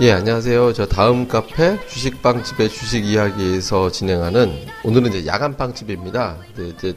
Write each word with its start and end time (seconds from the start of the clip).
예, 0.00 0.12
안녕하세요. 0.12 0.74
저 0.74 0.86
다음 0.86 1.26
카페 1.26 1.78
주식빵집의 1.88 2.68
주식 2.68 3.06
이야기에서 3.06 3.90
진행하는 3.90 4.52
오늘은 4.84 5.14
이제 5.14 5.26
야간 5.26 5.56
빵집입니다. 5.56 6.36
네, 6.56 6.68
이제 6.68 6.94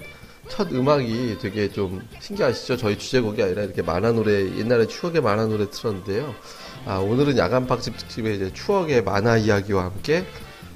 첫 0.49 0.69
음악이 0.73 1.37
되게 1.39 1.71
좀 1.71 2.01
신기하시죠? 2.19 2.75
저희 2.75 2.97
주제곡이 2.97 3.41
아니라 3.41 3.63
이렇게 3.63 3.81
만화 3.81 4.11
노래, 4.11 4.41
옛날에 4.57 4.85
추억의 4.87 5.21
만화 5.21 5.45
노래 5.45 5.69
틀었는데요. 5.69 6.35
아, 6.85 6.97
오늘은 6.97 7.37
야간 7.37 7.67
빵집 7.67 7.95
특집의 7.95 8.35
이제 8.35 8.51
추억의 8.53 9.03
만화 9.03 9.37
이야기와 9.37 9.85
함께 9.85 10.25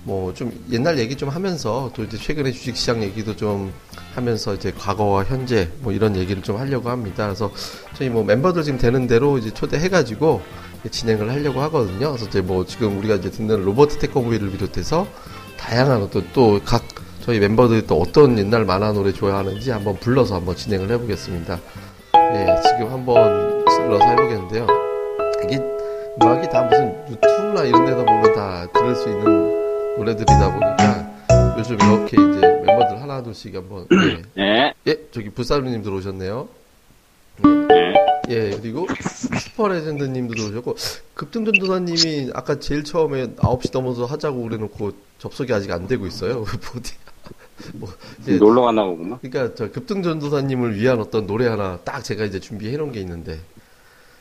뭐 0.03 0.33
좀 0.33 0.51
옛날 0.71 0.99
얘기 0.99 1.15
좀 1.15 1.27
하면서 1.29 1.91
또 1.93 2.03
이제 2.03 2.17
최근에 2.17 2.51
주식시장 2.51 3.03
얘기도 3.03 3.35
좀 3.35 3.73
하면서 4.15 4.53
이제 4.53 4.71
과거와 4.71 5.23
현재 5.25 5.69
뭐 5.79 5.91
이런 5.91 6.15
얘기를 6.15 6.41
좀 6.41 6.57
하려고 6.57 6.89
합니다. 6.89 7.25
그래서 7.25 7.51
저희 7.95 8.09
뭐 8.09 8.23
멤버들 8.23 8.63
지금 8.63 8.79
되는 8.79 9.07
대로 9.07 9.37
이제 9.37 9.49
초대해가지고 9.53 10.41
진행을 10.89 11.29
하려고 11.29 11.61
하거든요. 11.61 12.11
그래서 12.11 12.25
이제 12.27 12.41
뭐 12.41 12.65
지금 12.65 12.97
우리가 12.99 13.15
이제 13.15 13.29
듣는 13.31 13.63
로버트 13.63 13.99
테커보이를 13.99 14.51
비롯해서 14.51 15.07
다양한 15.57 16.03
어떤 16.03 16.27
또 16.33 16.59
각 16.65 16.83
저희 17.23 17.39
멤버들이 17.39 17.87
또 17.87 18.01
어떤 18.01 18.37
옛날 18.37 18.65
만화 18.65 18.91
노래 18.91 19.13
좋아하는지 19.13 19.71
한번 19.71 19.95
불러서 19.95 20.35
한번 20.35 20.57
진행을 20.57 20.91
해보겠습니다. 20.91 21.57
예, 22.33 22.61
지금 22.63 22.91
한번 22.91 23.63
불러서 23.63 24.03
해보겠는데요. 24.05 24.67
이게 25.45 25.57
음악이 26.21 26.49
다 26.49 26.63
무슨 26.63 26.93
유튜브나 27.09 27.63
이런 27.63 27.85
데다 27.85 28.03
보면 28.03 28.35
다 28.35 28.67
들을 28.73 28.93
수 28.95 29.07
있는 29.09 29.95
노래들이다 29.97 30.51
보니까 30.51 31.55
요즘 31.57 31.75
이렇게 31.75 32.17
이제 32.17 32.61
멤버들 32.65 33.01
하나 33.01 33.23
둘씩 33.23 33.55
한번 33.55 33.87
예, 34.37 34.41
네. 34.41 34.73
예 34.87 34.97
저기 35.11 35.29
불사루님 35.29 35.81
들어오셨네요. 35.81 36.49
네. 37.41 37.93
예, 38.29 38.49
그리고 38.61 38.87
슈퍼 39.39 39.67
레전드 39.67 40.03
님도 40.03 40.35
들어오셨고, 40.35 40.75
급등전도사님이 41.13 42.31
아까 42.33 42.59
제일 42.59 42.83
처음에 42.83 43.35
9시 43.35 43.71
넘어서 43.73 44.05
하자고 44.05 44.43
그래놓고 44.43 44.91
접속이 45.19 45.53
아직 45.53 45.71
안 45.71 45.87
되고 45.87 46.05
있어요. 46.05 46.45
어디, 46.75 46.93
뭐, 47.73 47.89
이제, 48.21 48.37
놀러 48.37 48.61
가나 48.61 48.83
보구나. 48.85 49.19
그러니까 49.21 49.55
저 49.55 49.71
급등전도사님을 49.71 50.75
위한 50.75 50.99
어떤 50.99 51.27
노래 51.27 51.47
하나 51.47 51.79
딱 51.83 52.03
제가 52.03 52.25
이제 52.25 52.39
준비해 52.39 52.77
놓은 52.77 52.91
게 52.91 52.99
있는데, 53.01 53.39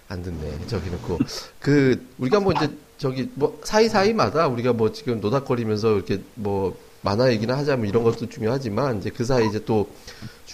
안 0.08 0.22
듣네. 0.22 0.66
저기 0.66 0.90
놓고. 0.90 1.18
그, 1.60 2.04
우리가 2.18 2.40
뭐 2.40 2.52
이제 2.52 2.70
저기 2.98 3.28
뭐 3.34 3.58
사이사이마다 3.64 4.46
우리가 4.46 4.72
뭐 4.72 4.92
지금 4.92 5.20
노닥거리면서 5.20 5.96
이렇게 5.96 6.20
뭐 6.34 6.76
만화 7.00 7.32
얘기나 7.32 7.56
하자 7.56 7.76
뭐 7.76 7.86
이런 7.86 8.04
것도 8.04 8.28
중요하지만 8.28 8.98
이제 8.98 9.10
그 9.10 9.24
사이 9.24 9.48
이제 9.48 9.64
또 9.64 9.90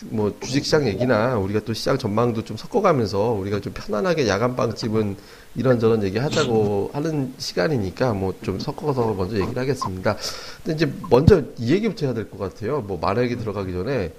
뭐 0.07 0.35
주식시장 0.41 0.87
얘기나 0.87 1.37
우리가 1.39 1.61
또 1.61 1.73
시장 1.75 1.99
전망도 1.99 2.45
좀 2.45 2.57
섞어가면서 2.57 3.19
우리가 3.33 3.61
좀 3.61 3.73
편안하게 3.75 4.29
야간 4.29 4.55
빵집은 4.57 5.17
이런저런 5.57 6.03
얘기 6.05 6.19
하자고 6.19 6.91
하는 6.95 7.35
시간이니까 7.39 8.13
뭐 8.15 8.35
좀 8.43 8.59
섞어서 8.61 9.15
먼저 9.15 9.37
얘기를 9.39 9.59
하겠습니다. 9.61 10.17
근데 10.65 10.77
이제 10.77 10.93
먼저 11.11 11.43
이 11.59 11.73
얘기부터 11.73 12.07
해야 12.07 12.15
될 12.15 12.31
것 12.31 12.39
같아요. 12.39 12.81
뭐 12.83 12.99
얘기 13.23 13.37
들어가기 13.37 13.73
전에 13.73 14.13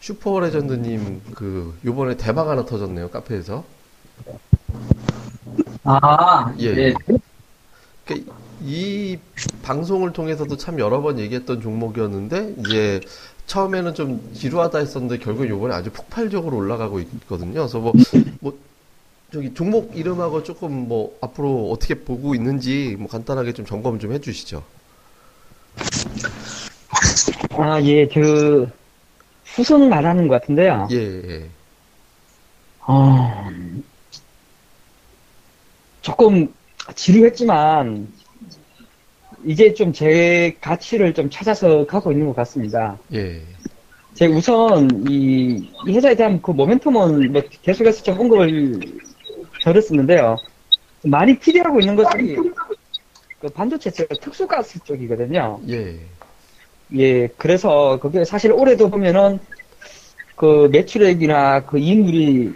슈퍼 0.00 0.40
레전드님 0.40 1.22
그 1.34 1.74
요번에 1.84 2.16
대박 2.16 2.48
하나 2.48 2.64
터졌네요 2.64 3.08
카페에서. 3.10 3.64
아, 5.84 6.54
예. 6.60 6.66
예. 6.76 6.94
그이 8.06 9.18
방송을 9.62 10.12
통해서도 10.12 10.56
참 10.56 10.78
여러 10.78 11.00
번 11.00 11.18
얘기했던 11.18 11.60
종목이었는데 11.60 12.56
이제 12.58 13.00
처음에는 13.46 13.94
좀 13.94 14.32
지루하다 14.34 14.78
했었는데 14.78 15.18
결국 15.18 15.48
요번에 15.48 15.74
아주 15.74 15.90
폭발적으로 15.90 16.56
올라가고 16.56 17.00
있거든요. 17.00 17.52
그래서 17.52 17.78
뭐, 17.78 17.92
뭐 18.40 18.58
저기 19.32 19.52
종목 19.54 19.96
이름하고 19.96 20.42
조금 20.42 20.88
뭐 20.88 21.16
앞으로 21.20 21.70
어떻게 21.70 21.94
보고 21.94 22.34
있는지 22.34 22.96
뭐 22.98 23.08
간단하게 23.08 23.52
좀 23.52 23.64
점검 23.66 23.98
좀 23.98 24.12
해주시죠. 24.12 24.62
아, 27.50 27.80
예, 27.82 28.06
그, 28.06 28.68
후손 29.44 29.88
말하는 29.88 30.28
것 30.28 30.40
같은데요. 30.40 30.88
예, 30.90 30.96
예. 30.96 31.48
어, 32.80 33.48
조금 36.00 36.52
지루했지만, 36.94 38.12
이제 39.44 39.74
좀 39.74 39.92
제 39.92 40.56
가치를 40.60 41.14
좀 41.14 41.28
찾아서 41.30 41.84
가고 41.86 42.12
있는 42.12 42.26
것 42.28 42.36
같습니다. 42.36 42.98
예. 43.12 43.42
제 44.14 44.26
우선, 44.26 44.88
이, 45.08 45.70
이 45.86 45.92
회사에 45.94 46.14
대한 46.14 46.40
그 46.42 46.52
모멘텀은 46.52 47.28
뭐 47.30 47.42
계속해서 47.62 48.02
좀 48.02 48.20
언급을 48.20 48.80
들었었는데요. 49.64 50.36
많이 51.04 51.38
기대하고 51.38 51.80
있는 51.80 51.96
것이, 51.96 52.36
그 53.40 53.48
반도체 53.48 53.90
쪽 53.90 54.08
특수가스 54.20 54.80
쪽이거든요. 54.84 55.60
예. 55.68 55.98
예, 56.94 57.26
그래서 57.38 57.98
그게 58.00 58.24
사실 58.24 58.52
올해도 58.52 58.90
보면은 58.90 59.40
그 60.36 60.68
매출액이나 60.72 61.64
그 61.66 61.78
이익률이 61.78 62.52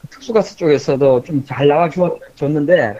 그 0.00 0.06
특수가스 0.08 0.56
쪽에서도 0.56 1.22
좀 1.24 1.44
잘 1.46 1.68
나와 1.68 1.88
줬는데 2.34 2.98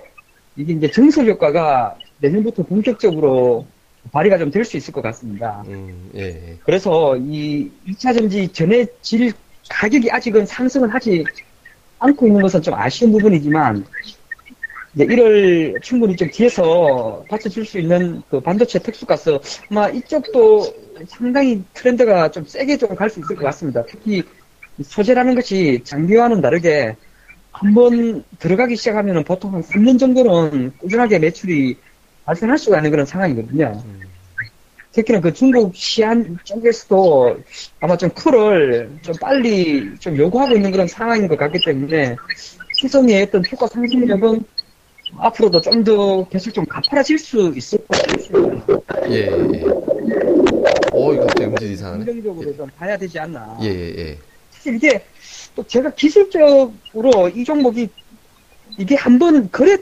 이게 0.56 0.74
이제 0.74 0.90
증설 0.90 1.28
효과가 1.28 1.96
내년부터 2.28 2.62
본격적으로 2.64 3.66
발휘가 4.12 4.38
좀 4.38 4.50
될 4.50 4.64
수 4.64 4.76
있을 4.76 4.92
것 4.92 5.02
같습니다. 5.02 5.62
음, 5.68 6.10
예. 6.14 6.58
그래서 6.62 7.16
이 7.16 7.70
2차 7.86 8.14
전지 8.14 8.52
전해 8.52 8.86
질 9.00 9.32
가격이 9.70 10.10
아직은 10.10 10.46
상승을 10.46 10.92
하지 10.94 11.30
않고 11.98 12.26
있는 12.26 12.42
것은 12.42 12.62
좀 12.62 12.74
아쉬운 12.74 13.12
부분이지만 13.12 13.86
이제 14.94 15.04
이를 15.04 15.80
충분히 15.82 16.14
좀 16.16 16.30
뒤에서 16.30 17.26
받쳐줄 17.28 17.64
수 17.66 17.78
있는 17.80 18.22
그 18.28 18.40
반도체 18.40 18.78
특수가스 18.78 19.38
아마 19.70 19.88
이쪽도 19.88 20.72
상당히 21.08 21.64
트렌드가 21.72 22.30
좀 22.30 22.44
세게 22.46 22.76
좀 22.78 22.94
갈 22.94 23.10
수 23.10 23.20
있을 23.20 23.34
것 23.36 23.44
같습니다. 23.46 23.84
특히 23.86 24.30
소재라는 24.82 25.34
것이 25.34 25.82
장비와는 25.84 26.40
다르게 26.40 26.96
한번 27.52 28.24
들어가기 28.38 28.76
시작하면 28.76 29.24
보통 29.24 29.54
한 29.54 29.62
3년 29.62 29.98
정도는 29.98 30.76
꾸준하게 30.78 31.18
매출이 31.20 31.80
발생할 32.24 32.58
수가 32.58 32.78
있는 32.78 32.90
그런 32.90 33.06
상황이거든요. 33.06 33.82
음, 33.84 34.00
특히나 34.92 35.20
그 35.20 35.32
중국 35.32 35.74
시안 35.74 36.38
쪽에서도 36.44 37.36
아마 37.80 37.96
좀 37.96 38.08
쿨을 38.10 38.90
좀 39.02 39.14
빨리 39.20 39.94
좀 39.98 40.16
요구하고 40.16 40.54
있는 40.54 40.70
그런 40.70 40.86
상황인 40.86 41.26
것 41.28 41.36
같기 41.36 41.60
때문에 41.64 42.16
시성의 42.76 43.22
어떤 43.24 43.42
효과 43.50 43.66
상승력은 43.66 44.42
앞으로도 45.18 45.60
좀 45.60 45.84
더 45.84 46.26
계속 46.28 46.52
좀 46.52 46.64
가파라질 46.64 47.18
수 47.18 47.52
있을 47.56 47.78
것 47.86 48.02
같습니다. 48.02 48.66
예, 49.10 49.26
예. 49.26 49.64
어, 50.92 51.12
이거 51.12 51.26
또 51.26 51.44
음질 51.44 51.72
이상하네. 51.72 52.04
긍정적으로 52.04 52.56
좀 52.56 52.66
봐야 52.76 52.96
되지 52.96 53.18
않나. 53.18 53.58
예, 53.62 53.66
예, 53.66 53.94
예. 53.98 54.18
사실 54.50 54.76
이게 54.76 55.04
또 55.54 55.62
제가 55.66 55.90
기술적으로 55.90 57.28
이 57.34 57.44
종목이 57.44 57.88
이게 58.78 58.94
한번 58.96 59.50
거래 59.50 59.76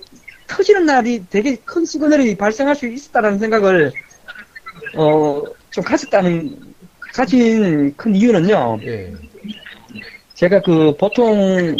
터지는 0.56 0.86
날이 0.86 1.24
되게 1.28 1.56
큰 1.56 1.84
시그널이 1.84 2.36
발생할 2.36 2.74
수 2.76 2.86
있었다라는 2.86 3.38
생각을 3.38 3.92
어 4.96 5.42
좀 5.72 5.82
가졌다는 5.82 6.74
가진 7.00 7.96
큰 7.96 8.14
이유는요. 8.14 8.78
예. 8.84 9.12
제가 10.34 10.60
그 10.60 10.94
보통 10.98 11.74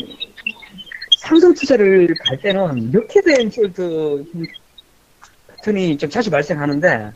삼성 1.18 1.52
투자를 1.54 2.08
갈 2.18 2.40
때는 2.40 2.90
몇해드 2.90 3.34
앤숄드 3.38 4.46
패턴이 5.48 5.98
좀 5.98 6.10
자주 6.10 6.30
발생하는데 6.30 7.12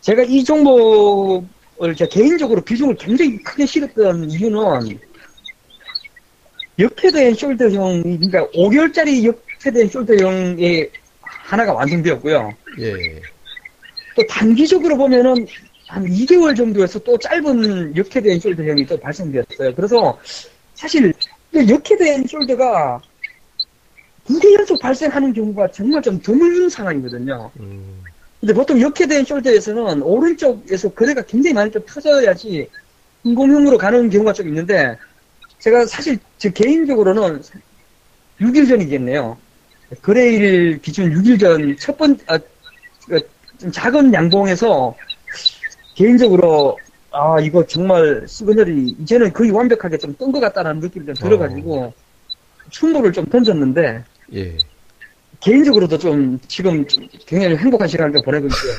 제가 0.00 0.22
이 0.22 0.44
종목을 0.44 1.96
제가 1.96 2.08
개인적으로 2.08 2.60
비중을 2.60 2.96
굉장히 2.96 3.36
크게 3.42 3.66
실었던 3.66 4.30
이유는 4.30 4.98
역head 6.78 7.18
and 7.18 7.34
shoulder형 7.34 8.02
그러니까 8.02 8.46
5개월짜리 8.52 9.24
역 9.24 9.44
and 9.76 9.88
shoulder형의 9.88 10.90
하나가 11.20 11.72
완성되었고요. 11.74 12.56
예. 12.78 13.22
또 14.14 14.26
단기적으로 14.26 14.96
보면은 14.96 15.46
한 15.86 16.06
2개월 16.08 16.54
정도에서 16.54 16.98
또 17.00 17.18
짧은 17.18 17.94
and 18.30 18.38
shoulder형이 18.38 18.88
또 18.88 18.98
발생되었어요. 18.98 19.74
그래서 19.74 20.18
사실 20.74 21.12
and 21.54 22.24
shoulder가 22.24 23.02
두 24.24 24.38
개 24.40 24.54
연속 24.54 24.78
발생하는 24.78 25.32
경우가 25.32 25.70
정말 25.70 26.02
좀 26.02 26.20
드문 26.20 26.68
상황이거든요. 26.68 27.52
음, 27.58 28.04
근데 28.40 28.54
보통 28.54 28.78
and 29.16 29.24
shoulder에서는 29.24 30.02
오른쪽에서 30.04 30.90
거래가 30.94 31.22
굉장히 31.22 31.54
많이 31.54 31.70
좀 31.70 31.84
터져야지 31.84 32.70
인공형으로 33.24 33.78
가는 33.78 34.08
경우가 34.10 34.32
좀 34.32 34.48
있는데 34.48 34.98
제가 35.58 35.86
사실 35.86 36.18
제 36.38 36.50
개인적으로는 36.50 37.42
6일 38.40 38.66
전이겠네요. 38.68 39.40
거래일 40.02 40.80
기준 40.80 41.10
6일 41.12 41.40
전 41.40 41.76
첫 41.78 41.96
번, 41.98 42.18
아, 42.26 42.38
그, 43.08 43.20
좀 43.58 43.70
작은 43.72 44.12
양봉에서 44.14 44.94
개인적으로 45.94 46.78
아, 47.12 47.40
이거 47.40 47.66
정말 47.66 48.24
시그널이 48.28 48.96
이제는 49.00 49.32
거의 49.32 49.50
완벽하게 49.50 49.98
좀 49.98 50.14
뜬 50.16 50.30
것 50.32 50.38
같다는 50.40 50.78
느낌이 50.80 51.06
좀 51.06 51.14
들어가지고 51.14 51.92
충고를 52.70 53.12
좀 53.12 53.26
던졌는데 53.26 54.04
예. 54.34 54.56
개인적으로도 55.40 55.98
좀 55.98 56.38
지금 56.46 56.86
좀 56.86 57.08
굉장히 57.26 57.56
행복한 57.56 57.88
시간을 57.88 58.22
보내고 58.22 58.46
있고요. 58.46 58.72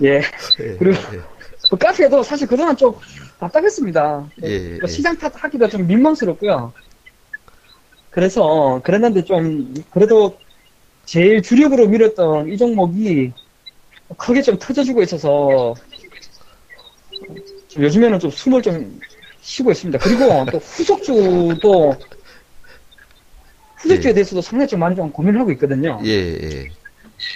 예. 0.02 0.16
예, 0.60 0.76
그리고 0.78 0.96
예, 1.14 1.20
그 1.70 1.76
카페도 1.76 2.22
사실 2.22 2.46
그동안 2.48 2.76
좀 2.76 2.92
답답했습니다. 3.38 4.30
예, 4.42 4.78
그 4.78 4.80
예. 4.82 4.86
시장 4.88 5.16
탓하기가 5.16 5.68
좀 5.68 5.86
민망스럽고요. 5.86 6.72
그래서 8.16 8.80
그랬는데 8.82 9.24
좀 9.24 9.74
그래도 9.90 10.38
제일 11.04 11.42
주력으로 11.42 11.86
밀었던 11.86 12.48
이 12.48 12.56
종목이 12.56 13.30
크게 14.16 14.40
좀 14.40 14.58
터져주고 14.58 15.02
있어서 15.02 15.74
좀 17.68 17.82
요즘에는 17.82 18.18
좀 18.18 18.30
숨을 18.30 18.62
좀 18.62 19.02
쉬고 19.42 19.70
있습니다. 19.70 19.98
그리고 19.98 20.46
또 20.50 20.56
후속주도 20.56 21.94
후속주에 23.76 24.08
예. 24.08 24.14
대해서도 24.14 24.40
상당히 24.40 24.66
좀 24.66 24.80
많이 24.80 24.96
좀 24.96 25.12
고민을 25.12 25.38
하고 25.38 25.52
있거든요. 25.52 26.00
예, 26.06 26.10
예. 26.10 26.70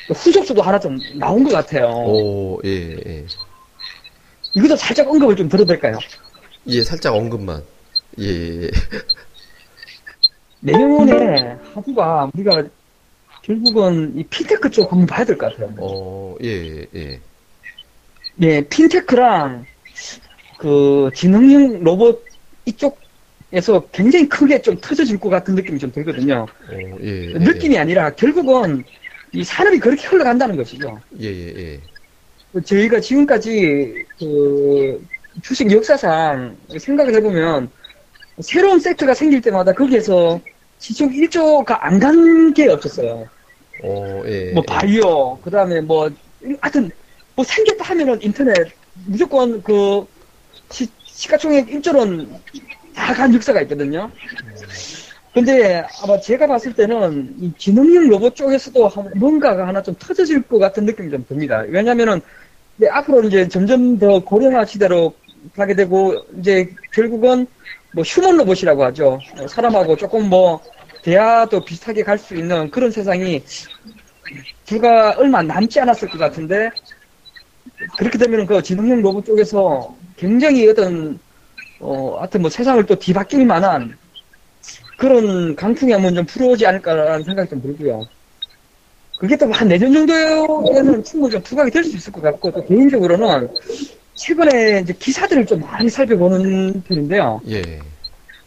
후속주도 0.09 0.63
하나 0.63 0.81
좀 0.81 0.99
나온 1.19 1.45
것 1.45 1.51
같아요. 1.51 1.89
오, 1.91 2.59
예, 2.65 2.97
예. 3.07 3.27
이것도 4.55 4.77
살짝 4.77 5.07
언급을 5.09 5.37
좀 5.37 5.47
드려도 5.47 5.67
될까요? 5.67 5.99
예, 6.69 6.83
살짝 6.83 7.15
언급만. 7.15 7.63
예, 8.19 8.63
예. 8.63 8.71
내년에 10.61 11.57
하부가 11.75 12.31
우리가 12.35 12.65
결국은 13.43 14.13
이 14.17 14.25
핀테크 14.25 14.71
쪽 14.71 14.93
한번 14.93 15.07
봐야 15.07 15.25
될 15.25 15.37
것 15.37 15.51
같아요. 15.57 15.75
어, 15.79 16.37
예, 16.43 16.87
예. 16.95 17.21
예, 18.43 18.61
핀테크랑 18.69 19.65
그 20.59 21.11
지능형 21.15 21.83
로봇 21.83 22.23
이쪽에서 22.67 23.89
굉장히 23.93 24.29
크게 24.29 24.61
좀 24.61 24.77
터져질 24.81 25.19
것 25.19 25.31
같은 25.31 25.55
느낌이 25.55 25.79
좀 25.79 25.91
들거든요. 25.91 26.47
어, 26.69 26.97
예. 27.03 27.33
예. 27.33 27.39
느낌이 27.39 27.79
아니라 27.79 28.11
결국은 28.11 28.85
이 29.33 29.43
산업이 29.43 29.79
그렇게 29.79 30.07
흘러간다는 30.07 30.57
것이죠. 30.57 31.01
예, 31.21 31.27
예, 31.27 31.81
예. 32.55 32.61
저희가 32.63 33.01
지금까지 33.01 34.05
그 34.19 35.07
주식 35.43 35.71
역사상 35.71 36.57
생각을 36.79 37.15
해보면 37.15 37.71
새로운 38.41 38.81
섹터가 38.81 39.15
생길 39.15 39.41
때마다 39.41 39.73
거기에서 39.73 40.41
시총 40.81 41.13
1조가 41.13 41.85
안 41.87 42.01
간 42.01 42.53
게 42.55 42.69
없었어요. 42.69 43.29
어, 43.83 44.23
예. 44.27 44.53
뭐 44.53 44.63
예. 44.63 44.67
바이오, 44.67 45.39
그 45.43 45.51
다음에 45.51 45.81
뭐 45.81 46.11
하여튼 46.61 46.91
뭐 47.37 47.45
생겼다 47.45 47.85
하면은 47.85 48.19
인터넷 48.23 48.55
무조건 49.07 49.63
그 49.63 50.05
시, 50.71 50.89
시가총액 51.05 51.69
1조는 51.71 52.29
다 52.95 53.15
간 53.15 53.33
역사가 53.35 53.61
있거든요. 53.63 54.11
근데 55.33 55.85
아마 56.03 56.19
제가 56.19 56.47
봤을 56.49 56.75
때는 56.75 57.35
이 57.39 57.53
지능형 57.57 58.09
로봇 58.09 58.35
쪽에서도 58.35 58.89
한- 58.89 59.13
뭔가가 59.15 59.67
하나 59.69 59.81
좀 59.83 59.95
터져질 59.99 60.43
것 60.43 60.59
같은 60.59 60.85
느낌이 60.87 61.11
좀 61.11 61.25
듭니다. 61.29 61.65
왜냐면은 61.69 62.21
이제 62.77 62.89
앞으로 62.89 63.23
이제 63.29 63.47
점점 63.49 63.99
더 63.99 64.19
고령화 64.25 64.65
시대로 64.65 65.15
가게 65.55 65.75
되고 65.75 66.15
이제 66.41 66.75
결국은 66.93 67.47
뭐 67.93 68.05
휴먼 68.05 68.37
로봇이라고 68.37 68.85
하죠. 68.87 69.25
어, 69.37 69.49
사람하고 69.49 69.97
조금 69.97 70.29
뭐 70.29 70.61
대화도 71.03 71.65
비슷하게 71.65 72.03
갈 72.05 72.19
수 72.19 72.35
있는 72.37 72.71
그런 72.71 72.91
세상이 72.91 73.45
불과 74.67 75.13
얼마 75.19 75.43
남지 75.43 75.81
않았을 75.81 76.09
것 76.09 76.19
같은데 76.19 76.71
그렇게 77.97 78.19
되면 78.19 78.47
그 78.47 78.63
지능형 78.63 79.03
로봇 79.03 79.25
쪽에서 79.25 79.97
굉장히 80.17 80.69
어떤 80.69 81.19
어 81.81 82.19
하여튼 82.19 82.43
뭐 82.43 82.51
세상을 82.51 82.85
또 82.87 82.97
뒤바뀔 82.99 83.47
만한 83.47 83.99
그런 84.97 85.57
강풍이 85.57 85.93
한번 85.93 86.15
좀 86.15 86.27
불어오지 86.27 86.67
않을까라는 86.67 87.25
생각이 87.25 87.49
좀 87.51 87.61
들고요. 87.63 88.09
그게 89.17 89.37
또 89.37 89.51
한 89.53 89.69
내년 89.69 89.93
정도에는 89.93 91.05
충분히 91.05 91.33
좀 91.33 91.43
부각이 91.43 91.71
될 91.71 91.85
수 91.85 91.97
있을 91.97 92.13
것 92.13 92.23
같고 92.23 92.51
또 92.53 92.65
개인적으로는 92.65 93.49
최근에 94.25 94.81
이제 94.81 94.93
기사들을 94.93 95.47
좀 95.47 95.61
많이 95.61 95.89
살펴보는 95.89 96.83
편인데요. 96.83 97.41
예. 97.49 97.63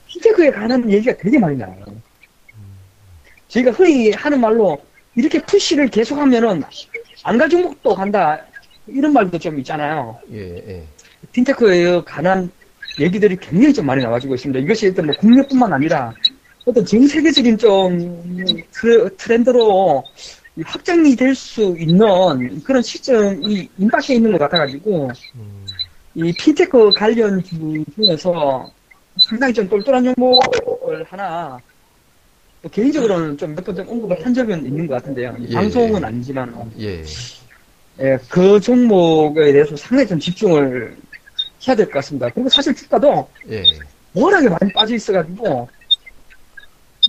핀테크에 0.07 0.51
관한 0.51 0.87
얘기가 0.89 1.17
되게 1.17 1.39
많이 1.39 1.57
나와요. 1.57 1.83
저희가 3.47 3.71
흔히 3.71 4.11
하는 4.11 4.39
말로 4.39 4.79
이렇게 5.15 5.39
푸시를 5.41 5.87
계속하면은 5.87 6.61
안 7.23 7.37
갈 7.37 7.49
종목도 7.49 7.95
간다 7.95 8.39
이런 8.85 9.13
말도 9.13 9.39
좀 9.39 9.57
있잖아요. 9.59 10.17
예, 10.31 10.57
예. 10.67 10.83
핀테크에 11.31 12.01
관한 12.03 12.51
얘기들이 12.99 13.37
굉장히 13.37 13.73
좀 13.73 13.87
많이 13.87 14.03
나와주고 14.03 14.35
있습니다. 14.35 14.59
이것이 14.59 14.87
일단 14.87 15.07
뭐 15.07 15.15
국내뿐만 15.15 15.73
아니라 15.73 16.13
어떤 16.65 16.85
전 16.85 17.07
세계적인 17.07 17.57
좀 17.57 18.63
트- 18.71 19.15
트렌드로 19.17 20.07
이 20.55 20.61
확장이 20.65 21.15
될 21.15 21.33
수 21.33 21.75
있는 21.79 22.61
그런 22.63 22.83
시점이 22.83 23.67
임박해 23.79 24.13
있는 24.15 24.31
것 24.33 24.37
같아가지고 24.37 25.09
음, 25.35 25.62
이 26.15 26.31
핀테크 26.33 26.91
관련 26.93 27.43
주 27.43 27.83
중에서 27.95 28.69
상당히 29.17 29.53
좀 29.53 29.67
똘똘한 29.69 30.03
정보를 30.03 31.03
하나 31.05 31.59
또 32.61 32.69
개인적으로는 32.69 33.37
좀 33.37 33.55
몇 33.55 33.63
번 33.65 33.75
좀 33.75 33.89
언급을 33.89 34.25
한 34.25 34.33
적은 34.33 34.65
있는 34.65 34.87
것 34.87 34.95
같은데요. 34.95 35.35
예. 35.49 35.53
방송은 35.53 36.03
아니지만 36.03 36.71
예. 36.79 37.03
예, 37.99 38.17
그 38.29 38.59
종목에 38.59 39.51
대해서 39.53 39.75
상당히 39.75 40.07
좀 40.07 40.19
집중을 40.19 40.95
해야 41.67 41.75
될 41.75 41.85
것 41.87 41.93
같습니다. 41.93 42.29
그리고 42.29 42.49
사실 42.49 42.73
주가도 42.75 43.27
예. 43.49 43.63
워낙에 44.13 44.49
많이 44.49 44.71
빠져 44.73 44.95
있어가지고 44.95 45.67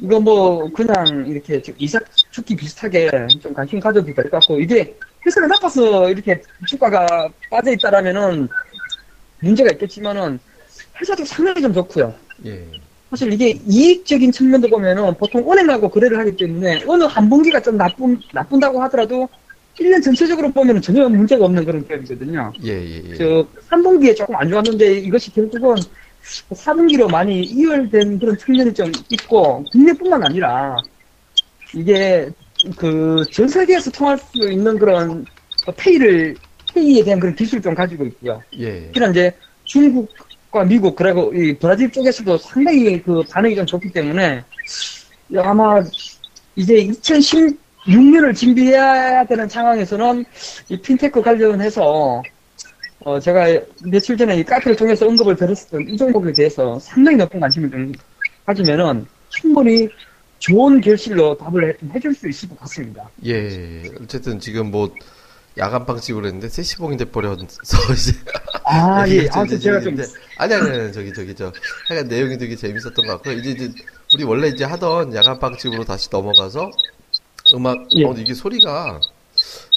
이거 0.02 0.20
뭐 0.20 0.68
그냥 0.72 1.24
이렇게 1.26 1.60
좀 1.62 1.74
이삭 1.78 2.02
죽기 2.32 2.56
비슷하게 2.56 3.10
좀 3.40 3.54
관심 3.54 3.78
가져도 3.80 4.06
될 4.06 4.14
것 4.24 4.30
같고 4.40 4.58
이게 4.58 4.94
회사가 5.24 5.46
나빠서 5.46 6.10
이렇게 6.10 6.42
주가가 6.66 7.28
빠져 7.50 7.70
있다라면은 7.72 8.48
문제가 9.44 9.70
있겠지만은 9.72 10.38
회사도 11.00 11.24
상당히 11.24 11.62
좀 11.62 11.72
좋고요. 11.72 12.14
예. 12.46 12.66
사실 13.10 13.32
이게 13.32 13.58
이익적인 13.66 14.32
측면도 14.32 14.68
보면은 14.68 15.14
보통 15.14 15.50
은행하고 15.50 15.88
거래를 15.88 16.18
하기 16.18 16.36
때문에 16.36 16.82
어느 16.86 17.04
한 17.04 17.28
분기가 17.28 17.60
좀 17.60 17.76
나쁜 17.76 18.18
나쁜다고 18.32 18.82
하더라도 18.82 19.28
1년 19.78 20.02
전체적으로 20.02 20.50
보면 20.50 20.80
전혀 20.80 21.08
문제가 21.08 21.44
없는 21.44 21.64
그런 21.64 21.86
기업이거든요. 21.86 22.52
예, 22.64 22.70
예, 22.72 23.02
예. 23.10 23.14
저 23.16 23.46
3분기에 23.70 24.16
조금 24.16 24.34
안 24.36 24.48
좋았는데 24.48 24.98
이것이 25.00 25.32
결국은 25.32 25.76
4분기로 26.50 27.10
많이 27.10 27.42
이월된 27.42 28.18
그런 28.18 28.36
측면이 28.38 28.72
좀 28.72 28.90
있고 29.10 29.64
국내뿐만 29.72 30.24
아니라 30.24 30.76
이게 31.74 32.28
그 32.76 33.24
전 33.32 33.46
세계에서 33.46 33.90
통할 33.90 34.16
수 34.16 34.50
있는 34.50 34.78
그런 34.78 35.24
페이를 35.76 36.34
페이에 36.74 37.04
대한 37.04 37.20
그런 37.20 37.34
기술을 37.34 37.62
좀 37.62 37.74
가지고 37.74 38.04
있고요. 38.06 38.42
예. 38.58 38.86
특히나 38.86 39.08
이제 39.08 39.32
중국과 39.64 40.64
미국 40.64 40.96
그리고 40.96 41.32
이 41.32 41.56
브라질 41.56 41.90
쪽에서도 41.90 42.36
상당히 42.38 43.00
그 43.02 43.22
반응이 43.30 43.54
좀 43.54 43.66
좋기 43.66 43.92
때문에 43.92 44.42
아마 45.36 45.82
이제 46.56 46.74
2016년을 46.74 48.36
준비해야 48.36 49.24
되는 49.24 49.48
상황에서는 49.48 50.24
이 50.68 50.80
핀테크 50.80 51.22
관련해서 51.22 52.22
어 53.00 53.20
제가 53.20 53.46
며칠 53.84 54.16
전에 54.16 54.36
이 54.36 54.44
카페를 54.44 54.76
통해서 54.76 55.06
언급을 55.06 55.36
드렸었던 55.36 55.88
이 55.88 55.96
종목에 55.96 56.32
대해서 56.32 56.78
상당히 56.78 57.18
높은 57.18 57.38
관심을 57.40 57.70
좀 57.70 57.92
가지면은 58.46 59.06
충분히 59.28 59.88
좋은 60.38 60.80
결실로 60.80 61.36
답을 61.36 61.70
해, 61.70 61.74
해줄 61.94 62.14
수 62.14 62.28
있을 62.28 62.48
것 62.50 62.60
같습니다. 62.60 63.08
예. 63.24 63.82
어쨌든 64.02 64.38
지금 64.38 64.70
뭐 64.70 64.90
야간빵집을 65.56 66.24
했는데 66.24 66.48
세시봉이 66.48 66.96
돼버려서 66.96 67.44
이제 67.94 68.12
아, 68.64 69.06
예. 69.08 69.28
아무튼 69.30 69.60
제가 69.60 69.80
좀, 69.80 69.96
아니 70.38 70.54
아니 70.54 70.70
아니 70.70 70.92
저기 70.92 71.12
저기 71.12 71.34
저 71.34 71.52
하여간 71.88 72.08
내용이 72.08 72.38
되게 72.38 72.56
재밌었던 72.56 72.94
것 72.94 73.06
같고요. 73.06 73.34
이제 73.34 73.50
이제 73.50 73.72
우리 74.14 74.24
원래 74.24 74.48
이제 74.48 74.64
하던 74.64 75.14
야간빵집으로 75.14 75.84
다시 75.84 76.08
넘어가서 76.10 76.70
음악 77.54 77.76
예. 77.94 78.04
어 78.04 78.12
이게 78.16 78.34
소리가 78.34 79.00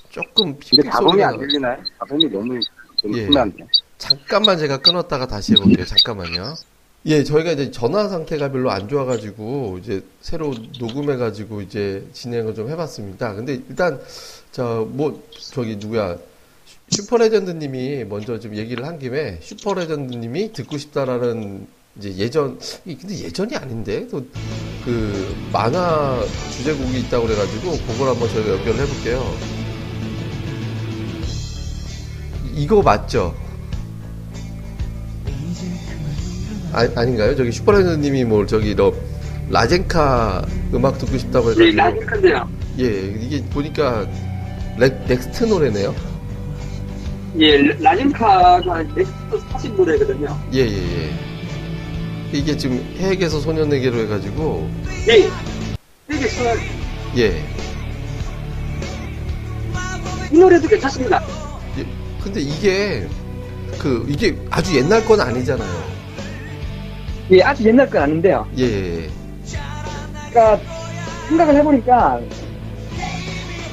조금 0.10 0.58
근데 0.58 0.90
소리가 0.92 1.28
안 1.30 1.38
들리나요? 1.38 1.78
가동이 2.00 2.26
너무 2.30 2.60
좀 2.96 3.16
예. 3.16 3.26
심한데. 3.26 3.68
잠깐만 3.98 4.58
제가 4.58 4.78
끊었다가 4.78 5.28
다시 5.28 5.54
해볼게요. 5.54 5.86
잠깐만요. 5.86 6.56
예, 7.06 7.24
저희가 7.24 7.52
이제 7.52 7.72
전화 7.72 8.10
상태가 8.10 8.52
별로 8.52 8.70
안 8.70 8.90
좋아가지고 8.90 9.80
이제 9.82 10.04
새로 10.22 10.54
녹음해가지고 10.80 11.62
이제 11.62 12.06
진행을 12.12 12.54
좀 12.54 12.70
해봤습니다. 12.70 13.34
근데 13.34 13.62
일단 13.70 14.00
저뭐 14.52 15.24
저기 15.52 15.76
누구야 15.76 16.18
슈퍼레전드님이 16.90 18.06
먼저 18.06 18.40
좀 18.40 18.56
얘기를 18.56 18.86
한 18.86 18.98
김에 19.00 19.40
슈퍼레전드님이 19.42 20.54
듣고 20.54 20.78
싶다라는 20.78 21.68
이제 21.98 22.16
예전 22.18 22.60
이 22.86 22.96
근데 22.96 23.18
예전이 23.20 23.56
아닌데 23.56 24.08
또 24.08 24.24
그 24.88 25.36
만화 25.52 26.18
주제곡이 26.52 27.02
있다고 27.02 27.28
그래가지고 27.28 27.72
그걸 27.72 28.08
한번 28.08 28.30
저희가 28.30 28.52
연결을 28.54 28.80
해볼게요. 28.80 29.36
이거 32.56 32.82
맞죠? 32.82 33.36
아, 36.72 36.88
아닌가요? 36.96 37.36
저기 37.36 37.52
슈퍼레전드님이 37.52 38.24
뭐 38.24 38.46
저기 38.46 38.74
너 38.76 38.94
라젠카 39.50 40.46
음악 40.74 40.98
듣고 41.00 41.18
싶다고 41.18 41.54
네, 41.54 41.72
해가지고 41.72 42.00
라젠칸데요. 42.00 42.50
예, 42.80 42.86
이게 43.22 43.44
보니까 43.50 44.08
렉, 44.78 45.06
넥스트 45.08 45.46
노래네요. 45.46 45.96
예, 47.40 47.58
라젠카가 47.80 48.84
넥스트 48.96 49.40
40 49.52 49.76
노래거든요. 49.76 50.38
예, 50.54 50.60
예, 50.60 50.66
예. 50.68 51.12
이게 52.32 52.56
지금 52.56 52.78
해에게서 52.98 53.40
소년에게로 53.40 54.00
해가지고, 54.02 54.70
네. 55.08 55.30
되게 56.08 56.28
저, 56.30 56.44
예. 57.18 57.44
이 60.32 60.38
노래도 60.38 60.68
괜찮습니다. 60.68 61.24
예. 61.80 61.86
근데 62.24 62.42
이게, 62.42 63.08
그, 63.80 64.06
이게 64.08 64.38
아주 64.52 64.76
옛날 64.78 65.04
건 65.06 65.22
아니잖아요. 65.22 65.88
예, 67.32 67.42
아주 67.42 67.64
옛날 67.66 67.90
건 67.90 68.04
아닌데요. 68.04 68.48
예, 68.58 68.64
예, 68.64 69.10
그러니까 70.30 70.60
생각을 71.30 71.56
해보니까 71.56 72.22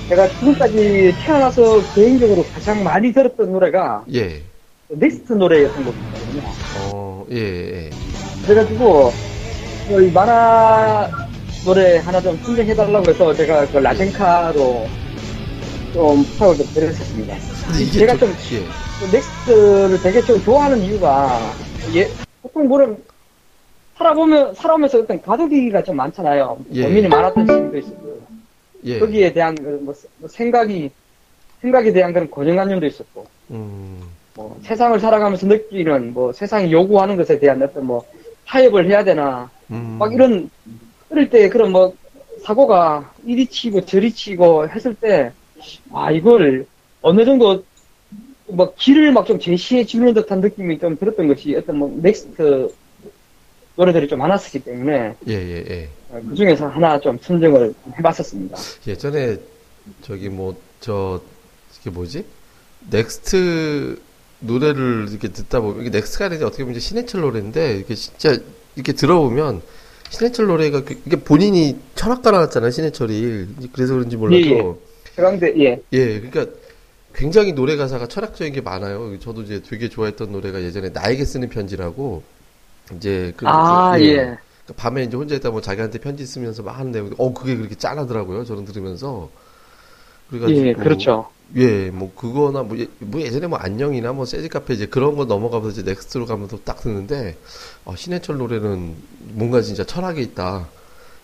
제가 0.08 0.28
지금까지 0.28 1.14
태어나서 1.24 1.80
개인적으로 1.94 2.44
가장 2.52 2.84
많이 2.84 3.12
들었던 3.12 3.50
노래가 3.52 4.04
예. 4.12 4.40
넥스트 4.88 5.32
노래였던 5.32 5.84
것 5.84 5.94
같거든요. 6.12 6.42
어, 6.76 7.26
예, 7.32 7.36
예. 7.86 7.90
그래가지고 8.44 9.10
이 10.02 10.10
만화 10.12 11.08
노래 11.64 11.96
하나 11.98 12.20
좀 12.20 12.36
선정해달라고 12.38 13.10
해서 13.10 13.34
제가 13.34 13.66
그 13.68 13.78
라젠카로 13.78 14.86
좀 15.94 16.22
부탁을 16.24 16.56
좀 16.58 16.66
드렸었습니다. 16.74 17.36
근데 17.66 17.82
이게 17.82 17.98
제가 18.00 18.12
저- 18.14 18.18
좀 18.18 18.28
예. 18.52 18.60
그 19.00 19.16
넥스트를 19.16 20.02
되게 20.02 20.20
좀 20.22 20.40
좋아하는 20.42 20.82
이유가 20.82 21.40
예, 21.94 22.08
보통 22.42 22.68
뭐를 22.68 22.96
살아보면 23.96 24.54
살아오면서 24.54 24.98
어떤 24.98 25.22
가족이가 25.22 25.82
좀 25.82 25.96
많잖아요. 25.96 26.58
예. 26.74 26.82
고민이 26.82 27.08
많았던 27.08 27.46
시기도 27.46 27.78
있었고 27.78 28.03
예. 28.84 28.98
거기에 28.98 29.32
대한 29.32 29.54
그 29.54 29.80
뭐, 29.82 29.94
뭐 30.18 30.28
생각이 30.28 30.90
생각에 31.60 31.92
대한 31.92 32.12
그런 32.12 32.28
고정관념도 32.30 32.86
있었고 32.86 33.26
음, 33.50 34.02
뭐 34.34 34.58
세상을 34.62 34.98
살아가면서 35.00 35.46
느끼는 35.46 36.12
뭐 36.12 36.32
세상이 36.32 36.72
요구하는 36.72 37.16
것에 37.16 37.38
대한 37.38 37.62
어떤 37.62 37.86
뭐 37.86 38.04
타협을 38.46 38.88
해야 38.88 39.02
되나 39.04 39.50
음. 39.70 39.96
막 39.98 40.12
이런 40.12 40.50
어릴 41.10 41.30
때 41.30 41.48
그런 41.48 41.72
뭐 41.72 41.94
사고가 42.42 43.12
이리 43.24 43.46
치고 43.46 43.86
저리 43.86 44.12
치고 44.12 44.68
했을 44.68 44.94
때 44.94 45.32
아 45.92 46.10
이걸 46.10 46.66
어느 47.00 47.24
정도 47.24 47.64
뭐 48.46 48.74
길을 48.74 49.12
막 49.12 49.24
좀 49.26 49.38
제시해 49.38 49.84
주는 49.84 50.12
듯한 50.12 50.40
느낌이 50.40 50.78
좀 50.78 50.96
들었던 50.98 51.26
것이 51.28 51.54
어떤 51.56 51.78
뭐 51.78 51.98
넥스트 52.02 52.74
노래들이 53.76 54.08
좀 54.08 54.18
많았기 54.18 54.60
때문에 54.60 55.14
예, 55.28 55.32
예, 55.32 55.64
예. 55.68 55.88
그 56.20 56.34
중에서 56.34 56.68
하나 56.68 56.98
좀 57.00 57.18
선정을 57.20 57.74
해봤었습니다. 57.98 58.56
예전에 58.86 59.36
저기 60.02 60.28
뭐 60.28 60.54
저 60.80 61.18
이게 61.80 61.88
뭐지? 61.88 62.26
넥스트 62.90 63.98
노래를 64.40 65.06
이렇게 65.10 65.28
듣다 65.28 65.60
보면 65.60 65.80
이게 65.80 65.88
넥스트가 65.90 66.26
아니라 66.26 66.46
어떻게 66.48 66.62
보면 66.62 66.76
이제 66.76 66.86
신해철 66.86 67.22
노래인데 67.22 67.78
이게 67.78 67.94
진짜 67.94 68.36
이렇게 68.76 68.92
들어보면 68.92 69.62
신해철 70.10 70.46
노래가 70.46 70.84
그- 70.84 71.00
이게 71.06 71.16
본인이 71.16 71.78
철학과 71.94 72.30
나왔잖아요 72.32 72.70
신해철이 72.70 73.46
그래서 73.72 73.94
그런지 73.94 74.16
몰라도 74.18 74.36
예, 74.46 74.50
예. 74.58 74.74
서강대 75.16 75.54
예 75.58 75.80
예, 75.92 76.20
그러니까 76.20 76.46
굉장히 77.14 77.52
노래 77.54 77.76
가사가 77.76 78.06
철학적인 78.08 78.52
게 78.52 78.60
많아요. 78.60 79.18
저도 79.20 79.42
이제 79.42 79.62
되게 79.66 79.88
좋아했던 79.88 80.32
노래가 80.32 80.60
예전에 80.60 80.90
나에게 80.90 81.24
쓰는 81.24 81.48
편지라고 81.48 82.22
이제 82.96 83.32
그 83.38 83.46
아, 83.48 83.96
그- 83.96 84.04
예. 84.06 84.36
그러니까 84.64 84.82
밤에 84.82 85.04
이제 85.04 85.16
혼자 85.16 85.34
있다 85.34 85.50
뭐 85.50 85.60
자기한테 85.60 85.98
편지 85.98 86.26
쓰면서 86.26 86.62
막 86.62 86.78
하는데 86.78 87.10
어 87.18 87.32
그게 87.32 87.56
그렇게 87.56 87.74
짠하더라고요. 87.74 88.44
저는 88.44 88.64
들으면서 88.64 89.30
그래가지고 90.30 90.66
예, 90.66 90.72
그렇죠. 90.72 91.28
예, 91.56 91.90
뭐 91.90 92.10
그거나 92.16 92.62
뭐, 92.62 92.78
예, 92.78 92.88
뭐 92.98 93.20
예전에 93.20 93.46
뭐 93.46 93.58
안녕이나 93.58 94.12
뭐 94.12 94.24
재즈 94.24 94.48
카페 94.48 94.74
이제 94.74 94.86
그런 94.86 95.16
거 95.16 95.26
넘어가면서 95.26 95.80
이제 95.80 95.90
넥스트로 95.90 96.26
가면서 96.26 96.58
딱 96.64 96.80
듣는데 96.80 97.36
어, 97.84 97.94
신해철 97.94 98.38
노래는 98.38 98.94
뭔가 99.34 99.60
진짜 99.60 99.84
철학이 99.84 100.22
있다. 100.22 100.66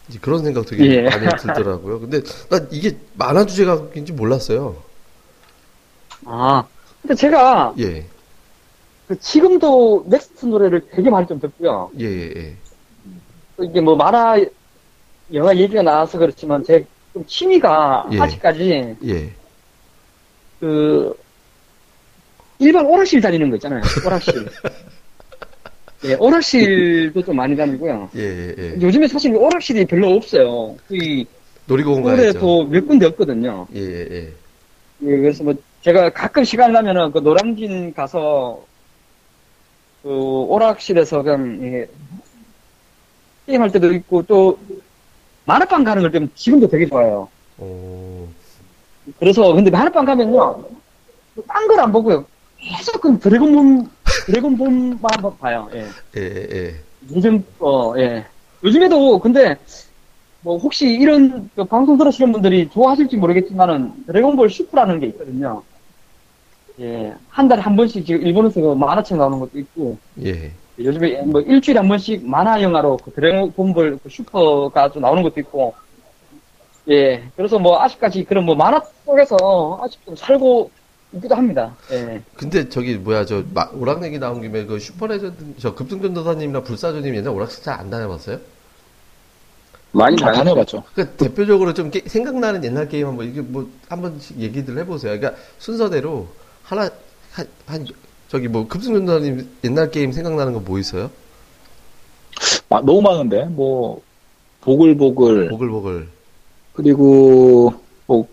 이제 0.08 0.18
그런 0.20 0.44
생각 0.44 0.66
되게 0.66 0.84
예. 0.84 1.02
많이 1.02 1.26
들더라고요. 1.26 2.00
근데 2.00 2.22
나 2.50 2.60
이게 2.70 2.98
만화 3.14 3.46
주제가인지 3.46 4.12
몰랐어요. 4.12 4.76
아 6.26 6.64
근데 7.00 7.14
제가 7.14 7.74
예, 7.78 8.06
그 9.08 9.18
지금도 9.18 10.04
넥스트 10.08 10.44
노래를 10.46 10.86
되게 10.92 11.08
많이 11.08 11.26
좀 11.26 11.40
듣고요. 11.40 11.90
예, 11.98 12.04
예, 12.04 12.32
예. 12.36 12.56
또 13.60 13.64
이게 13.64 13.80
뭐 13.80 13.94
만화 13.94 14.42
영화 15.34 15.54
얘기가 15.54 15.82
나와서 15.82 16.18
그렇지만 16.18 16.64
제 16.64 16.84
좀 17.12 17.24
취미가 17.26 18.08
예. 18.12 18.20
아직까지 18.20 18.96
예. 19.04 19.30
그 20.60 21.14
일반 22.58 22.86
오락실 22.86 23.20
다니는 23.20 23.50
거 23.50 23.56
있잖아요. 23.56 23.82
오락실. 24.06 24.48
예, 26.04 26.14
오락실도 26.14 27.22
좀 27.22 27.36
많이 27.36 27.56
다니고요. 27.56 28.10
예, 28.16 28.20
예, 28.20 28.54
예. 28.58 28.80
요즘에 28.80 29.06
사실 29.08 29.34
오락실이 29.34 29.84
별로 29.86 30.14
없어요. 30.14 30.76
이 30.90 31.26
놀이공원 31.66 32.04
가야죠. 32.16 32.64
몇 32.64 32.86
군데 32.86 33.06
없거든요. 33.06 33.66
예, 33.74 33.80
예, 33.80 34.08
예. 34.10 34.32
예, 35.02 35.16
그래서 35.16 35.44
뭐 35.44 35.54
제가 35.82 36.10
가끔 36.10 36.44
시간 36.44 36.72
나면은 36.72 37.10
그 37.12 37.18
노량진 37.18 37.92
가서 37.94 38.62
그 40.02 40.08
오락실에서 40.08 41.22
그냥 41.22 41.58
예, 41.62 41.88
게임할 43.50 43.70
때도 43.72 43.92
있고 43.94 44.22
또 44.22 44.58
만화방 45.44 45.82
가는 45.84 46.02
걸좀 46.02 46.30
지금도 46.34 46.68
되게 46.68 46.86
좋아해요. 46.86 47.28
오, 47.58 48.26
그래서 49.18 49.52
근데 49.52 49.70
만화방 49.70 50.04
가면요 50.04 50.62
딴 51.46 51.66
걸 51.68 51.80
안 51.80 51.90
보고요 51.92 52.24
계속 52.58 53.00
그 53.00 53.18
드래곤볼 53.18 53.86
드래곤볼만 54.26 54.98
봐요. 55.38 55.68
예. 55.74 55.86
예, 56.16 56.20
예, 56.20 56.48
예. 56.52 56.74
요즘 57.14 57.44
어 57.58 57.94
예. 57.98 58.24
요즘에도 58.62 59.18
근데 59.18 59.56
뭐 60.42 60.58
혹시 60.58 60.86
이런 60.88 61.50
그 61.56 61.64
방송 61.64 61.98
들으시는 61.98 62.32
분들이 62.32 62.68
좋아하실지 62.70 63.16
모르겠지만은 63.16 64.06
드래곤볼 64.06 64.50
슈프라는 64.50 65.00
게 65.00 65.06
있거든요. 65.08 65.62
예, 66.80 67.14
한 67.28 67.48
달에 67.48 67.60
한 67.60 67.76
번씩 67.76 68.06
지금 68.06 68.22
일본에서 68.22 68.60
그 68.60 68.74
만화책 68.74 69.18
나오는 69.18 69.38
것도 69.38 69.58
있고 69.58 69.98
예. 70.24 70.52
요즘에 70.84 71.22
뭐 71.22 71.40
일주일에 71.40 71.78
한 71.80 71.88
번씩 71.88 72.26
만화 72.26 72.60
영화로 72.62 72.96
그 72.98 73.10
드래곤볼 73.12 73.98
그 74.02 74.08
슈퍼가 74.08 74.90
좀 74.90 75.02
나오는 75.02 75.22
것도 75.22 75.40
있고 75.40 75.74
예, 76.88 77.22
그래서 77.36 77.58
뭐 77.58 77.80
아직까지 77.80 78.24
그런 78.24 78.44
뭐 78.44 78.54
만화 78.54 78.80
속에서 79.04 79.80
아직 79.82 80.04
좀 80.04 80.16
살고 80.16 80.70
있기도 81.12 81.34
합니다. 81.34 81.74
예. 81.92 82.22
근데 82.36 82.68
저기 82.68 82.94
뭐야 82.96 83.24
저 83.26 83.42
마- 83.52 83.68
오락 83.72 83.93
얘기 83.93 84.18
나온 84.18 84.40
김에 84.40 84.64
그 84.64 84.78
슈퍼레전드 84.78 85.58
저 85.58 85.74
급등전도사님이나 85.74 86.62
불사조님 86.62 87.14
옛날 87.14 87.32
오락실 87.34 87.62
잘안 87.62 87.90
다녀봤어요? 87.90 88.38
많이 89.92 90.16
다 90.16 90.30
다녀봤죠. 90.32 90.84
그 90.94 91.08
대표적으로 91.10 91.74
좀 91.74 91.90
게- 91.90 92.02
생각나는 92.06 92.62
옛날 92.64 92.88
게임 92.88 93.08
한번 93.08 93.26
이게 93.28 93.40
뭐 93.40 93.68
한 93.88 94.00
번씩 94.00 94.38
얘기들 94.38 94.78
해보세요. 94.78 95.18
그러니까 95.18 95.40
순서대로 95.58 96.28
하나 96.62 96.88
한, 97.32 97.46
한 97.66 97.86
저기 98.30 98.48
뭐 98.48 98.66
급등전도사님 98.68 99.48
옛날 99.64 99.90
게임 99.90 100.12
생각나는 100.12 100.52
거 100.52 100.60
뭐 100.60 100.78
있어요? 100.78 101.10
아, 102.68 102.80
너무 102.80 103.02
많은데 103.02 103.44
뭐 103.46 104.00
보글보글 104.60 105.48
보글보글, 105.48 106.08
그리고 106.74 107.74
뭐 108.06 108.26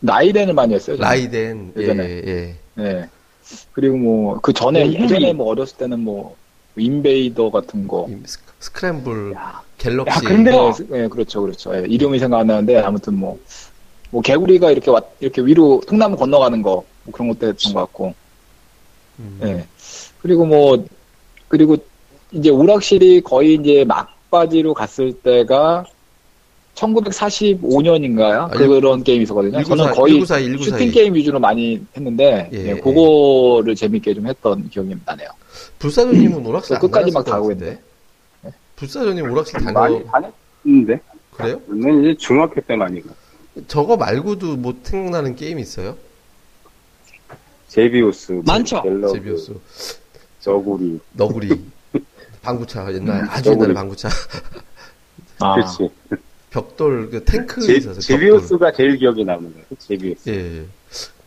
라이덴을 0.00 0.52
많이 0.52 0.74
했어요. 0.74 0.96
저는. 0.96 1.08
라이덴, 1.08 1.72
예, 1.76 1.80
예전에. 1.82 2.02
예. 2.26 2.54
네. 2.74 3.08
그리고 3.72 3.96
뭐 3.96 4.38
그 4.42 4.52
전에 4.52 4.84
네, 4.84 5.02
예전에 5.02 5.32
뭐 5.32 5.48
어렸을 5.48 5.78
때는 5.78 6.00
뭐 6.00 6.36
인베이더 6.76 7.50
같은 7.50 7.88
거. 7.88 8.06
스- 8.26 8.38
스크램블, 8.60 9.32
야, 9.34 9.62
갤럭시. 9.78 10.16
야, 10.16 10.28
근데- 10.28 10.50
네, 10.50 10.72
스- 10.72 10.86
네, 10.90 11.08
그렇죠, 11.08 11.40
그렇죠. 11.42 11.74
예, 11.74 11.84
이름이 11.88 12.18
생각 12.18 12.40
안 12.40 12.48
나는데 12.48 12.78
아무튼 12.80 13.14
뭐, 13.14 13.38
뭐 14.10 14.20
개구리가 14.20 14.70
이렇게 14.72 14.90
왔 14.90 15.06
이렇게 15.20 15.40
위로 15.40 15.80
통나무 15.86 16.16
건너가는 16.16 16.60
거 16.62 16.84
뭐 17.04 17.12
그런 17.12 17.28
것도 17.28 17.48
했던 17.48 17.72
것 17.72 17.80
같고. 17.80 18.14
음, 19.18 19.40
예. 19.42 19.64
그리고 20.20 20.46
뭐 20.46 20.84
그리고 21.48 21.76
이제 22.32 22.50
오락실이 22.50 23.22
거의 23.22 23.54
이제 23.54 23.84
막바지로 23.84 24.74
갔을 24.74 25.12
때가 25.12 25.84
1945년인가요? 26.74 28.38
아, 28.40 28.48
그런 28.48 29.02
게임이 29.02 29.24
있었거든요. 29.24 29.58
194, 29.58 29.76
저는 29.76 29.94
거의 29.94 30.14
194, 30.14 30.38
194. 30.38 30.64
슈팅 30.64 30.90
게임 30.92 31.14
위주로 31.14 31.40
많이 31.40 31.84
했는데 31.96 32.48
예, 32.52 32.58
예, 32.58 32.68
예. 32.68 32.74
그거를 32.74 33.74
재밌게 33.74 34.14
좀 34.14 34.26
했던 34.26 34.68
기억이 34.68 34.94
나네요. 35.04 35.28
불사조님은 35.78 36.46
오락실 36.46 36.76
안 36.76 36.80
끝까지 36.80 37.10
막것 37.12 37.32
가고 37.32 37.48
같은데? 37.48 37.80
불사조님 38.76 39.30
오락실 39.30 39.60
다녀 39.60 39.72
많이 39.72 40.04
다녔는데 40.04 41.00
그래요? 41.32 41.60
저는 41.66 42.04
이제 42.04 42.16
중학교 42.18 42.60
때 42.60 42.76
많이 42.76 43.02
가. 43.02 43.10
저거 43.66 43.96
말고도 43.96 44.56
뭐 44.56 44.74
생각나는 44.82 45.34
게임 45.34 45.58
있어요? 45.58 45.96
제비우스, 47.68 48.32
뭐 48.32 48.42
많죠. 48.46 48.82
갤러그, 48.82 49.12
제비우스, 49.14 49.54
저구리, 50.40 50.98
너구리, 51.12 51.48
방구차 52.42 52.92
옛날 52.94 53.26
아주 53.30 53.50
너구리. 53.50 53.64
옛날에 53.64 53.74
방구차. 53.74 54.08
아, 55.40 55.54
그렇지. 55.54 55.88
벽돌 56.50 57.10
그 57.10 57.24
탱크 57.24 57.60
제, 57.60 57.74
있었어요. 57.74 57.94
벽돌. 57.94 58.02
제비우스가 58.02 58.72
제일 58.72 58.96
기억에 58.96 59.22
남는 59.22 59.52
거예요. 59.52 59.66
제비우스. 59.78 60.28
예. 60.30 60.64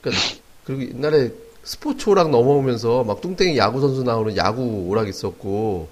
그러니까 0.01 0.23
그리고 0.65 0.81
옛날에 0.97 1.31
스포츠 1.63 2.09
오락 2.09 2.31
넘어오면서 2.31 3.03
막 3.03 3.21
뚱땡이 3.21 3.55
야구 3.57 3.79
선수 3.79 4.03
나오는 4.03 4.35
야구 4.35 4.63
오락 4.87 5.07
있었고 5.07 5.87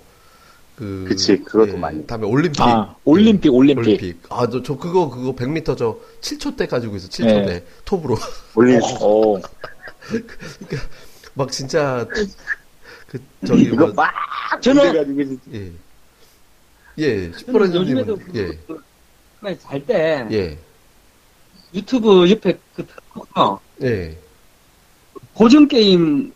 그 0.76 1.06
그치, 1.08 1.38
그것도 1.44 1.78
많이. 1.78 2.08
다음에 2.08 2.26
올림픽 2.26 2.62
아, 2.62 2.96
올림픽, 3.06 3.54
올림픽. 3.54 3.82
올림픽. 3.82 4.22
아, 4.30 4.48
저, 4.50 4.64
저 4.64 4.78
그거 4.78 5.10
그거 5.10 5.36
100m 5.36 5.78
저 5.78 6.00
7초 6.22 6.58
때 6.58 6.66
가지고 6.66 6.96
있어. 6.96 7.08
7초 7.10 7.26
네. 7.26 7.46
때 7.46 7.64
톱으로. 7.86 8.18
올림 8.56 8.80
어, 10.14 10.78
막 11.36 11.52
진짜 11.52 12.06
그 13.08 13.20
저기 13.46 13.64
이거 13.64 13.88
뭐 13.88 13.94
막 13.94 14.14
저는- 14.62 15.16
진짜 15.16 15.52
예. 15.54 15.72
예, 16.98 17.32
저는 17.32 17.74
요즘에도 17.76 18.20
예. 18.36 18.60
잘때 19.58 20.28
예. 20.32 20.58
유튜브 21.74 22.30
옆에 22.30 22.58
그 22.76 22.86
어, 23.36 23.60
예. 23.84 24.18
고전 25.34 25.68
게임 25.68 26.34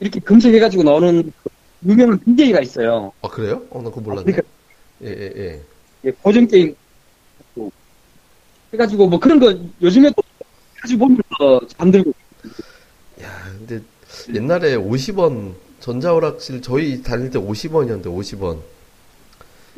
이렇게 0.00 0.18
검색해가지고 0.20 0.82
나오는 0.82 1.32
그 1.42 1.50
유명한 1.86 2.18
BJ가 2.24 2.60
있어요. 2.60 3.12
아, 3.22 3.28
그래요? 3.28 3.62
어, 3.70 3.82
나 3.82 3.90
그거 3.90 4.00
몰랐네. 4.00 4.24
그러니까 4.24 4.42
예, 5.02 5.08
예, 5.08 5.32
예. 5.36 5.62
예, 6.06 6.10
고전 6.10 6.46
게임 6.48 6.74
해가지고 8.72 9.06
뭐 9.08 9.20
그런 9.20 9.38
거 9.38 9.56
요즘에도 9.80 10.22
자주 10.84 10.98
보면서 10.98 11.60
잠들고 11.78 12.12
야, 13.22 13.44
근데 13.58 13.80
옛날에 14.34 14.76
50원 14.76 15.54
전자오락실 15.80 16.60
저희 16.60 17.02
다닐 17.02 17.30
때 17.30 17.38
50원이었는데 17.38 18.04
50원. 18.04 18.58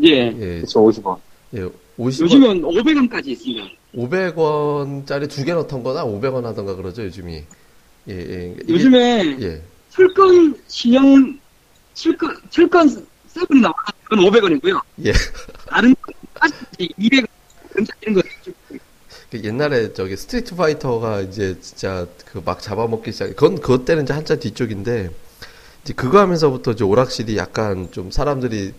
예. 0.03 0.09
예. 0.39 0.61
그쵸 0.61 0.81
50원. 0.81 1.19
예. 1.55 1.61
50원. 1.99 2.21
요즘은 2.23 2.63
500원까지 2.63 3.29
있습니다. 3.29 3.65
500원짜리 3.95 5.31
두 5.31 5.45
개 5.45 5.55
넣던 5.55 5.83
거나 5.83 6.05
500원 6.05 6.43
하던가 6.43 6.75
그러죠, 6.75 7.05
요즘이. 7.05 7.43
예, 8.09 8.13
예. 8.13 8.55
이게- 8.61 8.73
요즘에 8.73 9.37
예. 9.41 9.63
철권 9.91 10.61
신형 10.69 11.39
철권 11.95 12.37
철권 12.51 12.89
seven이 13.29 13.61
나와서 13.61 13.79
그건 14.05 14.25
500원이고요. 14.27 14.81
예. 15.07 15.13
다른 15.69 15.95
아직까지 16.41 16.89
200원 16.99 17.27
이런 18.03 18.15
거그 18.15 18.53
옛날에 19.35 19.93
저기 19.93 20.17
스트리트 20.17 20.55
파이터가 20.55 21.21
이제 21.23 21.57
진짜 21.61 22.07
그 22.33 22.41
막 22.45 22.61
잡아먹기 22.61 23.13
시작. 23.13 23.29
그건 23.31 23.57
그것 23.61 23.85
때는 23.85 24.05
이제 24.05 24.13
한참 24.13 24.39
뒤쪽인데 24.39 25.11
이제 25.83 25.93
그거 25.95 26.21
하면서부터 26.21 26.73
이제 26.73 26.85
오락실이 26.85 27.37
약간 27.37 27.89
좀 27.91 28.11
사람들이 28.11 28.73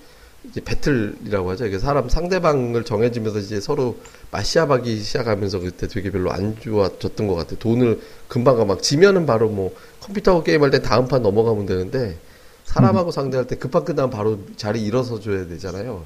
이제 0.50 0.62
battle이라고 0.62 1.52
하죠. 1.52 1.66
이게 1.66 1.80
사람 1.80 2.08
상대방을 2.08 2.86
정해지면서 2.86 3.40
이제 3.40 3.60
서로 3.60 3.98
마시아박이 4.32 5.00
시작하면서 5.00 5.60
그때 5.60 5.88
되게 5.88 6.12
별로 6.12 6.32
안 6.32 6.56
좋아졌던 6.60 7.28
것 7.28 7.36
같아요. 7.36 7.60
돈을 7.60 8.00
금방 8.30 8.56
가막 8.58 8.82
지면은 8.82 9.26
바로 9.26 9.50
뭐 9.50 9.76
컴퓨터 10.02 10.42
게임 10.44 10.64
할 10.64 10.72
때 10.72 10.82
다음 10.82 11.08
판 11.08 11.22
넘어가면 11.24 11.66
되는데 11.66 12.18
사람하고 12.66 13.12
상대할 13.12 13.48
때 13.48 13.56
급한 13.58 13.84
끝나면 13.84 14.10
바로 14.12 14.40
자리 14.56 14.84
일어서 14.84 15.20
줘야 15.20 15.48
되잖아요. 15.48 16.06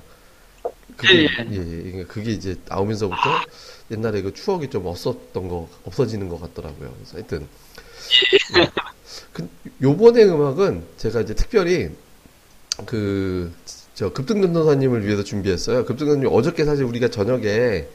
그게, 1.02 1.24
예, 1.24 1.28
예, 1.52 1.58
예. 1.58 1.92
그러니까 1.92 2.14
그게 2.14 2.32
이제 2.32 2.56
나오면서부터 2.68 3.22
옛날에 3.92 4.22
그 4.22 4.34
추억이 4.34 4.70
좀 4.70 4.86
없었던 4.86 5.48
거, 5.48 5.68
없어지는 5.86 6.30
것 6.30 6.40
같더라고요. 6.40 6.94
그래서 6.96 7.18
하여튼. 7.18 7.48
예. 8.58 8.72
그, 9.34 9.50
요번에 9.82 10.24
음악은 10.24 10.84
제가 10.98 11.22
이제 11.22 11.34
특별히 11.34 11.90
그, 12.86 13.52
저 13.96 14.14
급등전도사님을 14.14 15.06
위해서 15.06 15.24
준비했어요. 15.24 15.86
급등전도사님 15.86 16.30
어저께 16.32 16.66
사실 16.66 16.86
우리가 16.86 17.10
저녁에 17.10 17.88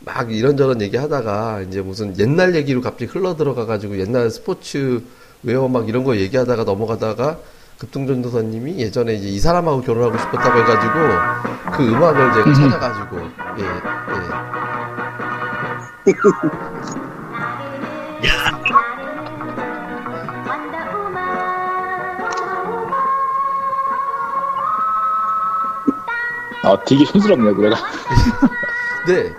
막 0.00 0.32
이런저런 0.32 0.80
얘기 0.80 0.96
하다가 0.96 1.62
이제 1.62 1.80
무슨 1.80 2.18
옛날 2.18 2.54
얘기로 2.54 2.80
갑자기 2.80 3.06
흘러 3.06 3.36
들어가가지고 3.36 3.98
옛날 4.00 4.30
스포츠 4.30 5.02
웨어 5.42 5.68
막 5.68 5.88
이런 5.88 6.04
거 6.04 6.16
얘기하다가 6.16 6.64
넘어가다가 6.64 7.40
급등전도사님이 7.82 8.78
예전에 8.78 9.14
이제 9.14 9.28
이 9.28 9.40
사람하고 9.40 9.80
결혼하고 9.80 10.16
싶었다고 10.16 10.60
해가지고 10.60 10.92
그 11.72 11.88
음악을 11.88 12.32
제가 12.32 12.54
찾아가지고 12.54 13.18
예, 13.58 13.64
예. 13.64 13.66
아, 26.64 26.78
되게 26.86 27.04
촌스럽네요, 27.04 27.54
노래가. 27.54 27.74
네. 29.08 29.34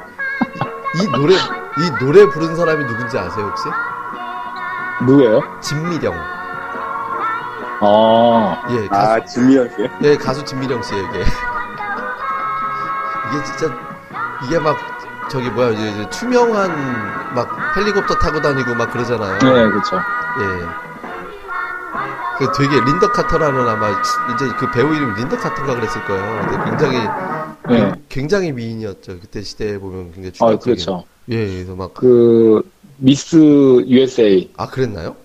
이 1.01 1.07
노래, 1.15 1.35
이 1.35 1.37
노래 2.01 2.25
부른 2.25 2.57
사람이 2.57 2.83
누군지 2.85 3.17
아세요, 3.17 3.45
혹시? 3.45 3.63
누구예요? 5.05 5.39
진미령. 5.61 6.32
아, 7.85 8.65
예, 8.71 8.87
가수, 8.87 9.11
아 9.11 9.25
진미연 9.25 9.69
씨. 9.69 9.75
예, 10.03 10.15
가수 10.15 10.43
진미령 10.45 10.81
씨에게. 10.83 11.19
이게 13.29 13.43
진짜, 13.45 13.75
이게 14.45 14.59
막, 14.59 14.77
저기 15.29 15.49
뭐야, 15.49 15.71
이제, 15.71 15.89
이제 15.89 16.09
투명한, 16.11 17.33
막, 17.35 17.75
헬리콥터 17.75 18.15
타고 18.15 18.41
다니고 18.41 18.75
막 18.75 18.91
그러잖아요. 18.91 19.39
네, 19.39 19.69
그렇죠. 19.69 19.97
예. 19.97 20.83
그 22.39 22.51
되게 22.57 22.75
린더 22.75 23.11
카터라는 23.11 23.67
아마, 23.67 23.89
이제 23.91 24.47
그 24.57 24.71
배우 24.71 24.93
이름이 24.93 25.19
린더 25.19 25.37
카터인가 25.37 25.75
그랬을 25.75 26.03
거예요. 26.05 26.47
근데 26.47 26.69
굉장히, 26.69 26.97
네. 27.69 27.93
굉장히 28.09 28.51
미인이었죠. 28.51 29.19
그때 29.19 29.41
시대에 29.41 29.77
보면 29.77 30.11
굉장히 30.13 30.29
아, 30.29 30.57
충격적인. 30.57 30.75
그렇죠. 30.75 31.03
예, 31.29 31.47
그래서 31.47 31.75
막, 31.75 31.93
그, 31.93 32.61
미스 32.97 33.35
USA. 33.87 34.49
아, 34.57 34.67
그랬나요? 34.67 35.15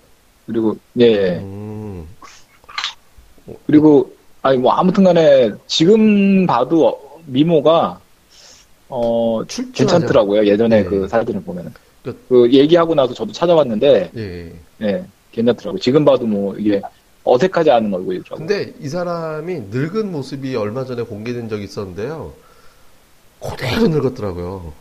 그리고, 0.47 0.77
예. 0.99 1.39
음. 1.39 1.58
그리고, 3.67 4.13
아니, 4.43 4.59
뭐, 4.59 4.73
아무튼 4.73 5.05
간에, 5.05 5.51
지금 5.67 6.47
봐도 6.47 6.89
어, 6.89 7.21
미모가, 7.27 8.01
어, 8.89 9.43
출중하죠. 9.47 9.73
괜찮더라고요. 9.99 10.47
예전에 10.47 10.83
네. 10.83 10.89
그 10.89 11.09
사진을 11.09 11.43
보면은. 11.43 11.73
그- 12.03 12.25
그, 12.29 12.53
얘기하고 12.53 12.95
나서 12.95 13.13
저도 13.13 13.33
찾아봤는데, 13.33 14.11
예. 14.17 14.53
예, 14.83 15.05
괜찮더라고요. 15.33 15.81
지금 15.81 16.05
봐도 16.05 16.27
뭐, 16.27 16.57
이게, 16.57 16.81
어색하지 17.25 17.71
않은 17.71 17.93
얼굴이더라고요. 17.93 18.47
근데 18.47 18.73
이 18.81 18.89
사람이 18.89 19.65
늙은 19.71 20.11
모습이 20.13 20.57
얼마 20.57 20.85
전에 20.87 21.03
공개된 21.03 21.49
적이 21.51 21.65
있었는데요. 21.65 22.33
그대로 23.41 23.89
늙었더라고요. 23.89 24.73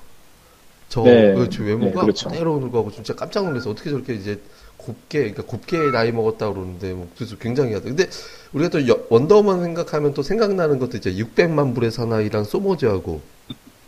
저, 0.89 1.03
네. 1.03 1.33
그, 1.33 1.49
저 1.49 1.63
외모가 1.63 1.85
네, 1.85 2.01
그렇죠. 2.01 2.29
그대로 2.29 2.57
늙어가고 2.59 2.91
진짜 2.91 3.13
깜짝 3.13 3.43
놀랐어. 3.45 3.71
어떻게 3.71 3.89
저렇게 3.89 4.13
이제 4.13 4.39
곱게, 4.77 5.19
그러니까 5.19 5.43
곱게 5.43 5.77
나이 5.91 6.11
먹었다 6.11 6.51
그러는데, 6.51 6.93
뭐, 6.93 7.09
그래서 7.15 7.35
굉장히 7.37 7.73
하다. 7.73 7.85
근데 7.85 8.07
우리가 8.53 8.69
또 8.69 8.87
여- 8.87 8.99
원더우먼 9.09 9.63
생각하면 9.63 10.13
또 10.13 10.23
생각나는 10.23 10.79
것도 10.79 10.97
이제 10.97 11.13
600만 11.15 11.73
불의 11.73 11.91
사나이랑 11.91 12.43
소모즈하고, 12.43 13.21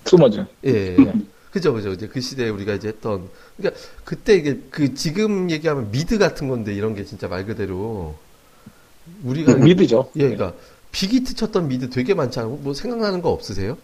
투머즈. 0.04 0.46
예. 0.66 0.72
네. 0.96 1.14
그죠, 1.52 1.74
그죠. 1.74 1.92
이제 1.94 2.08
그 2.08 2.22
시대에 2.22 2.50
우리가 2.50 2.74
이제 2.76 2.90
했던. 2.90 3.28
그러니까 3.58 3.82
그때 4.04 4.36
이게 4.36 4.60
그 4.70 4.94
지금 4.94 5.50
얘기하면 5.50 5.90
미드 5.92 6.18
같은 6.20 6.48
건데 6.48 6.74
이런 6.76 6.94
게 6.94 7.06
진짜 7.06 7.28
말 7.28 7.46
그대로 7.46 8.16
우리가 9.24 9.56
미드죠. 9.56 10.12
예, 10.18 10.30
그러니까 10.30 10.54
big 10.92 11.13
hit 11.13 11.34
쳤던 11.36 11.68
미드 11.68 11.90
되게 11.90 12.14
많잖아요. 12.14 12.52
뭐 12.62 12.74
생각나는 12.76 13.22
거 13.24 13.30
없으세요? 13.30 13.78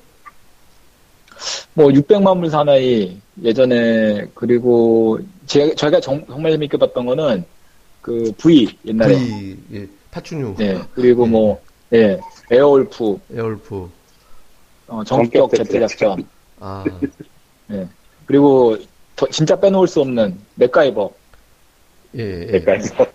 뭐 1.74 1.88
600만 1.88 2.40
불 2.40 2.50
사나이 2.50 3.18
예전에 3.44 4.28
그리고 4.34 5.20
제, 5.46 5.74
저희가 5.76 6.00
정, 6.00 6.26
말 6.28 6.52
재밌게 6.52 6.78
봤던 6.78 7.06
거는 7.06 7.44
그 8.02 8.32
V 8.38 8.78
옛날에. 8.86 9.16
V 9.16 9.58
예, 9.74 9.88
파충류, 10.12 10.56
예 10.60 10.80
그리고 10.94 11.26
뭐 11.26 11.62
예, 11.94 12.20
에어울프. 12.52 13.20
에어울프. 13.34 13.90
어, 14.88 15.04
정격 15.04 15.52
제트 15.56 15.80
작전. 15.80 16.24
아, 16.60 16.84
그리고 18.26 18.78
더- 19.16 19.28
진짜 19.30 19.60
빼놓을 19.60 19.88
수 19.88 20.02
없는 20.02 20.38
맥가이버. 20.56 21.12
예, 22.18 22.48
예. 22.54 22.60
그러니까 22.62 23.06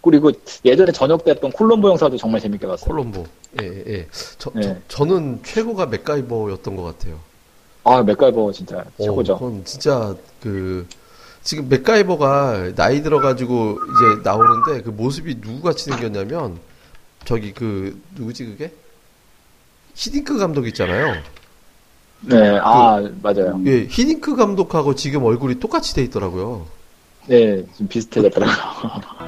그리고 0.00 0.32
예전에 0.64 0.92
저녁 0.92 1.24
때 1.24 1.32
했던 1.32 1.50
콜롬보 1.52 1.88
영사도 1.88 2.16
정말 2.16 2.40
재밌게 2.40 2.66
봤어요. 2.66 2.86
콜롬보. 2.86 3.24
예, 3.62 3.66
예. 3.86 4.06
저, 4.38 4.50
예. 4.56 4.60
저, 4.60 4.76
저는 4.88 5.40
최고가 5.42 5.86
맥가이버였던 5.86 6.76
것 6.76 6.82
같아요. 6.82 7.18
아 7.84 8.02
맥가이버 8.02 8.52
진짜 8.52 8.78
어, 8.78 9.02
최고죠. 9.02 9.38
그건 9.38 9.64
진짜 9.64 10.14
그 10.40 10.86
지금 11.42 11.68
맥가이버가 11.68 12.74
나이 12.74 13.02
들어가지고 13.02 13.78
이제 13.78 14.22
나오는데 14.22 14.82
그 14.82 14.90
모습이 14.90 15.36
누구같이 15.40 15.84
생겼냐면 15.84 16.58
저기 17.24 17.52
그 17.52 18.00
누구지 18.14 18.44
그게 18.46 18.72
히딩크 19.94 20.38
감독 20.38 20.66
있잖아요. 20.68 21.14
네, 22.22 22.58
아 22.62 23.00
맞아요. 23.22 23.60
예, 23.66 23.86
히딩크 23.88 24.36
감독하고 24.36 24.94
지금 24.94 25.24
얼굴이 25.24 25.58
똑같이 25.58 25.94
돼 25.94 26.02
있더라고요. 26.02 26.66
네, 27.26 27.64
좀 27.76 27.88
비슷해졌더라고요. 27.88 29.00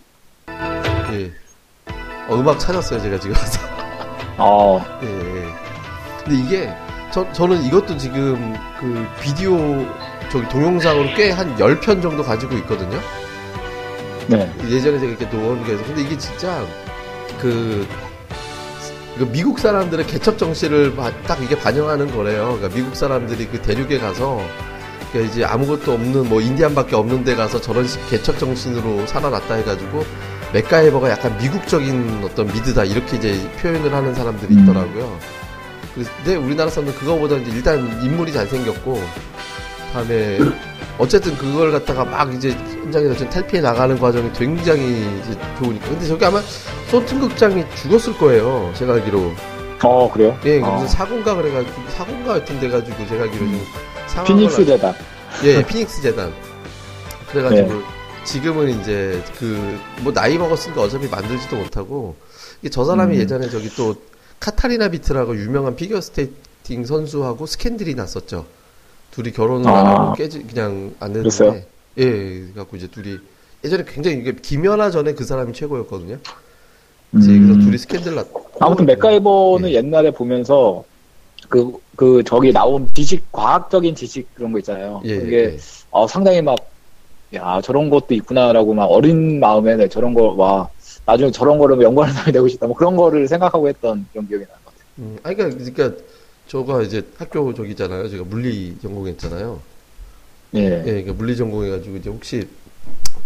예. 2.28 2.32
어, 2.32 2.36
음악 2.38 2.58
찾았어요 2.58 3.00
제가 3.00 3.18
지금. 3.18 3.36
아, 4.38 4.78
예, 5.02 5.06
예. 5.08 5.54
근데 6.24 6.38
이게 6.40 6.74
저, 7.12 7.30
저는 7.32 7.62
이것도 7.64 7.96
지금 7.98 8.54
그 8.80 9.06
비디오 9.20 9.56
저기 10.30 10.48
동영상으로 10.48 11.14
꽤 11.14 11.30
한 11.30 11.54
10편 11.56 12.00
정도 12.02 12.22
가지고 12.22 12.56
있거든요. 12.58 12.98
네. 14.28 14.50
예전에 14.66 14.98
제가 14.98 15.12
이렇게 15.12 15.26
노원에서 15.26 15.82
근데 15.84 16.02
이게 16.02 16.16
진짜 16.16 16.64
그, 17.40 17.86
그 19.18 19.24
미국 19.30 19.58
사람들의 19.58 20.06
개척 20.06 20.38
정신을 20.38 20.94
바- 20.94 21.10
딱 21.26 21.42
이게 21.42 21.58
반영하는 21.58 22.14
거래요. 22.16 22.56
그러니까 22.56 22.68
미국 22.74 22.94
사람들이 22.96 23.46
그 23.48 23.60
대륙에 23.60 23.98
가서 23.98 24.40
그러니까 25.12 25.32
이제 25.32 25.44
아무것도 25.44 25.92
없는 25.92 26.28
뭐 26.28 26.40
인디안밖에 26.40 26.96
없는 26.96 27.24
데 27.24 27.34
가서 27.34 27.60
저런 27.60 27.86
식 27.86 28.08
개척 28.08 28.38
정신으로 28.38 29.06
살아났다 29.06 29.54
해가지고 29.56 30.04
맥가이버가 30.52 31.10
약간 31.10 31.36
미국적인 31.38 32.20
어떤 32.24 32.46
미드다 32.48 32.84
이렇게 32.84 33.16
이제 33.16 33.50
표현을 33.60 33.92
하는 33.92 34.14
사람들이 34.14 34.54
음. 34.54 34.62
있더라고요. 34.62 35.18
근데 35.94 36.36
우리나라 36.36 36.70
사람들 36.70 36.94
그거보다 36.98 37.36
이제 37.36 37.50
일단 37.50 37.78
인물이 38.02 38.32
잘 38.32 38.46
생겼고 38.46 39.02
다음에 39.92 40.38
어쨌든 40.98 41.36
그걸 41.36 41.70
갖다가 41.72 42.04
막 42.04 42.32
이제 42.34 42.50
현장에서 42.50 43.16
좀 43.16 43.28
탈피해 43.30 43.60
나가는 43.62 43.98
과정이 43.98 44.30
굉장히 44.32 44.82
이제 45.20 45.38
좋으니까. 45.58 45.88
근데 45.88 46.06
저기 46.06 46.24
아마 46.24 46.40
쏜튼 46.90 47.20
국장이 47.20 47.64
죽었을 47.76 48.16
거예요. 48.18 48.70
제가 48.74 48.94
알기로. 48.94 49.32
어, 49.84 50.10
그래요? 50.12 50.38
예, 50.44 50.60
어. 50.60 50.70
무슨 50.72 50.86
사고인가 50.88 51.34
그래가지고 51.34 51.72
사고인가 51.88 52.32
하여튼 52.34 52.60
돼가지고 52.60 53.06
제가 53.08 53.24
알기로 53.24 53.44
좀 53.46 53.66
상황을 54.06 54.36
피닉스 54.36 54.60
알- 54.60 54.66
재단. 54.66 54.94
예, 55.44 55.66
피닉스 55.66 56.02
재단. 56.02 56.32
그래가지고 57.30 57.82
지금은 58.24 58.80
이제 58.80 59.22
그 59.38 59.78
뭐 60.02 60.12
나이 60.12 60.36
먹었으니까 60.36 60.82
어차피 60.82 61.08
만들지도 61.08 61.56
못하고 61.56 62.16
저 62.70 62.84
사람이 62.84 63.16
음. 63.16 63.20
예전에 63.20 63.48
저기 63.48 63.68
또 63.76 63.94
카타리나 64.40 64.88
비트라고 64.88 65.36
유명한 65.36 65.76
피겨 65.76 66.00
스케이팅 66.00 66.84
선수하고 66.84 67.46
스캔들이 67.46 67.94
났었죠. 67.94 68.46
둘이 69.12 69.30
결혼을 69.32 69.68
안 69.68 69.86
아. 69.86 69.90
하고 69.90 70.14
깨지 70.14 70.42
그냥 70.42 70.94
안 70.98 71.12
그랬어요? 71.12 71.52
됐는데 71.52 71.68
예, 71.98 72.50
그래갖고 72.52 72.76
이제 72.76 72.88
둘이 72.88 73.18
예전에 73.64 73.84
굉장히 73.86 74.18
이게 74.18 74.32
김연아 74.32 74.90
전에 74.90 75.14
그 75.14 75.24
사람이 75.24 75.52
최고였거든요. 75.52 76.18
이제 77.16 77.30
음. 77.30 77.46
그래서 77.46 77.60
둘이 77.60 77.78
스캔들 77.78 78.14
났. 78.16 78.26
아무튼 78.58 78.86
맥가이버는 78.86 79.68
예. 79.68 79.74
옛날에 79.74 80.10
보면서 80.10 80.84
그, 81.48 81.72
그, 81.96 82.22
저기 82.24 82.52
나온 82.52 82.88
지식, 82.94 83.30
과학적인 83.30 83.94
지식 83.94 84.32
그런 84.34 84.52
거 84.52 84.58
있잖아요. 84.60 85.02
예, 85.04 85.18
그게 85.18 85.36
예. 85.44 85.58
어, 85.90 86.06
상당히 86.06 86.40
막, 86.40 86.56
야, 87.34 87.60
저런 87.62 87.88
것도 87.90 88.14
있구나라고 88.14 88.74
막 88.74 88.84
어린 88.86 89.40
마음에 89.40 89.76
네, 89.76 89.88
저런 89.88 90.12
거, 90.14 90.34
와, 90.36 90.68
나중에 91.06 91.30
저런 91.30 91.58
거를 91.58 91.80
연구하는 91.82 92.14
사람이 92.14 92.32
되고 92.32 92.46
싶다. 92.48 92.66
뭐 92.66 92.76
그런 92.76 92.94
거를 92.96 93.26
생각하고 93.26 93.68
했던 93.68 94.06
그런 94.12 94.28
기억이 94.28 94.44
나는 94.44 94.58
것 94.64 94.72
같아요. 94.74 94.86
음, 94.98 95.18
아니, 95.22 95.36
그러니까, 95.36 95.64
그러니까 95.72 96.02
저가 96.48 96.82
이제 96.82 97.02
학교 97.16 97.54
저기잖아요. 97.54 98.08
제가 98.10 98.24
물리 98.24 98.76
전공했잖아요. 98.82 99.60
예. 100.56 100.60
예, 100.64 100.82
그러니까 100.84 101.12
물리 101.14 101.36
전공해가지고 101.36 101.96
이제 101.96 102.10
혹시 102.10 102.46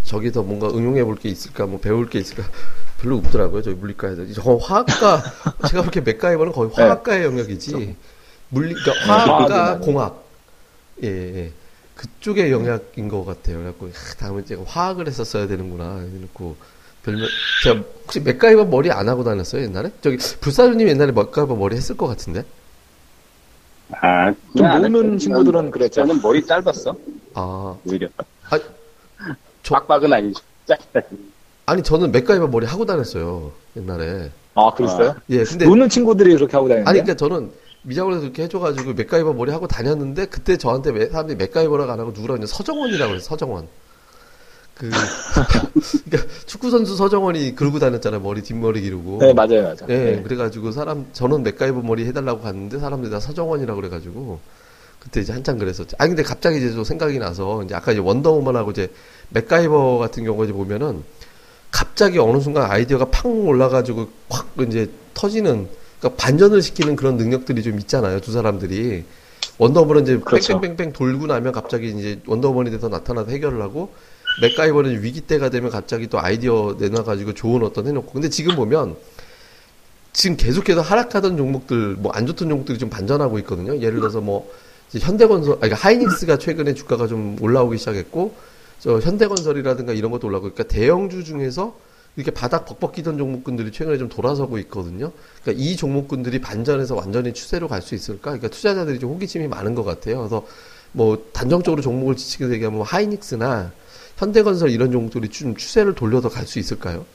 저기서 0.05 0.43
뭔가 0.43 0.69
응용해 0.69 1.03
볼 1.03 1.17
게 1.17 1.27
있을까, 1.27 1.65
뭐 1.65 1.79
배울 1.79 2.09
게 2.09 2.19
있을까 2.19 2.43
별로 3.01 3.17
없더라고요. 3.17 3.61
저희 3.61 3.73
물리과에서. 3.75 4.25
저 4.33 4.55
화학과 4.55 5.21
제가 5.67 5.81
그렇게 5.81 5.99
맥가이버는 5.99 6.53
거의 6.53 6.71
화학과의 6.73 7.25
영역이지. 7.25 7.95
물리, 8.49 8.73
그러니까 8.73 8.93
네, 8.93 8.99
화학과 9.11 9.53
화학은 9.65 9.81
공학. 9.81 10.23
예, 11.03 11.07
예. 11.07 11.51
그쪽의 11.97 12.51
영역인 12.51 13.07
것 13.09 13.25
같아요. 13.25 13.57
그래갖고 13.57 13.87
하, 13.87 14.13
다음에 14.19 14.45
제가 14.45 14.63
화학을 14.65 15.07
했었어야 15.07 15.47
되는구나. 15.47 16.03
이래놓고 16.09 16.55
별명 17.03 17.27
제가 17.63 17.83
혹시 18.03 18.19
맥가이버 18.19 18.65
머리 18.65 18.91
안 18.91 19.09
하고 19.09 19.23
다녔어요 19.23 19.63
옛날에? 19.63 19.91
저기 20.01 20.17
불사조님 20.39 20.87
옛날에 20.87 21.11
맥가이버 21.11 21.55
머리 21.55 21.75
했을 21.75 21.97
것 21.97 22.07
같은데? 22.07 22.45
아, 23.91 24.31
좀 24.55 24.67
노는. 24.81 25.17
친구들은 25.17 25.71
그랬죠. 25.71 26.05
저는 26.05 26.21
머리 26.21 26.45
짧았어. 26.45 26.95
아, 27.33 27.75
오히려. 27.85 28.07
아, 28.49 28.59
저- 29.63 29.75
빡빡은 29.75 30.11
아니지. 30.13 30.41
짧다. 30.65 31.01
아니 31.65 31.81
저는 31.83 32.11
맥가이버 32.11 32.47
머리 32.47 32.65
하고 32.65 32.85
다녔어요 32.85 33.51
옛날에. 33.75 34.29
아, 34.55 34.71
그랬어요? 34.73 35.15
예, 35.29 35.43
근데 35.43 35.65
노는 35.65 35.89
친구들이 35.89 36.33
그렇게 36.35 36.53
하고 36.57 36.67
다니는데. 36.67 36.89
아니, 36.89 36.99
그러니까 37.01 37.15
저는 37.17 37.51
미장원에서 37.87 38.21
그렇게 38.21 38.43
해줘가지고 38.43 38.93
맥가이버 38.93 39.31
머리 39.31 39.51
하고 39.51 39.65
다녔는데 39.65 40.25
그때 40.25 40.57
저한테 40.57 40.91
왜 40.91 41.07
사람들이 41.07 41.37
맥가이버라고 41.37 41.89
안 41.89 41.99
하고 41.99 42.11
누구라고 42.11 42.35
했냐 42.35 42.45
서정원이라고 42.45 43.11
그래서 43.11 43.25
서정원. 43.29 43.67
그 44.75 44.91
그러니까 46.05 46.33
축구 46.45 46.69
선수 46.69 46.97
서정원이 46.97 47.55
그러고 47.55 47.79
다녔잖아요 47.79 48.19
머리 48.19 48.43
뒷머리 48.43 48.81
기르고. 48.81 49.19
네, 49.19 49.33
맞아요, 49.33 49.63
맞아요. 49.63 49.85
예, 49.87 50.15
네. 50.15 50.21
그래가지고 50.21 50.71
사람 50.71 51.07
저는 51.13 51.43
맥가이버 51.43 51.81
머리 51.81 52.05
해달라고 52.05 52.41
갔는데 52.41 52.77
사람들이 52.77 53.09
다 53.09 53.21
서정원이라고 53.21 53.79
그래가지고 53.79 54.39
그때 54.99 55.21
이제 55.21 55.31
한참 55.31 55.57
그랬었지. 55.57 55.95
아 55.97 56.07
근데 56.07 56.23
갑자기 56.23 56.57
이제 56.57 56.73
또 56.73 56.83
생각이 56.83 57.17
나서 57.19 57.63
이제 57.63 57.73
아까 57.73 57.93
이제 57.93 58.01
원더우먼하고 58.01 58.71
이제 58.71 58.91
맥가이버 59.29 59.97
같은 59.97 60.25
경우 60.25 60.43
이제 60.43 60.51
보면은 60.51 61.03
갑자기 61.71 62.19
어느 62.19 62.41
순간 62.41 62.69
아이디어가 62.69 63.05
팍 63.05 63.27
올라가지고 63.27 64.09
확 64.29 64.47
이제 64.67 64.89
터지는 65.13 65.69
그러니까 65.99 66.21
반전을 66.23 66.61
시키는 66.61 66.95
그런 66.95 67.17
능력들이 67.17 67.63
좀 67.63 67.79
있잖아요 67.79 68.19
두 68.21 68.31
사람들이. 68.31 69.03
원더우먼은 69.59 70.03
이제 70.03 70.19
그렇죠. 70.19 70.59
뺑뺑뺑뺑 70.59 70.93
돌고 70.93 71.25
나면 71.27 71.51
갑자기 71.51 71.89
이제 71.89 72.19
원더우먼이 72.27 72.69
돼서 72.69 72.89
나타나서 72.89 73.31
해결을 73.31 73.61
하고 73.61 73.91
맥가이버는 74.41 75.01
위기 75.01 75.21
때가 75.21 75.49
되면 75.49 75.71
갑자기 75.71 76.07
또 76.07 76.19
아이디어 76.19 76.75
내놔가지고 76.79 77.33
좋은 77.33 77.63
어떤 77.63 77.87
해놓고. 77.87 78.11
근데 78.11 78.29
지금 78.29 78.55
보면 78.55 78.95
지금 80.13 80.37
계속해서 80.37 80.81
하락하던 80.81 81.37
종목들 81.37 81.95
뭐 81.95 82.11
안 82.13 82.27
좋던 82.27 82.49
종목들이 82.49 82.77
좀 82.77 82.89
반전하고 82.89 83.39
있거든요. 83.39 83.75
예를 83.77 83.99
들어서 83.99 84.21
뭐 84.21 84.51
이제 84.89 84.99
현대건설 84.99 85.53
아니 85.53 85.59
그러니까 85.61 85.79
하이닉스가 85.87 86.37
최근에 86.37 86.75
주가가 86.75 87.07
좀 87.07 87.35
올라오기 87.41 87.79
시작했고 87.79 88.35
저 88.79 88.99
현대건설이라든가 88.99 89.93
이런 89.93 90.11
것도 90.11 90.27
올라오고 90.27 90.51
그러니까 90.51 90.71
대형주 90.71 91.23
중에서 91.23 91.75
이렇게 92.17 92.31
바닥 92.31 92.65
벅벅 92.65 92.93
끼던 92.93 93.17
종목군들이 93.19 93.71
최근에 93.71 93.97
좀 93.99 94.09
돌아서고 94.09 94.57
있거든요. 94.59 95.11
그러니까 95.43 95.63
이 95.63 95.75
종목군들이 95.75 96.41
반전해서 96.41 96.95
완전히 96.95 97.31
추세로 97.33 97.67
갈 97.67 97.81
수 97.81 97.93
있을까? 97.95 98.31
그러니까 98.31 98.47
투자자들이 98.49 98.99
좀 98.99 99.11
호기심이 99.11 99.47
많은 99.47 99.75
것 99.75 99.83
같아요. 99.83 100.17
그래서 100.17 100.45
뭐 100.93 101.23
단정적으로 101.31 101.81
종목을 101.83 102.15
지치게 102.17 102.49
얘기하면 102.49 102.77
뭐 102.79 102.85
하이닉스나 102.85 103.71
현대건설 104.17 104.71
이런 104.71 104.91
종목들이 104.91 105.29
좀 105.29 105.55
추세를 105.55 105.93
돌려서 105.93 106.27
갈 106.27 106.47
수 106.47 106.57
있을까요? 106.57 107.05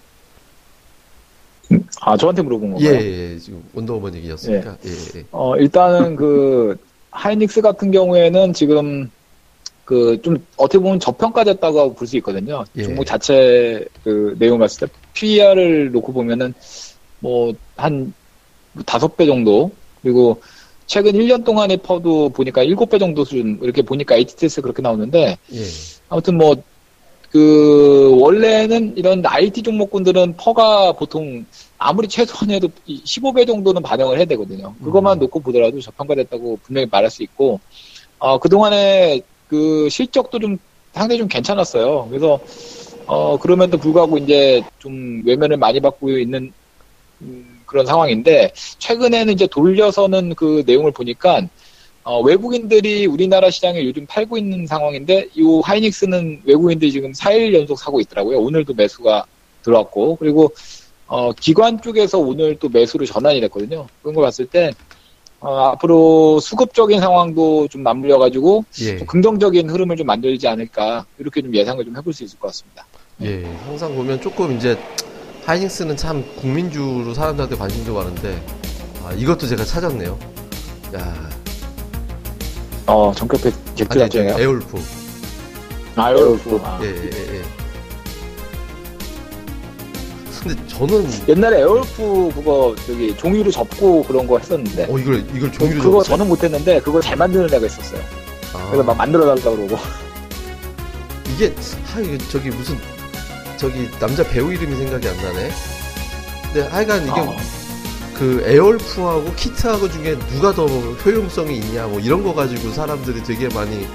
아, 2.01 2.17
저한테 2.17 2.43
물어본 2.43 2.81
예, 2.81 2.85
건가요? 2.87 3.01
예, 3.01 3.33
예. 3.35 3.39
지금 3.39 3.63
원더우먼 3.73 4.15
얘기였으니까. 4.17 4.77
예, 4.87 4.91
예. 5.19 5.25
어, 5.33 5.57
일단은 5.57 6.17
그, 6.17 6.77
하이닉스 7.11 7.61
같은 7.61 7.91
경우에는 7.91 8.53
지금 8.53 9.11
그 9.93 10.23
좀 10.23 10.37
어떻게 10.57 10.79
보면 10.79 11.01
저평가됐다고 11.01 11.95
볼 11.95 12.07
수 12.07 12.17
있거든요. 12.19 12.65
예. 12.77 12.83
종목 12.85 13.05
자체 13.05 13.85
그 14.05 14.35
내용 14.39 14.59
봤을 14.59 14.87
때 14.89 14.93
PER을 15.15 15.93
놓고 15.93 16.13
보면은 16.13 16.55
뭐 17.21 17.53
한 17.77 18.13
다섯 18.87 19.17
배 19.17 19.27
정도 19.27 19.71
그리고 20.03 20.41
최근 20.87 21.13
1년 21.13 21.45
동안의 21.45 21.79
퍼도 21.79 22.31
보니까 22.31 22.65
7배 22.65 22.99
정도 22.99 23.25
수준 23.25 23.59
이렇게 23.63 23.83
보니까 23.83 24.15
HTS 24.17 24.63
그렇게 24.63 24.81
나오는데 24.83 25.37
예. 25.53 25.59
아무튼 26.09 26.39
뭐 26.39 26.55
그 27.33 28.15
원래는 28.21 28.95
이런 28.99 29.25
IT 29.25 29.63
종목군들은 29.63 30.37
퍼가 30.37 30.93
보통 30.93 31.47
아무리 31.79 32.07
최소한해도 32.07 32.69
15배 32.87 33.47
정도는 33.47 33.83
반영을 33.83 34.19
해야 34.19 34.27
되거든요. 34.27 34.75
그것만 34.85 35.17
음. 35.17 35.21
놓고 35.21 35.41
보더라도 35.41 35.81
저평가됐다고 35.81 36.59
분명히 36.63 36.87
말할 36.91 37.11
수 37.11 37.23
있고 37.23 37.59
어 38.19 38.39
그동안에 38.39 39.23
그 39.53 39.87
실적도 39.91 40.39
좀 40.39 40.57
상당히 40.95 41.19
좀 41.19 41.29
괜찮았어요. 41.29 42.07
그래서 42.09 42.41
어 43.07 43.39
그럼에도 43.39 43.77
불구하고 43.77 44.17
이제 44.17 44.63
좀 44.79 45.23
외면을 45.27 45.59
많이 45.59 45.79
받고 45.79 46.17
있는 46.19 46.51
음, 47.21 47.61
그런 47.67 47.85
상황인데 47.85 48.53
최근에는 48.79 49.35
이제 49.35 49.47
돌려서는 49.47 50.35
그 50.37 50.63
내용을 50.67 50.93
보니까 50.93 51.43
어, 52.05 52.21
외국인들이 52.23 53.07
우리나라 53.07 53.51
시장에 53.51 53.85
요즘 53.85 54.07
팔고 54.07 54.37
있는 54.37 54.67
상황인데, 54.67 55.29
이 55.37 55.61
하이닉스는 55.63 56.43
외국인들이 56.45 56.91
지금 56.91 57.13
4일 57.13 57.55
연속 57.55 57.79
사고 57.79 58.01
있더라고요. 58.01 58.41
오늘도 58.41 58.75
매수가 58.75 59.25
들어왔고, 59.63 60.17
그리고, 60.17 60.53
어, 61.07 61.33
기관 61.33 61.81
쪽에서 61.81 62.19
오늘 62.19 62.59
또 62.59 62.69
매수로 62.69 63.07
전환이 63.07 63.41
됐거든요. 63.43 63.87
그런 64.03 64.17
걸 64.17 64.25
봤을 64.25 64.47
때, 64.47 64.73
어, 65.43 65.73
앞으로 65.73 66.39
수급적인 66.39 67.01
상황도 67.01 67.67
좀 67.67 67.83
맞물려가지고, 67.83 68.65
예. 68.81 68.99
좀 68.99 69.07
긍정적인 69.09 69.69
흐름을 69.69 69.97
좀 69.97 70.07
만들지 70.07 70.47
않을까, 70.47 71.05
이렇게 71.19 71.43
좀 71.43 71.53
예상을 71.53 71.85
좀 71.85 71.97
해볼 71.97 72.13
수 72.13 72.23
있을 72.23 72.39
것 72.39 72.47
같습니다. 72.49 72.87
예, 73.23 73.45
항상 73.67 73.95
보면 73.95 74.21
조금 74.21 74.57
이제 74.57 74.79
하이닉스는 75.45 75.97
참 75.97 76.25
국민주로 76.37 77.13
사람들한테 77.13 77.57
관심도 77.57 77.95
많은데 77.95 78.41
아, 79.05 79.13
이것도 79.13 79.47
제가 79.47 79.65
찾았네요. 79.65 80.19
야, 80.95 81.31
어, 82.87 83.13
정격패 83.15 83.49
아니, 83.49 83.75
객주라죠. 83.75 84.21
에올프. 84.21 84.79
아유, 85.97 86.39
아, 86.63 86.81
예, 86.83 86.87
예, 86.87 87.39
예, 87.39 87.42
근데 90.43 90.67
저는 90.67 91.09
옛날에 91.29 91.61
에어울프 91.61 92.33
그거 92.35 92.75
저기 92.85 93.17
종이로 93.17 93.51
접고 93.51 94.03
그런 94.03 94.27
거 94.27 94.39
했었는데 94.39 94.89
어 94.91 94.99
이걸 94.99 95.25
이걸 95.35 95.53
종이로 95.53 95.83
그거 95.83 96.03
접었어요? 96.03 96.17
저는 96.17 96.29
못했는데 96.29 96.81
그거 96.81 97.01
잘 97.01 97.17
만드는 97.17 97.53
애가 97.55 97.67
있었어요. 97.67 98.01
아, 98.55 98.67
그래서 98.67 98.83
막 98.83 98.97
만들어 98.97 99.25
달라고 99.25 99.57
그러고 99.57 99.79
이게 101.35 101.55
하 101.85 102.01
이게 102.01 102.19
저기 102.31 102.51
무슨 102.51 102.77
저기 103.57 103.89
남자 104.01 104.25
배우 104.25 104.53
이름이 104.53 104.77
생각이 104.77 105.09
안 105.09 105.17
나네. 105.17 105.51
근데 106.53 106.69
하여간 106.69 107.03
이게 107.03 107.21
어. 107.21 107.37
그 108.15 108.43
에어울프하고 108.45 109.33
키트하고 109.35 109.91
중에 109.91 110.19
누가 110.31 110.53
더 110.53 110.67
효용성이 110.67 111.59
있냐 111.59 111.87
뭐 111.87 112.01
이런 112.01 112.23
거 112.23 112.35
가지고 112.35 112.71
사람들이 112.71 113.23
되게 113.23 113.49
많이 113.55 113.87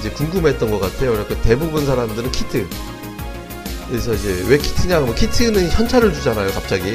이제 0.00 0.10
궁금했던 0.10 0.70
것 0.70 0.80
같아요. 0.80 1.12
그러니까 1.12 1.40
대부분 1.42 1.86
사람들은 1.86 2.32
키트. 2.32 2.66
그래서 3.88 4.14
이제 4.14 4.44
왜 4.48 4.58
키트냐 4.58 4.96
하면 4.96 5.14
키트는 5.14 5.68
현찰을 5.70 6.12
주잖아요, 6.12 6.50
갑자기. 6.50 6.92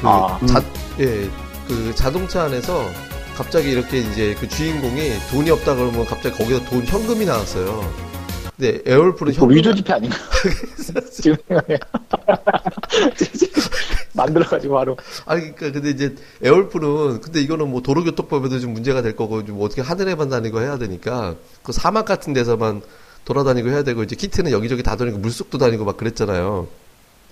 그 0.00 0.08
아. 0.08 0.38
자, 0.46 0.62
예, 0.98 1.28
그 1.68 1.94
자동차 1.94 2.44
안에서 2.44 2.84
갑자기 3.36 3.70
이렇게 3.70 3.98
이제 3.98 4.36
그 4.38 4.48
주인공이 4.48 5.12
돈이 5.30 5.50
없다 5.50 5.74
그러면 5.74 6.04
갑자기 6.04 6.36
거기서 6.36 6.64
돈 6.64 6.84
현금이 6.84 7.24
나왔어요. 7.24 8.10
근데 8.56 8.82
그 8.82 9.32
현금 9.32 9.50
위조 9.50 9.74
지폐 9.74 9.92
아닌가? 9.92 10.16
지금. 11.10 11.36
만들어가지고 14.12 14.74
바로 14.74 14.96
아니 15.24 15.54
그러니까 15.54 15.72
근데 15.72 15.90
이제 15.90 16.14
에어울프는 16.42 17.20
근데 17.20 17.40
이거는 17.40 17.70
뭐 17.70 17.80
도로교통법에도 17.80 18.58
좀 18.58 18.74
문제가 18.74 19.02
될 19.02 19.16
거고 19.16 19.44
좀 19.44 19.58
어떻게 19.62 19.80
하늘에 19.82 20.14
만 20.14 20.28
다니고 20.28 20.60
해야 20.60 20.76
되니까 20.78 21.36
그 21.62 21.72
사막 21.72 22.04
같은 22.04 22.32
데서만 22.32 22.82
돌아다니고 23.24 23.68
해야 23.70 23.82
되고 23.82 24.02
이제 24.02 24.16
키트는 24.16 24.50
여기저기 24.52 24.82
다 24.82 24.96
다니고 24.96 25.18
물속도 25.18 25.58
다니고 25.58 25.84
막 25.84 25.96
그랬잖아요. 25.96 26.66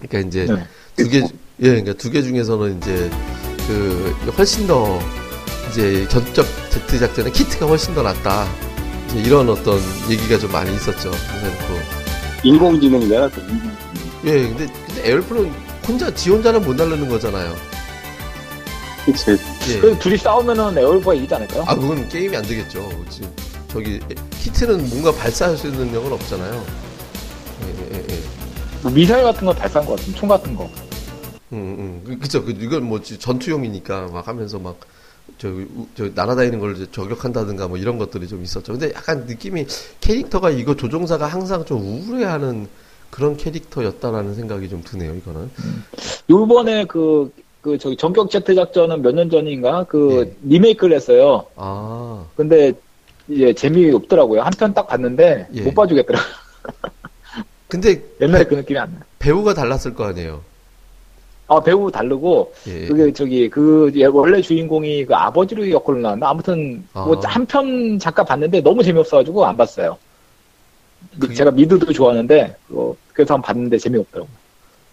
그러니까 0.01 0.29
이제 0.29 0.47
네. 0.47 0.67
두 0.97 1.09
개, 1.09 1.19
예, 1.19 1.29
그러니까 1.59 1.93
두 1.95 2.11
개 2.11 2.23
중에서는 2.23 2.79
이제 2.79 3.11
그 3.67 4.15
훨씬 4.37 4.67
더 4.67 4.99
이제 5.71 6.07
전적 6.09 6.47
제트 6.71 6.99
작전의 6.99 7.33
키트가 7.33 7.67
훨씬 7.67 7.95
더 7.95 8.03
낫다. 8.03 8.47
이제 9.11 9.21
이런 9.21 9.49
어떤 9.49 9.81
얘기가 10.09 10.39
좀 10.39 10.53
많이 10.53 10.73
있었죠. 10.75 11.11
그래서 11.11 11.57
그 11.67 12.49
인공지능이잖아. 12.49 13.29
또 13.31 13.41
인공지능. 13.41 13.77
예, 14.25 14.33
근데, 14.49 14.67
근데 14.87 15.11
에어플은 15.11 15.53
혼자 15.87 16.15
지 16.15 16.31
혼자는 16.31 16.63
못 16.63 16.77
날르는 16.77 17.09
거잖아요. 17.09 17.57
그치. 19.05 19.31
예. 19.83 19.99
둘이 19.99 20.19
싸우면은 20.19 20.77
에어울프가 20.77 21.15
이기지 21.15 21.35
않을까요? 21.35 21.65
아, 21.67 21.75
그건 21.75 22.07
게임이 22.09 22.37
안 22.37 22.43
되겠죠. 22.45 22.89
지금 23.09 23.33
저기 23.73 23.99
키트는 24.43 24.89
뭔가 24.91 25.13
발사할 25.13 25.57
수 25.57 25.67
있는 25.69 25.87
능력은 25.87 26.13
없잖아요. 26.13 26.65
예, 27.65 27.95
예, 27.97 27.99
예. 28.11 28.19
뭐 28.83 28.93
미사일 28.93 29.25
같은 29.25 29.45
거 29.47 29.53
발사한 29.53 29.87
것 29.89 29.97
같은 29.99 30.15
총 30.15 30.29
같은 30.29 30.55
거. 30.55 30.65
음, 31.53 31.57
음. 31.79 32.03
그- 32.05 32.19
그쵸. 32.19 32.45
그, 32.45 32.51
이건 32.53 32.85
뭐 32.85 33.01
지- 33.01 33.19
전투용이니까 33.19 34.09
막 34.13 34.29
하면서 34.29 34.59
막, 34.59 34.77
저, 35.39 35.49
우- 35.49 35.87
저 35.97 36.09
날아다니는 36.15 36.59
걸 36.61 36.87
저격한다든가 36.93 37.69
뭐 37.69 37.79
이런 37.79 37.99
것들이 37.99 38.29
좀 38.29 38.43
있었죠. 38.43 38.73
근데 38.73 38.93
약간 38.95 39.25
느낌이 39.27 39.67
캐릭터가 40.01 40.51
이거 40.51 40.77
조종사가 40.77 41.27
항상 41.27 41.65
좀 41.65 41.81
우울해하는 41.83 42.69
그런 43.11 43.37
캐릭터였다라는 43.37 44.35
생각이 44.35 44.69
좀 44.69 44.83
드네요, 44.85 45.15
이거는. 45.15 45.51
요번에 46.31 46.85
그, 46.85 47.33
그, 47.63 47.79
저기, 47.79 47.97
전격 47.97 48.31
제트 48.31 48.55
작전은 48.55 49.03
몇 49.03 49.13
년 49.15 49.31
전인가? 49.31 49.85
그, 49.85 50.27
예. 50.27 50.37
리메이크를 50.49 50.95
했어요. 50.97 51.47
아, 51.57 52.25
근데, 52.37 52.73
이제 53.29 53.53
재미없더라고요. 53.53 54.43
한 54.43 54.51
편 54.53 54.73
딱 54.75 54.87
봤는데, 54.89 55.49
예. 55.55 55.61
못 55.63 55.75
봐주겠더라고요. 55.75 56.29
근데 57.69 58.03
옛날에 58.21 58.45
배, 58.45 58.49
그 58.51 58.55
느낌이 58.57 58.79
안 58.79 58.91
나요. 58.93 59.01
배우가 59.19 59.53
달랐을 59.55 59.95
거 59.95 60.05
아니에요. 60.05 60.41
아, 61.49 61.61
배우 61.63 61.91
다르고, 61.91 62.53
예. 62.67 62.87
그게 62.87 63.13
저기, 63.13 63.49
그, 63.49 63.91
예, 63.95 64.05
원래 64.07 64.41
주인공이 64.41 65.05
그 65.07 65.15
아버지로 65.15 65.71
역할로 65.71 65.99
나왔나? 66.01 66.29
아무튼, 66.31 66.85
뭐, 66.93 67.17
아. 67.25 67.29
한편 67.29 67.99
잠깐 67.99 68.25
봤는데 68.27 68.61
너무 68.63 68.83
재미없어가지고 68.83 69.47
안 69.47 69.57
봤어요. 69.57 69.97
그게- 71.19 71.35
제가 71.35 71.51
미드도 71.51 71.93
좋아하는데, 71.93 72.57
그거, 72.69 72.97
그래서 73.13 73.35
한번 73.35 73.47
봤는데 73.47 73.79
재미없더라고요. 73.79 74.35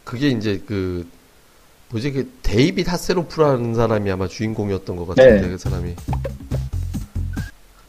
그게 0.03 0.29
이제 0.29 0.61
그 0.67 1.07
뭐지 1.89 2.11
그 2.11 2.29
데이빗 2.43 2.91
하세로프라는 2.91 3.73
사람이 3.75 4.09
아마 4.11 4.27
주인공이었던 4.27 4.95
것 4.97 5.07
같은데 5.07 5.41
네. 5.41 5.47
그 5.49 5.57
사람이 5.57 5.95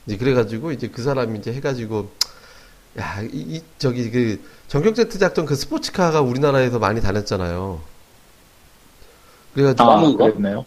이제 0.07 0.17
그래가지고 0.17 0.73
이제 0.73 0.89
그 0.89 1.03
사람이 1.03 1.39
이제 1.39 1.53
해가지고 1.53 2.11
야 2.99 3.21
이, 3.23 3.29
이- 3.57 3.63
저기 3.79 4.11
그 4.11 4.41
전격제트 4.69 5.19
작전 5.19 5.47
그 5.47 5.55
스포츠카가 5.55 6.21
우리나라에서 6.21 6.79
많이 6.79 7.01
다녔잖아요. 7.01 7.81
그래가지고 9.55 9.83
아. 9.91 10.01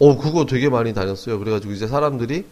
어 0.00 0.16
그거 0.18 0.46
되게 0.46 0.68
많이 0.68 0.92
다녔어요. 0.92 1.38
그래가지고 1.38 1.72
이제 1.72 1.86
사람들이 1.86 2.44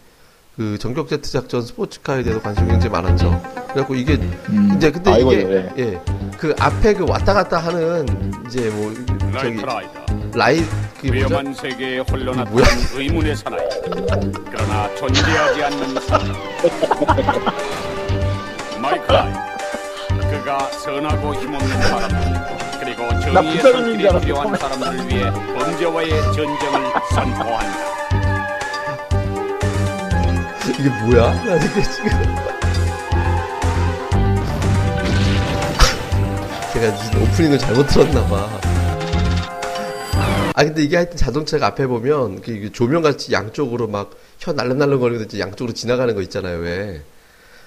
그 0.59 0.77
전격 0.77 1.07
제트 1.07 1.31
작전 1.31 1.61
스포츠카에 1.61 2.21
대해서 2.21 2.41
관심이 2.41 2.67
굉장히 2.67 2.91
많았죠. 2.91 3.41
그래갖고 3.69 3.95
이게 3.95 4.15
음. 4.49 4.73
이제 4.75 4.91
근데 4.91 5.09
아, 5.13 5.17
이게 5.17 5.71
예. 5.77 6.01
예그 6.33 6.53
앞에 6.59 6.95
그 6.95 7.05
왔다 7.09 7.33
갔다 7.33 7.59
하는 7.59 8.05
이제 8.45 8.69
뭐 8.71 8.93
저기 9.39 9.61
라이? 10.35 10.61
위험한 11.01 11.53
세계에 11.53 11.99
홀려났던 11.99 12.51
뭐야? 12.51 12.65
의문의 12.93 13.37
사나이 13.37 13.61
그러나 14.51 14.93
존재하지 14.95 15.63
않는 15.63 15.93
마이클 18.81 19.07
그가 20.29 20.59
선하고 20.71 21.35
힘없는 21.35 21.81
사람들 21.83 22.81
그리고 22.81 23.03
나 23.03 23.19
정의의 23.21 23.61
손길이 23.61 24.19
필요한. 24.19 24.55
사람들을 24.57 25.07
위해 25.07 25.31
범죄와의 25.31 26.09
전쟁을 26.09 26.91
선포한다 27.15 27.98
이게 30.77 30.89
뭐야? 30.89 31.43
나 31.45 31.59
지금 31.59 32.09
제가 36.73 37.21
오프닝을 37.21 37.57
잘못 37.57 37.87
들었나봐. 37.87 38.61
아 40.55 40.63
근데 40.63 40.83
이게 40.83 40.95
하여튼 40.97 41.15
자동차가 41.17 41.67
앞에 41.67 41.87
보면 41.87 42.41
그 42.41 42.71
조명같이 42.71 43.31
양쪽으로 43.33 43.87
막 43.87 44.11
혀 44.39 44.53
날름날름 44.53 44.99
거리면서 44.99 45.25
이제 45.25 45.39
양쪽으로 45.39 45.73
지나가는 45.73 46.15
거 46.15 46.21
있잖아요 46.21 46.59
왜. 46.59 47.01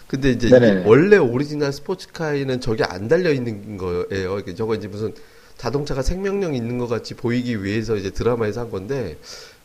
근데 0.07 0.31
이제. 0.31 0.49
원래 0.87 1.17
오리지널 1.19 1.73
스포츠카에는 1.73 2.61
저게 2.61 2.83
안 2.85 3.09
달려 3.09 3.31
있는 3.33 3.77
거예요. 3.77 4.39
이게 4.39 4.55
저거 4.55 4.75
이제 4.75 4.89
무슨 4.89 5.15
자동차가 5.59 6.03
생명력 6.03 6.55
있는 6.55 6.79
것 6.79 6.89
같이 6.89 7.15
보이기 7.15 7.63
위해서 7.63 7.97
이제 7.97 8.11
드라마에서 8.11 8.61
한 8.63 8.71
건데 8.71 9.17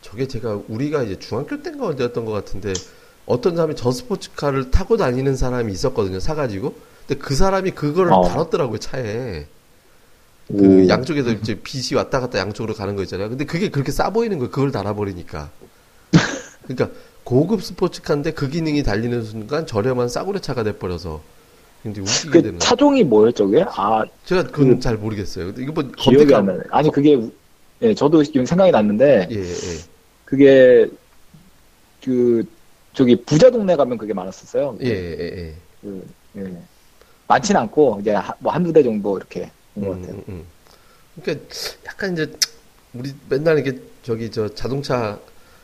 저게 0.02 0.28
제가 0.28 0.60
우리가 0.68 1.02
이제 1.02 1.18
중학교 1.18 1.62
때인가 1.62 1.86
언제였던 1.86 2.24
것 2.26 2.32
같은데 2.32 2.72
어떤 3.28 3.56
사람이 3.56 3.76
저 3.76 3.90
스포츠카를 3.92 4.70
타고 4.70 4.96
다니는 4.96 5.36
사람이 5.36 5.72
있었거든요 5.72 6.18
사가지고 6.18 6.74
근데 7.06 7.20
그 7.20 7.34
사람이 7.34 7.72
그걸 7.72 8.12
어. 8.12 8.22
달았더라고요 8.22 8.78
차에 8.78 9.46
그 10.48 10.84
오. 10.84 10.88
양쪽에서 10.88 11.30
이제 11.32 11.60
빛이 11.62 11.94
왔다 11.94 12.20
갔다 12.20 12.38
양쪽으로 12.38 12.74
가는 12.74 12.96
거 12.96 13.02
있잖아요 13.02 13.28
근데 13.28 13.44
그게 13.44 13.68
그렇게 13.70 13.92
싸 13.92 14.10
보이는 14.10 14.38
거예요 14.38 14.50
그걸 14.50 14.72
달아버리니까 14.72 15.50
그러니까 16.66 16.90
고급 17.22 17.62
스포츠카인데 17.62 18.32
그 18.32 18.48
기능이 18.48 18.82
달리는 18.82 19.22
순간 19.22 19.66
저렴한 19.66 20.08
싸구려 20.08 20.38
차가 20.40 20.62
돼버려서 20.62 21.20
굉장히 21.82 22.08
웃기게 22.08 22.30
그 22.30 22.42
되는 22.42 22.58
차종이 22.58 23.04
뭐였죠, 23.04 23.46
그게? 23.50 23.64
아, 23.68 24.02
제가 24.24 24.44
그건 24.44 24.76
그- 24.76 24.80
잘 24.80 24.96
모르겠어요 24.96 25.46
근데 25.46 25.62
이거 25.62 25.72
뭐 25.72 25.84
기억이 25.96 26.34
안 26.34 26.46
나네. 26.46 26.60
아니, 26.70 26.90
그게, 26.90 27.14
우- 27.14 27.30
예, 27.82 27.94
저도 27.94 28.24
지금 28.24 28.44
생각이 28.44 28.72
났는데, 28.72 29.28
예, 29.30 29.36
예, 29.36 29.78
그게, 30.24 30.88
그, 32.02 32.44
저기, 32.98 33.14
부자 33.14 33.48
동네 33.48 33.76
가면 33.76 33.96
그게 33.96 34.12
많았었어요. 34.12 34.76
예, 34.82 34.88
예, 34.88 35.20
예. 35.20 35.54
그, 35.80 36.04
예. 36.36 36.52
많진 37.28 37.56
않고, 37.56 37.98
이제, 38.00 38.10
하- 38.10 38.34
뭐, 38.40 38.52
한두 38.52 38.72
대 38.72 38.82
정도 38.82 39.16
이렇게, 39.16 39.52
있는 39.76 39.88
것 39.88 39.94
음, 39.96 40.00
같아요. 40.02 40.16
음, 40.16 40.24
음. 40.28 40.44
그러니까 41.22 41.46
약간 41.86 42.12
이제 42.14 42.32
우리 42.94 43.14
맨날 43.28 43.60
이게 43.60 43.80
저기 44.02 44.30
저 44.32 44.52
자동차 44.52 45.16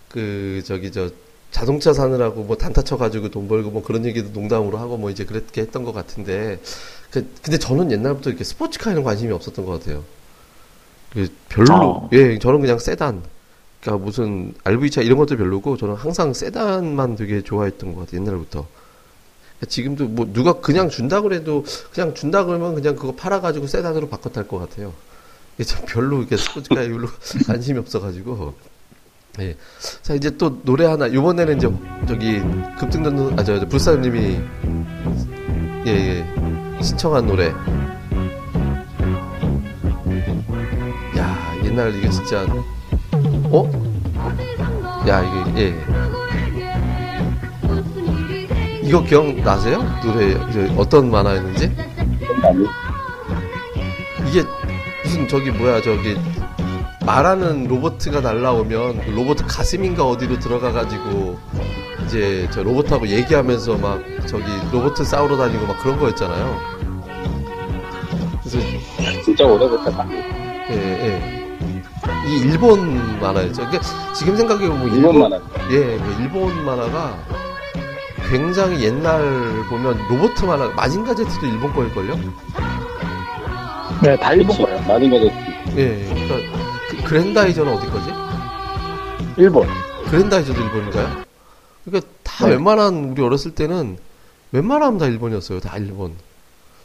그 0.08 0.62
저기 0.64 0.92
저 0.92 1.10
자동차 1.50 1.92
사느라고 1.92 2.44
뭐 2.44 2.56
단타 2.56 2.82
쳐가지고 2.82 3.30
돈 3.30 3.48
벌고 3.48 3.70
뭐 3.70 3.82
그런 3.82 4.04
얘기도 4.04 4.30
농담으로 4.30 4.78
하고 4.78 4.96
뭐 4.96 5.10
이제 5.10 5.24
그렇게 5.24 5.60
했던 5.62 5.84
것 5.84 5.92
같은데 5.92 6.58
그 7.10 7.26
근데 7.42 7.58
저는 7.58 7.90
옛날부터 7.92 8.30
이렇게 8.30 8.44
스포츠카에는 8.44 9.02
관심이 9.04 9.32
없었던 9.32 9.64
것 9.64 9.80
같아요. 9.80 10.04
그 11.12 11.28
별로 11.48 11.74
어. 11.74 12.08
예 12.12 12.38
저는 12.38 12.60
그냥 12.60 12.78
세단 12.78 13.22
그러니까 13.84 14.02
무슨 14.02 14.54
RV차 14.64 15.02
이런 15.02 15.18
것도 15.18 15.36
별로고 15.36 15.76
저는 15.76 15.94
항상 15.94 16.32
세단만 16.32 17.16
되게 17.16 17.42
좋아했던 17.42 17.94
것 17.94 18.00
같아요 18.00 18.22
옛날부터. 18.22 18.66
지금도 19.68 20.08
뭐 20.08 20.26
누가 20.32 20.54
그냥 20.54 20.88
준다 20.88 21.20
그래도 21.20 21.64
그냥 21.92 22.14
준다 22.14 22.44
그러면 22.44 22.74
그냥 22.74 22.96
그거 22.96 23.14
팔아가지고 23.14 23.66
세단으로 23.66 24.08
바꿔 24.08 24.30
탈 24.30 24.48
것 24.48 24.58
같아요. 24.58 24.92
이게 25.54 25.64
참 25.64 25.84
별로 25.86 26.18
이렇게 26.20 26.36
스포츠카에 26.36 26.88
별로 26.88 27.08
관심이 27.46 27.78
없어가지고. 27.78 28.54
예. 29.40 29.56
자 30.02 30.14
이제 30.14 30.30
또 30.36 30.62
노래 30.62 30.86
하나 30.86 31.06
이번에는 31.06 31.56
이제 31.58 31.68
저기 32.08 32.40
급등전 32.78 33.38
아저 33.38 33.58
저, 33.58 33.66
불사님이 33.66 34.38
예예 35.86 36.24
신청한 36.80 37.26
노래 37.26 37.52
옛날 41.64 41.92
이게 41.96 42.08
진짜 42.08 42.46
어? 43.54 43.70
야 45.06 45.22
이게 45.22 45.62
예 45.62 45.74
이거 48.82 49.00
기억나세요? 49.04 49.78
노래 50.02 50.34
어떤 50.76 51.08
만화였는지? 51.08 51.70
이게 54.26 54.42
무슨 55.04 55.28
저기 55.28 55.52
뭐야 55.52 55.80
저기 55.82 56.16
말하는 57.06 57.68
로봇가 57.68 58.20
날라오면 58.20 59.04
그 59.04 59.10
로봇 59.10 59.36
가슴인가 59.46 60.04
어디로 60.04 60.40
들어가가지고 60.40 61.38
이제 62.06 62.48
저 62.50 62.64
로봇하고 62.64 63.06
얘기하면서 63.06 63.78
막 63.78 64.02
저기 64.26 64.44
로봇 64.72 64.96
싸우러 64.96 65.36
다니고 65.36 65.66
막 65.66 65.78
그런 65.80 65.96
거였잖아요. 66.00 66.58
그래서 68.42 68.58
진짜 69.24 69.44
오래됐다. 69.44 70.06
예, 70.70 70.74
예. 70.74 71.43
이 72.34 72.38
일본 72.40 73.20
만화였죠. 73.20 73.62
그러니까 73.66 74.12
지금 74.12 74.36
생각해보면 74.36 74.80
뭐 74.80 74.88
일본 74.96 75.18
만화. 75.20 75.40
예, 75.70 75.96
뭐 75.96 76.12
일본 76.20 76.64
만화가 76.64 77.18
굉장히 78.28 78.82
옛날 78.84 79.22
보면 79.68 79.96
로봇 80.08 80.44
만화 80.44 80.68
마징가 80.70 81.14
제트도 81.14 81.46
일본 81.46 81.72
거일걸요? 81.72 82.16
네, 84.02 84.16
다 84.16 84.32
일본. 84.34 84.56
거예요. 84.56 84.80
마징가 84.82 85.18
제트. 85.20 85.34
예, 85.78 86.04
그러니까 86.08 86.58
그 86.90 87.02
그랜다이저는 87.04 87.72
어디 87.72 87.86
거지? 87.88 88.10
일본. 89.36 89.68
그랜다이저도 90.10 90.60
일본인가요? 90.60 91.24
그러니까 91.84 92.08
다 92.22 92.46
네. 92.46 92.52
웬만한 92.52 93.12
우리 93.12 93.22
어렸을 93.22 93.54
때는 93.54 93.98
웬만하면 94.52 94.98
다 94.98 95.06
일본이었어요. 95.06 95.60
다 95.60 95.76
일본. 95.76 96.14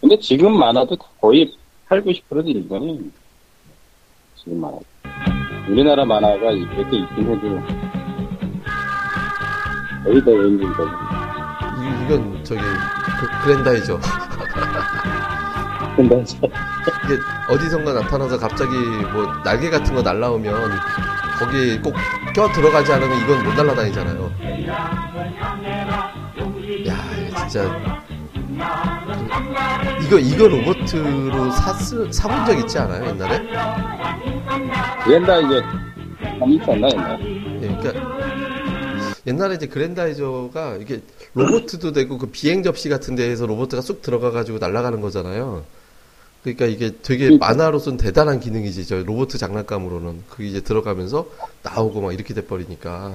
근데 0.02 0.18
지금 0.20 0.58
만화도 0.58 0.96
거의 1.20 1.56
8, 1.88 2.04
90%도 2.04 2.44
일본이 2.48 3.12
지금 4.38 4.62
만화. 4.62 4.78
우리나라 5.70 6.06
만화가 6.06 6.38
몇개 6.76 6.98
있긴 6.98 7.30
해도 7.30 7.62
거의 10.04 10.22
다 10.24 10.32
외국인거죠. 10.32 10.90
이, 11.80 12.06
이건 12.06 12.44
저기 12.44 12.62
그, 12.62 13.44
그랜다이저. 13.44 14.00
근데 15.96 16.24
이게 17.06 17.18
어디선가 17.50 17.94
나타나서 17.94 18.38
갑자기 18.40 18.72
뭐 19.14 19.26
날개 19.44 19.70
같은 19.70 19.94
거 19.94 20.02
날라오면 20.02 20.72
거기 21.40 21.80
꼭 21.80 21.94
껴 22.34 22.48
들어가지 22.52 22.94
않으면 22.94 23.18
이건 23.24 23.44
못 23.44 23.54
날아다니잖아요. 23.56 24.32
야, 26.88 26.96
진짜 27.50 27.64
이거 30.04 30.20
이거 30.20 30.48
로봇으로 30.48 31.50
샀을 31.52 32.14
사본 32.14 32.46
적 32.46 32.60
있지 32.60 32.78
않아요 32.78 33.08
옛날에? 33.08 33.40
그랜다 35.04 35.40
이제 35.40 35.62
안 36.42 36.52
있었나 36.52 36.88
옛날에? 36.90 37.62
예, 37.62 37.68
그러니까 37.68 38.20
옛날에 39.28 39.56
이제 39.56 39.68
그랜다이저가 39.68 40.78
이게 40.78 41.02
로봇도 41.34 41.92
되고 41.92 42.18
그 42.18 42.28
비행 42.28 42.64
접시 42.64 42.90
같은 42.90 43.16
데에서 43.16 43.46
로봇가 43.46 43.82
쑥 43.82 44.02
들어가 44.02 44.32
가지고 44.32 44.58
날아가는 44.58 45.02
거잖아요. 45.02 45.64
그러니까 46.44 46.66
이게 46.66 46.96
되게 47.02 47.26
그러니까. 47.26 47.48
만화로서는 47.48 47.98
대단한 47.98 48.40
기능이지. 48.40 48.88
저 48.88 49.04
로봇 49.04 49.30
장난감으로는 49.30 50.24
그게 50.30 50.48
이제 50.48 50.62
들어가면서 50.62 51.28
나오고 51.64 52.02
막 52.02 52.14
이렇게 52.14 52.34
돼 52.34 52.46
버리니까. 52.46 53.14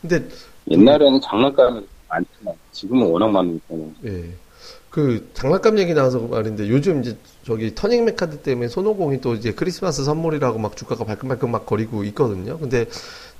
근데 0.00 0.28
옛날에는 0.68 1.20
장난감이 1.20 1.86
많지만 2.08 2.54
지금은 2.72 3.06
워낙 3.06 3.30
많으니까 3.30 3.74
예. 4.04 4.24
그 4.92 5.30
장난감 5.32 5.78
얘기 5.78 5.94
나와서 5.94 6.20
말인데 6.20 6.68
요즘 6.68 7.00
이제 7.00 7.16
저기 7.46 7.74
터닝메카드 7.74 8.40
때문에 8.40 8.68
손오공이 8.68 9.22
또 9.22 9.32
이제 9.34 9.52
크리스마스 9.52 10.04
선물이라고 10.04 10.58
막 10.58 10.76
주가가 10.76 11.04
발끈발끈 11.04 11.50
막 11.50 11.64
거리고 11.64 12.04
있거든요. 12.04 12.58
근데 12.58 12.84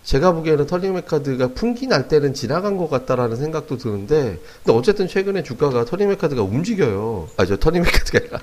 제가 0.03 0.33
보기에는 0.33 0.67
터닝메카드가 0.67 1.49
풍미할 1.49 2.09
때는 2.09 2.33
지나간 2.33 2.79
것 2.79 2.89
같다라는 2.89 3.37
생각도 3.37 3.77
드는데 3.77 4.41
근데 4.65 4.79
어쨌든 4.79 5.07
최근에 5.07 5.43
주가가 5.43 5.85
터닝메카드가 5.85 6.43
움직여요. 6.43 7.29
아, 7.37 7.45
저 7.45 7.59
터닝메카드가 7.59 8.19
아니라 8.21 8.41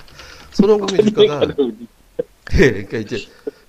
손오공의 0.52 1.04
주가가 1.04 1.54
예, 2.54 2.70
그러니까 2.70 2.98
이제 2.98 3.18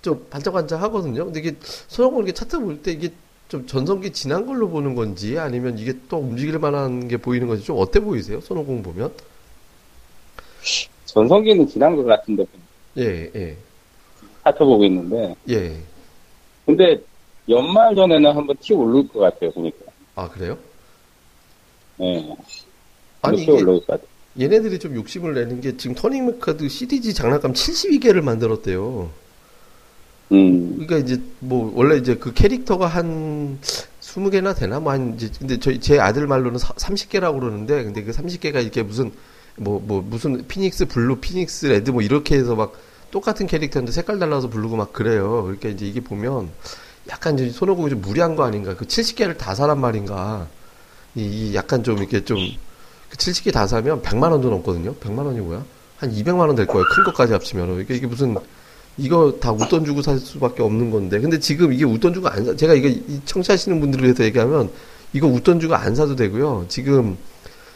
좀 0.02 0.26
반짝반짝 0.30 0.82
하거든요. 0.84 1.26
근데 1.26 1.42
이게 1.42 1.56
손오공 1.90 2.20
이렇게 2.20 2.32
차트 2.34 2.58
볼 2.60 2.82
때 2.82 2.92
이게 2.94 3.12
좀 3.48 3.66
전성기 3.66 4.12
지난 4.12 4.46
걸로 4.46 4.70
보는 4.70 4.96
건지 4.96 5.38
아니면 5.40 5.78
이게 5.78 5.94
또 6.10 6.18
움직일 6.18 6.60
만한 6.60 7.08
게 7.08 7.18
보이는 7.18 7.48
건지 7.48 7.64
좀 7.64 7.78
어때 7.80 8.00
보이세요? 8.00 8.42
손오공 8.42 8.84
보면? 8.84 9.12
전성기는 11.06 11.68
지난 11.68 11.96
것 11.96 12.04
같은데 12.04 12.46
예, 12.98 13.32
예, 13.34 13.58
살펴보고 14.44 14.84
있는데 14.86 15.36
예. 15.50 15.78
근데 16.66 17.02
연말 17.48 17.96
전에는 17.96 18.36
한번 18.36 18.56
튀어 18.60 18.78
오를 18.78 19.08
것 19.08 19.20
같아요 19.20 19.52
보니까 19.52 19.78
아, 20.16 20.28
그래요? 20.30 20.58
예 22.02 22.36
아니, 23.22 23.42
이게 23.42 23.52
올라올 23.52 23.80
것 23.80 23.88
같아요 23.88 24.08
얘네들이 24.40 24.80
좀 24.80 24.96
욕심을 24.96 25.34
내는 25.34 25.62
게 25.62 25.78
지금 25.78 25.96
터닝메카드 25.96 26.68
시리즈 26.70 27.14
장난감 27.14 27.54
72개를 27.54 28.22
만들었대요. 28.22 29.10
음 30.32 30.74
그러니까 30.74 30.98
이제 30.98 31.22
뭐 31.40 31.72
원래 31.76 31.96
이제 31.98 32.16
그 32.16 32.34
캐릭터가 32.34 32.88
한 32.88 33.60
20개나 34.02 34.56
되나 34.58 34.80
뭐 34.80 34.92
한 34.94 35.14
이제 35.16 35.30
근데 35.40 35.60
저희 35.60 35.80
제 35.80 36.00
아들 36.00 36.28
말로는 36.28 36.60
30개라고 36.60 37.40
그러는데 37.40 37.84
근데 37.84 38.04
그 38.04 38.12
30개가 38.12 38.62
이렇게 38.62 38.84
무슨 38.84 39.12
뭐뭐 39.58 40.02
무슨 40.02 40.46
Phoenix 40.48 40.86
Blue 40.88 41.18
Phoenix 41.18 41.68
Red 41.68 41.92
뭐 41.92 42.02
이렇게 42.02 42.36
해서 42.36 42.56
막 42.56 42.74
똑같은 43.12 43.48
캐릭터인데 43.48 43.92
색깔 43.92 44.20
달라서 44.20 44.50
부르고 44.50 44.76
막 44.76 44.92
그래요. 44.94 45.44
그러니까 45.44 45.70
이제 45.70 45.86
이게 45.86 46.02
보면 46.02 46.50
약간 47.10 47.36
이제 47.40 47.50
손오공이 47.50 47.90
좀 47.90 48.02
무리한 48.02 48.36
거 48.36 48.44
아닌가. 48.44 48.76
그 48.76 48.86
70개를 48.86 49.38
다 49.38 49.56
사란 49.56 49.80
말인가. 49.80 50.48
이, 51.16 51.22
이 51.52 51.56
약간 51.56 51.84
좀 51.84 51.98
이렇게 52.00 52.24
좀 52.26 52.38
그 53.10 53.16
70개 53.18 53.54
다 53.54 53.68
사면 53.68 54.02
100만 54.02 54.32
원도 54.32 54.50
넘거든요. 54.50 54.94
100만 54.96 55.26
원이 55.26 55.40
뭐야? 55.40 55.64
한 55.98 56.12
200만 56.12 56.40
원 56.40 56.56
될 56.56 56.68
거예요. 56.68 56.84
큰 56.94 57.04
것까지 57.06 57.34
합치면. 57.34 57.80
이게, 57.82 57.96
이게 57.96 58.08
무슨 58.08 58.36
이거 58.98 59.34
다 59.40 59.52
웃돈 59.52 59.86
주고 59.86 60.02
살 60.02 60.18
수밖에 60.18 60.64
없는 60.64 60.90
건데. 60.92 61.20
근데 61.20 61.40
지금 61.40 61.72
이게 61.72 61.86
웃돈 61.86 62.14
주고 62.14 62.28
안 62.30 62.46
사, 62.46 62.56
제가 62.56 62.74
이거 62.74 62.88
이 62.88 63.22
청취하시는 63.26 63.80
분들을 63.80 64.04
위해서 64.04 64.24
얘기하면 64.24 64.70
이거 65.14 65.28
웃돈 65.28 65.60
주고 65.60 65.76
안 65.76 65.96
사도 65.96 66.16
되고요. 66.16 66.66
지금 66.68 67.18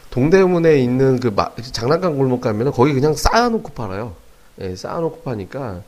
동대문에 0.09 0.79
있는 0.81 1.19
그 1.19 1.27
마- 1.29 1.51
장난감 1.71 2.17
골목 2.17 2.41
가면은 2.41 2.71
거기 2.71 2.93
그냥 2.93 3.13
쌓아놓고 3.13 3.69
팔아요. 3.73 4.15
예, 4.59 4.75
쌓아놓고 4.75 5.21
파니까 5.21 5.81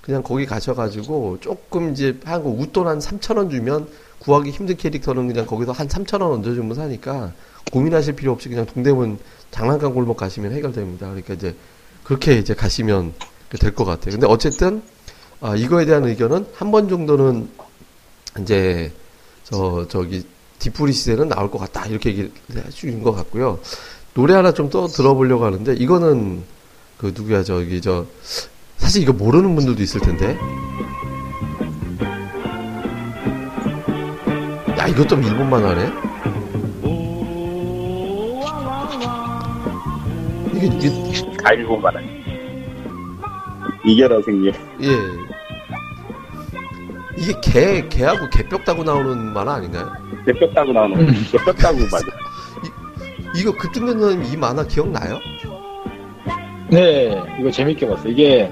그냥 0.00 0.22
거기 0.22 0.46
가셔가지고 0.46 1.38
조금 1.40 1.92
이제 1.92 2.18
한거 2.24 2.48
웃돈 2.48 2.88
한 2.88 2.98
3천 2.98 3.36
원 3.36 3.50
주면 3.50 3.86
구하기 4.20 4.50
힘든 4.50 4.76
캐릭터는 4.76 5.28
그냥 5.28 5.46
거기서 5.46 5.72
한 5.72 5.86
3천 5.86 6.22
원 6.22 6.32
얹어주면 6.32 6.74
사니까 6.74 7.32
고민하실 7.72 8.14
필요 8.16 8.32
없이 8.32 8.48
그냥 8.48 8.64
동대문 8.66 9.18
장난감 9.50 9.94
골목 9.94 10.16
가시면 10.16 10.52
해결됩니다. 10.52 11.06
그러니까 11.08 11.34
이제 11.34 11.54
그렇게 12.04 12.38
이제 12.38 12.54
가시면 12.54 13.12
될 13.56 13.74
것 13.74 13.84
같아요. 13.84 14.12
근데 14.12 14.26
어쨌든 14.26 14.82
아, 15.40 15.54
이거에 15.56 15.84
대한 15.86 16.04
의견은 16.04 16.46
한 16.54 16.70
번 16.70 16.88
정도는 16.88 17.48
이제 18.40 18.92
저 19.44 19.86
저기 19.88 20.24
디프리 20.58 20.92
시대는 20.92 21.28
나올 21.28 21.50
것 21.50 21.58
같다 21.58 21.86
이렇게 21.86 22.10
얘기를 22.10 22.30
해주신 22.54 23.02
것 23.02 23.12
같고요. 23.12 23.58
노래 24.14 24.34
하나 24.34 24.52
좀 24.52 24.68
또 24.70 24.86
들어보려고 24.88 25.44
하는데 25.44 25.72
이거는 25.74 26.42
그 26.98 27.12
누구야 27.14 27.42
저기 27.44 27.80
저 27.80 28.04
사실 28.76 29.02
이거 29.02 29.12
모르는 29.12 29.54
분들도 29.54 29.82
있을 29.82 30.00
텐데. 30.00 30.36
야 34.78 34.86
이것 34.88 35.08
좀 35.08 35.22
일본 35.22 35.48
만화네. 35.50 35.92
이게 40.54 40.66
이게 40.66 41.36
다 41.42 41.52
일본 41.52 41.80
만화 41.80 42.00
이겨라 43.88 44.20
생겨 44.22 44.50
예. 44.82 44.88
이게 47.16 47.34
개, 47.42 47.88
개하고 47.88 48.28
개뼈 48.30 48.58
따고 48.58 48.84
나오는 48.84 49.32
만화 49.32 49.54
아닌가요? 49.54 49.90
대뼈 50.24 50.50
따고 50.52 50.72
나오는 50.72 51.00
음. 51.00 51.06
거 51.06 51.38
대뼈 51.38 51.52
따고 51.54 51.78
맞아 51.90 52.06
이거 53.36 53.52
급등된다는 53.52 54.24
이 54.26 54.36
만화 54.36 54.64
기억나요? 54.64 55.18
네, 56.70 57.22
이거 57.40 57.50
재밌게 57.50 57.86
봤어요. 57.86 58.12
이게, 58.12 58.50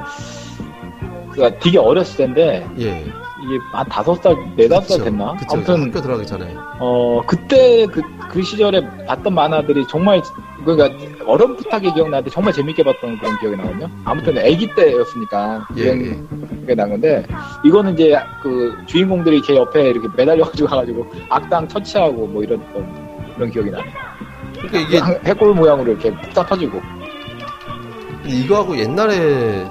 그 1.33 1.59
되게 1.61 1.79
어렸을 1.79 2.17
때인데, 2.17 2.67
예. 2.79 3.05
이게 3.47 3.59
한 3.71 3.87
다섯 3.89 4.21
살, 4.23 4.37
네다섯 4.57 4.99
살 4.99 5.05
됐나? 5.05 5.37
그쵸. 5.37 5.55
아무튼, 5.55 5.83
학교 5.83 6.01
들어가기 6.01 6.27
전에. 6.27 6.55
어, 6.81 7.23
그때 7.27 7.87
그, 7.87 8.03
그 8.29 8.43
시절에 8.43 8.83
봤던 9.07 9.33
만화들이 9.33 9.87
정말, 9.89 10.21
그러니까 10.65 10.91
어렴풋하게 11.25 11.93
기억나는데 11.93 12.31
정말 12.31 12.53
재밌게 12.53 12.83
봤던 12.83 13.19
그런 13.19 13.39
기억이 13.39 13.57
나거든요. 13.57 13.89
아무튼 14.05 14.37
아기 14.39 14.69
때였으니까 14.75 15.69
예, 15.77 15.83
기억이 15.85 16.17
예. 16.69 16.75
나는데, 16.75 17.25
이거는 17.65 17.95
이제 17.95 18.19
그 18.43 18.77
주인공들이 18.87 19.41
걔 19.43 19.55
옆에 19.57 19.91
이렇게 19.91 20.09
매달려가지고 20.17 20.69
가가지고 20.69 21.07
악당 21.29 21.69
처치하고 21.69 22.27
뭐 22.27 22.43
이랬던 22.43 23.35
그런 23.37 23.51
기억이 23.51 23.71
나요. 23.71 23.85
그러니까 24.55 24.79
이게 24.81 25.01
해골 25.29 25.55
모양으로 25.55 25.93
이렇게 25.93 26.11
푹 26.33 26.47
터지고. 26.47 26.81
이거하고 28.25 28.77
옛날에 28.77 29.65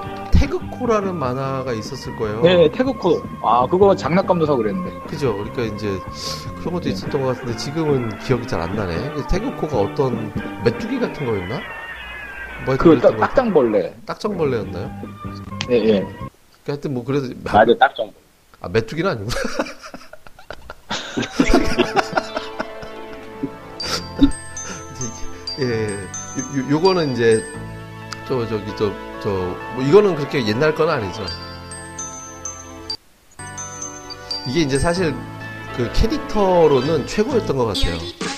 태극코라는 0.46 1.16
만화가 1.16 1.74
있었을 1.74 2.16
거예요. 2.18 2.42
네, 2.42 2.70
태극코. 2.72 3.22
아, 3.42 3.66
그거 3.68 3.96
장난감도 3.96 4.46
사고 4.46 4.60
그랬는데. 4.60 4.92
그죠. 5.08 5.34
그러니까 5.36 5.64
이제 5.64 6.00
그런 6.60 6.74
것도 6.76 6.90
있었던 6.90 7.22
것 7.22 7.28
같은데 7.28 7.56
지금은 7.58 8.18
기억이 8.20 8.48
잘 8.48 8.62
안 8.62 8.76
나네. 8.76 9.28
태극코가 9.30 9.78
어떤 9.78 10.32
메뚜기 10.64 11.00
같은 11.00 11.26
거였나? 11.26 11.60
뭐그 12.66 13.00
딱, 13.02 13.18
딱장벌레. 13.18 13.94
딱정벌레였나요? 14.06 14.92
예, 15.70 15.76
예. 15.76 16.00
그러니까 16.00 16.24
하여튼 16.68 16.94
뭐 16.94 17.04
그래도 17.04 17.28
맞아, 17.44 17.66
딱 17.78 17.96
정도. 17.96 18.14
아 18.62 18.70
메뚜기는 18.70 19.12
아니고 19.12 19.30
예, 25.60 25.94
요, 25.94 25.98
요- 26.58 26.70
요거는 26.72 27.14
이제 27.14 27.44
저 28.28 28.46
저기 28.48 28.66
저 28.78 28.92
저 29.26 29.32
뭐 29.76 29.84
이거는 29.84 30.16
그렇게 30.16 30.46
옛날 30.46 30.76
건 30.76 30.88
아니죠. 30.88 31.26
이게 34.48 34.62
이제 34.62 34.78
사실 34.78 35.16
그 35.76 35.92
캐릭터로는 35.94 37.08
최고였던 37.08 37.58
것 37.58 37.66
같아요. 37.66 37.98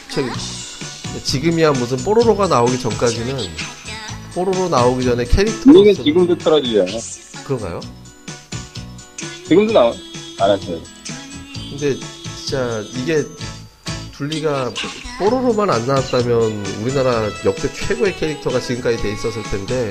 최, 0.10 0.24
지금이야 1.24 1.74
무슨 1.74 1.98
뽀로로가 1.98 2.48
나오기 2.48 2.80
전까지는 2.80 3.38
뽀로로 4.34 4.70
나오기 4.70 5.04
전에 5.04 5.26
분위기는 5.26 5.54
캐릭터로서 5.64 6.04
지금도 6.04 6.38
틀어지잖아요. 6.38 6.98
그런가요? 7.44 7.82
지금도 9.46 9.74
나와. 9.74 9.94
알았어요. 10.40 10.80
근데 11.70 11.96
진짜 12.38 12.82
이게 12.96 13.26
둘리가 14.14 14.72
뽀로로만 15.20 15.70
안 15.70 15.86
나왔다면 15.86 16.66
우리나라 16.82 17.30
역대 17.44 17.72
최고의 17.74 18.16
캐릭터가 18.16 18.62
지금까지 18.62 18.98
돼 19.04 19.12
있었을 19.12 19.44
텐데 19.44 19.90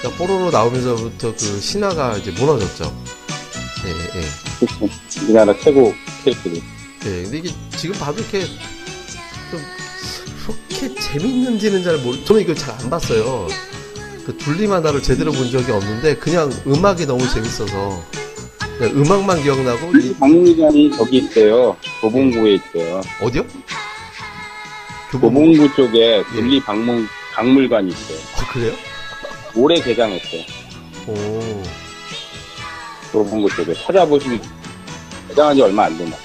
그러니까 0.00 0.18
뽀로로 0.18 0.50
나오면서부터 0.50 1.32
그 1.32 1.60
신화가 1.60 2.18
이제 2.18 2.30
무너졌죠. 2.32 2.94
예, 3.86 4.20
예. 4.20 5.24
우리나라 5.24 5.54
최고 5.62 5.92
캐릭터들. 6.24 6.56
예. 6.56 7.22
근데 7.22 7.38
이게 7.38 7.50
지금 7.76 7.98
봐도 7.98 8.18
이렇게 8.20 8.40
좀 9.50 9.60
그렇게 10.68 10.94
재밌는지는 11.00 11.82
잘 11.82 11.98
모르. 11.98 12.24
저는 12.24 12.42
이걸 12.42 12.54
잘 12.54 12.74
안 12.80 12.90
봤어요. 12.90 13.48
그 14.24 14.36
둘리 14.36 14.66
만화를 14.66 15.02
제대로 15.02 15.32
본 15.32 15.50
적이 15.50 15.72
없는데 15.72 16.16
그냥 16.16 16.50
음악이 16.66 17.06
너무 17.06 17.26
재밌어서 17.28 18.02
음악만 18.80 19.42
기억나고 19.42 19.96
이- 19.98 20.14
박물관이 20.14 20.92
저기 20.96 21.18
있어요. 21.18 21.76
도봉구에 22.00 22.54
있어요. 22.54 23.00
어디요? 23.22 23.44
도봉구 25.10 25.74
쪽에 25.74 26.22
분리 26.24 26.60
박물, 26.62 27.06
박물관이 27.34 27.88
있어요. 27.88 28.18
어, 28.36 28.46
그래요? 28.52 28.72
올해 29.54 29.80
개장했어요. 29.80 30.42
오. 31.08 31.62
도봉구 33.12 33.48
쪽에 33.50 33.72
찾아보시면 33.74 34.40
개장한 35.28 35.56
지 35.56 35.62
얼마 35.62 35.84
안 35.84 35.96
된다. 35.96 36.16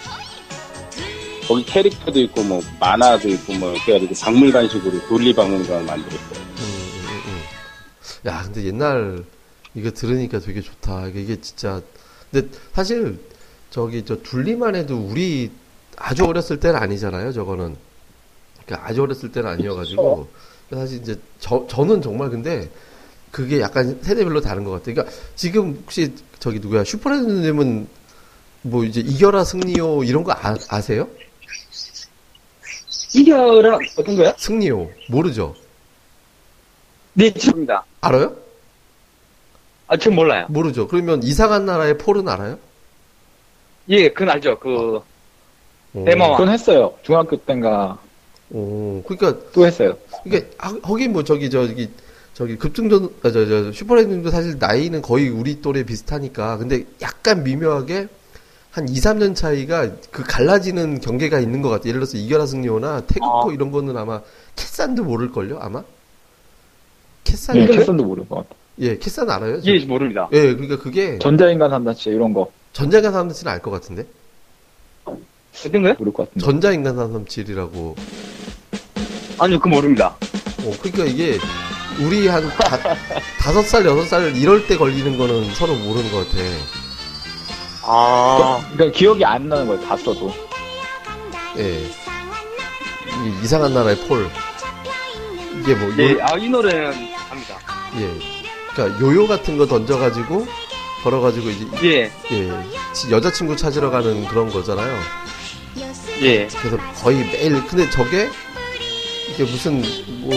거기 1.47 1.65
캐릭터도 1.65 2.19
있고 2.21 2.43
뭐 2.43 2.61
만화도 2.79 3.27
있고 3.29 3.53
뭐 3.53 3.71
이렇게 3.71 3.95
해가지고 3.95 4.13
박물관식으로 4.25 5.07
돌리 5.07 5.33
박물관을 5.33 5.85
만들었어요. 5.85 6.39
음, 6.39 6.57
음, 6.59 7.21
음. 7.27 7.41
야, 8.27 8.41
근데 8.43 8.63
옛날 8.65 9.23
이거 9.75 9.91
들으니까 9.91 10.39
되게 10.39 10.61
좋다. 10.61 11.07
이게, 11.07 11.21
이게 11.21 11.41
진짜. 11.41 11.81
근데 12.31 12.47
사실 12.73 13.19
저기 13.69 14.05
저 14.05 14.21
둘리만 14.21 14.75
해도 14.75 14.97
우리 14.97 15.51
아주 15.97 16.25
어렸을 16.25 16.59
때는 16.59 16.79
아니잖아요. 16.79 17.31
저거는. 17.33 17.75
그러니까 18.65 18.87
아주 18.87 19.01
어렸을 19.01 19.31
때는 19.31 19.49
아니어가지고 19.49 20.27
사실 20.71 21.01
이제 21.01 21.19
저 21.39 21.65
저는 21.67 22.01
정말 22.01 22.29
근데 22.29 22.69
그게 23.33 23.59
약간 23.61 23.99
세대별로 24.03 24.41
다른 24.41 24.63
것 24.63 24.69
같아요. 24.73 24.93
그러니까 24.93 25.15
지금 25.35 25.81
혹시 25.83 26.13
저기 26.37 26.59
누구야 26.59 26.83
슈퍼레드님은 26.83 27.87
뭐 28.61 28.83
이제 28.83 28.99
이겨라 29.01 29.43
승리호 29.43 30.03
이런 30.03 30.23
거 30.23 30.31
아, 30.33 30.55
아세요? 30.69 31.07
이겨라, 33.15 33.79
어떤 33.97 34.15
거야? 34.15 34.35
승리호 34.37 34.91
모르죠? 35.09 35.55
네, 37.13 37.31
죄송합니다. 37.33 37.83
알아요? 38.01 38.35
아, 39.87 39.97
전 39.97 40.13
몰라요. 40.13 40.45
모르죠. 40.49 40.87
그러면 40.87 41.23
이상한 41.23 41.65
나라의 41.65 41.97
폴은 41.97 42.27
알아요? 42.29 42.59
예, 43.89 44.09
그건 44.09 44.29
알죠. 44.29 44.59
그, 44.59 45.01
오. 45.95 46.05
대마왕. 46.05 46.37
그건 46.37 46.53
했어요. 46.53 46.93
중학교 47.01 47.35
때인가 47.37 47.97
오, 48.51 49.01
그러니까 49.07 49.43
또 49.53 49.65
했어요. 49.65 49.97
이게 50.23 50.47
하- 50.59 50.77
하긴 50.83 51.13
뭐 51.13 51.23
저기 51.23 51.49
저기 51.49 51.89
저기 52.33 52.57
급등전 52.57 53.09
아, 53.23 53.31
저, 53.31 53.45
저 53.45 53.71
슈퍼레드님도 53.71 54.31
사실 54.31 54.57
나이는 54.59 55.01
거의 55.01 55.29
우리 55.29 55.61
또래 55.61 55.83
비슷하니까 55.83 56.57
근데 56.57 56.85
약간 57.01 57.43
미묘하게 57.43 58.07
한 58.71 58.89
2, 58.89 58.93
3년 58.93 59.35
차이가 59.35 59.91
그 60.09 60.23
갈라지는 60.23 60.99
경계가 60.99 61.39
있는 61.39 61.61
것 61.61 61.69
같아요. 61.69 61.89
예를 61.89 61.99
들어서 61.99 62.17
이겨라 62.17 62.47
승리호나 62.47 63.01
태극호 63.01 63.51
아. 63.51 63.53
이런 63.53 63.71
거는 63.71 63.95
아마 63.97 64.21
캐산도 64.55 65.03
모를걸요, 65.03 65.59
아마? 65.59 65.83
캐산, 67.23 67.55
예, 67.55 67.61
예, 67.61 67.67
캐선도 67.67 68.03
모를 68.03 68.27
것 68.27 68.37
같아. 68.37 68.49
예, 68.79 68.97
캐산 68.97 69.29
알아요? 69.29 69.61
저- 69.61 69.71
예, 69.71 69.77
모릅니다. 69.85 70.27
예, 70.31 70.53
그러니까 70.55 70.79
그게 70.79 71.19
전자인간 71.19 71.69
산다치 71.69 72.09
이런 72.09 72.33
거 72.33 72.51
전자인간 72.73 73.11
사람들은 73.11 73.51
알것 73.51 73.71
같은데? 73.71 74.07
어떤 75.05 75.83
거요? 75.83 75.93
모를 75.99 76.11
것 76.11 76.27
같은데. 76.27 76.43
전자인간 76.43 76.95
사람칠이라고 76.95 77.95
아니요, 79.37 79.59
그거 79.59 79.69
모릅니다. 79.69 80.15
어, 80.65 80.71
그러니까 80.81 81.05
이게 81.05 81.37
우리 81.99 82.27
한 82.27 82.47
다, 82.49 82.77
다섯 83.39 83.61
살 83.63 83.85
여섯 83.85 84.05
살 84.05 84.35
이럴 84.35 84.67
때 84.67 84.77
걸리는 84.77 85.17
거는 85.17 85.53
서로 85.53 85.75
모르는 85.75 86.11
것 86.11 86.27
같아. 86.27 86.43
아, 87.83 88.65
그러니까 88.73 88.97
기억이 88.97 89.23
안 89.25 89.49
나는 89.49 89.67
거예요. 89.67 89.81
다 89.87 89.95
써도. 89.97 90.33
예. 91.57 91.79
이 91.85 93.43
이상한 93.43 93.73
나라의 93.73 93.97
폴. 94.07 94.29
이게 95.59 95.75
뭐, 95.75 95.89
요, 95.89 95.95
예, 95.99 96.17
아, 96.21 96.35
이 96.37 96.49
노래는 96.49 96.87
압니다. 97.29 97.57
예. 97.97 98.19
그러니까 98.73 98.99
요요 99.01 99.27
같은 99.27 99.57
거 99.57 99.65
던져가지고 99.67 100.47
걸어가지고 101.03 101.49
이제 101.49 101.67
예, 101.83 102.11
예 102.31 102.51
지- 102.93 103.11
여자친구 103.11 103.55
찾으러 103.55 103.91
가는 103.91 104.25
그런 104.27 104.49
거잖아요. 104.49 104.99
예. 106.21 106.47
그래서 106.47 106.77
거의 106.95 107.17
매일 107.17 107.65
근데 107.67 107.89
저게 107.91 108.29
이게 109.29 109.43
무슨 109.43 109.81
뭐 110.21 110.31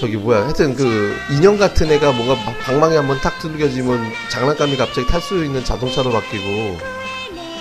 저기 0.00 0.16
뭐야. 0.16 0.44
하여튼 0.44 0.74
그 0.74 1.14
인형 1.30 1.58
같은 1.58 1.90
애가 1.92 2.12
뭔가 2.12 2.34
막 2.46 2.58
방망이 2.60 2.96
한번 2.96 3.18
탁 3.20 3.38
두들겨지면 3.38 4.00
장난감이 4.30 4.74
갑자기 4.78 5.06
탈 5.06 5.20
수 5.20 5.44
있는 5.44 5.62
자동차로 5.62 6.10
바뀌고. 6.10 6.78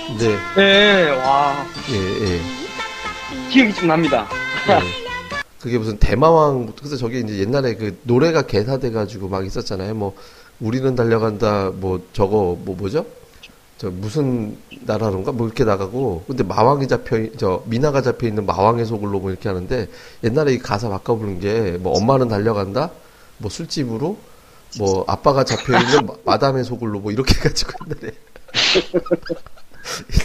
근데 0.07 0.37
예, 0.57 1.09
와, 1.09 1.65
예 1.91 1.95
예. 1.97 2.41
기억이 3.51 3.73
좀 3.73 3.89
납니다. 3.89 4.25
예. 4.69 4.79
그게 5.59 5.77
무슨 5.77 5.97
대마왕 5.97 6.71
그래서 6.77 6.95
저게 6.95 7.19
이제 7.19 7.39
옛날에 7.39 7.75
그 7.75 7.99
노래가 8.03 8.43
개사돼 8.43 8.91
가지고 8.91 9.27
막 9.27 9.45
있었잖아요. 9.45 9.93
뭐 9.95 10.15
우리는 10.61 10.95
달려간다 10.95 11.71
뭐 11.73 12.07
저거 12.13 12.57
뭐 12.63 12.77
뭐죠 12.77 13.05
저 13.79 13.89
무슨 13.89 14.57
나라론가? 14.81 15.31
뭐 15.31 15.47
이렇게 15.47 15.63
나가고 15.63 16.25
근데 16.27 16.43
마왕이 16.43 16.87
잡혀 16.89 17.17
있- 17.17 17.37
저 17.39 17.63
미나가 17.65 18.01
잡혀 18.01 18.27
있는 18.27 18.45
마왕의 18.45 18.85
속을로 18.85 19.19
뭐 19.21 19.31
이렇게 19.31 19.47
하는데 19.47 19.87
옛날에 20.23 20.53
이 20.53 20.59
가사 20.59 20.89
바꿔 20.89 21.15
부른 21.15 21.39
게 21.39 21.77
뭐 21.79 21.93
엄마는 21.97 22.27
달려간다? 22.27 22.91
뭐 23.37 23.49
술집으로? 23.49 24.17
뭐 24.77 25.05
아빠가 25.07 25.45
잡혀 25.45 25.79
있는 25.79 26.05
마- 26.05 26.13
마담의 26.25 26.65
속을로 26.65 26.99
뭐 26.99 27.11
이렇게 27.13 27.33
해가지고 27.39 27.71
옛날에. 27.85 28.13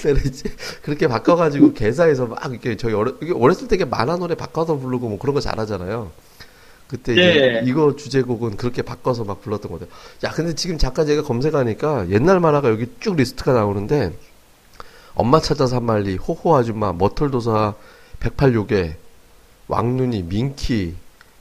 옛날에 0.04 0.20
이제 0.26 0.50
그렇게 0.82 1.06
바꿔가지고 1.06 1.74
개사해서 1.74 2.26
막 2.26 2.44
이렇게 2.50 2.76
저희 2.76 2.92
어렸, 2.92 3.14
어렸을 3.36 3.68
때 3.68 3.82
만화 3.84 4.16
노래 4.16 4.34
바꿔서 4.34 4.76
부르고 4.76 5.08
뭐 5.08 5.18
그런 5.18 5.32
거 5.32 5.40
잘하잖아요. 5.40 6.10
그때 6.88 7.12
이제 7.12 7.22
예. 7.22 7.62
이거 7.64 7.96
주제곡은 7.96 8.56
그렇게 8.56 8.82
바꿔서 8.82 9.24
막 9.24 9.40
불렀던 9.42 9.70
거같요 9.70 9.88
야, 10.24 10.30
근데 10.30 10.54
지금 10.54 10.78
잠깐 10.78 11.06
제가 11.06 11.22
검색하니까 11.22 12.10
옛날 12.10 12.40
만화가 12.40 12.68
여기 12.68 12.86
쭉 13.00 13.16
리스트가 13.16 13.52
나오는데 13.52 14.16
엄마 15.14 15.40
찾아서 15.40 15.76
한 15.76 15.84
말리, 15.84 16.16
호호 16.16 16.56
아줌마, 16.56 16.92
머털도사, 16.92 17.74
108요괴, 18.20 18.94
왕눈이, 19.68 20.24
민키 20.24 20.94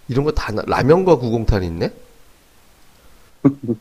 이런 0.08 0.24
거 0.26 0.32
다 0.32 0.52
라면과 0.68 1.16
구공탄이 1.18 1.66
있네? 1.68 1.92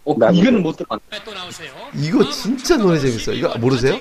어, 0.05 0.15
이거는 0.33 0.63
못 0.63 0.77
들어봤네. 0.77 1.25
또 1.25 1.33
나오세요. 1.35 1.71
이거 1.95 2.29
진짜 2.31 2.77
노래 2.77 2.99
재밌어요. 2.99 3.37
이거 3.37 3.57
모르세요? 3.59 3.95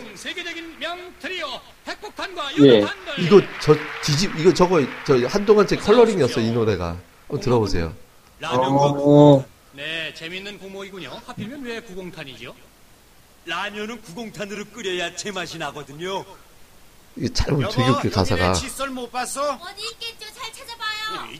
예. 2.65 2.81
이거 3.19 3.41
저 3.61 3.75
뒤집 4.03 4.35
이거 4.39 4.53
저거 4.53 4.81
저 5.05 5.15
한동안 5.27 5.67
제 5.67 5.75
컬러링이었어 5.75 6.39
이 6.41 6.51
노래가 6.51 6.97
한번 7.31 7.39
들어보세요. 7.39 7.93
라면국. 8.39 9.07
어... 9.07 9.45
네, 9.73 10.13
재밌는 10.13 10.59
구멍이군요. 10.59 11.21
하필이면 11.25 11.63
왜 11.63 11.79
구공탄이죠? 11.79 12.53
라면은 13.45 14.01
구공탄으로 14.01 14.65
끓여야 14.65 15.15
제맛이 15.15 15.57
나거든요. 15.57 16.25
이게 17.15 17.31
잘 17.33 17.53
보면 17.53 17.71
되게 17.71 17.89
웃겨 17.89 18.09
가사가. 18.09 18.53
칫솔 18.53 18.89
못 18.89 19.09
봤어? 19.11 19.53
어디 19.53 19.81
있겠죠? 19.93 20.25
잘 20.33 20.51
찾아봐요. 20.53 21.31
네. 21.31 21.39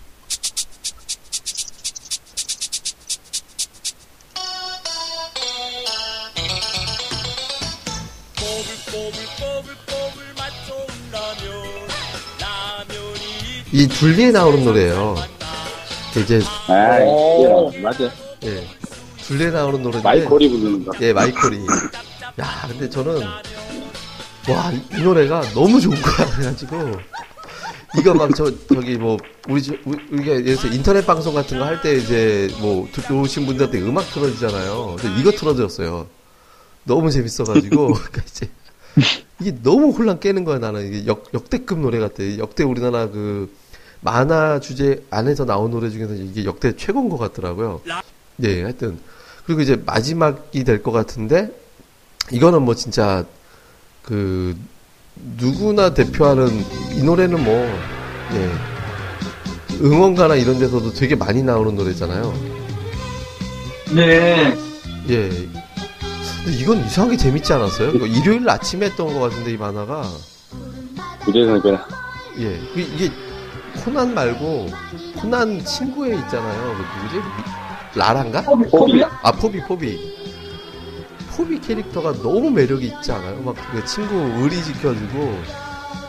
이 13.73 13.87
둘리에 13.87 14.31
나오는 14.31 14.65
노래예요. 14.65 15.15
이제 16.20 16.41
아, 16.68 16.99
오. 17.05 17.72
예, 17.74 17.80
맞아. 17.80 18.12
예, 18.43 18.68
둘리에 19.24 19.49
나오는 19.51 19.82
노래인데 19.82 20.03
마이콜이 20.07 20.49
부르는 20.49 20.86
거. 20.86 20.91
예, 21.01 21.14
마이콜이. 21.14 21.57
야, 22.39 22.66
근데 22.68 22.89
저는, 22.89 23.22
와, 24.49 24.72
이, 24.72 24.82
이 24.97 25.01
노래가 25.01 25.41
너무 25.53 25.80
좋은 25.80 25.95
거야. 26.01 26.28
그래가지고, 26.36 26.91
이거 27.99 28.14
막 28.14 28.34
저, 28.36 28.45
저기 28.68 28.95
뭐, 28.97 29.18
우리, 29.47 29.62
우리가 29.86 30.32
예를 30.32 30.43
들어서 30.55 30.68
인터넷 30.68 31.05
방송 31.05 31.34
같은 31.34 31.59
거 31.59 31.66
할 31.66 31.82
때 31.82 31.95
이제 31.95 32.49
뭐, 32.59 32.88
들어오신 32.91 33.45
분들한테 33.45 33.80
음악 33.82 34.09
틀어주잖아요. 34.12 34.95
근데 34.99 35.20
이거 35.22 35.32
틀어드렸어요. 35.32 36.07
너무 36.84 37.12
재밌어가지고, 37.12 37.93
그러니까 37.93 38.22
이제, 38.28 38.49
이게 39.39 39.55
너무 39.64 39.91
혼란 39.91 40.20
깨는 40.20 40.43
거야, 40.45 40.57
나는. 40.59 40.88
이게 40.88 41.05
역, 41.05 41.26
역대급 41.34 41.80
노래 41.80 41.99
같아. 41.99 42.24
역대 42.38 42.64
우리나라 42.64 43.07
그, 43.09 43.49
만화 44.01 44.59
주제 44.59 45.03
안에서 45.09 45.45
나온 45.45 45.71
노래 45.71 45.89
중에서 45.89 46.13
이게 46.15 46.43
역대 46.45 46.75
최고인 46.75 47.09
것 47.09 47.17
같더라고요. 47.17 47.81
예, 48.43 48.63
하여튼. 48.63 48.99
그리고 49.45 49.61
이제 49.61 49.81
마지막이 49.85 50.63
될 50.63 50.81
것 50.81 50.91
같은데, 50.91 51.51
이거는 52.31 52.63
뭐 52.63 52.75
진짜, 52.75 53.25
그, 54.01 54.55
누구나 55.37 55.93
대표하는, 55.93 56.47
이 56.95 57.03
노래는 57.03 57.43
뭐, 57.43 57.53
예. 58.33 58.51
응원가나 59.83 60.35
이런 60.35 60.59
데서도 60.59 60.93
되게 60.93 61.15
많이 61.15 61.43
나오는 61.43 61.75
노래잖아요. 61.75 62.33
네. 63.95 64.55
예. 65.09 65.29
근데 66.43 66.57
이건 66.57 66.83
이상하게 66.85 67.17
재밌지 67.17 67.51
않았어요? 67.53 67.91
이거 67.91 68.05
일요일 68.07 68.49
아침에 68.49 68.87
했던 68.87 69.07
것 69.13 69.19
같은데, 69.19 69.51
이 69.51 69.57
만화가. 69.57 70.09
그래서 71.25 71.61
그냥 71.61 71.83
예. 72.39 72.59
그 72.73 72.79
이게, 72.79 73.11
코난 73.84 74.13
말고, 74.13 74.67
코난 75.19 75.63
친구에 75.63 76.15
있잖아요. 76.15 76.76
그 76.76 77.15
누구지? 77.15 77.28
라난가? 77.95 78.41
포비, 78.43 78.69
포비야? 78.69 79.19
아, 79.24 79.32
포비, 79.32 79.61
포비. 79.63 80.11
포비 81.36 81.59
캐릭터가 81.61 82.13
너무 82.22 82.49
매력이 82.49 82.88
있지 82.88 83.11
않아요? 83.11 83.41
막, 83.41 83.55
그 83.72 83.84
친구 83.86 84.15
의리 84.41 84.61
지켜주고, 84.63 85.39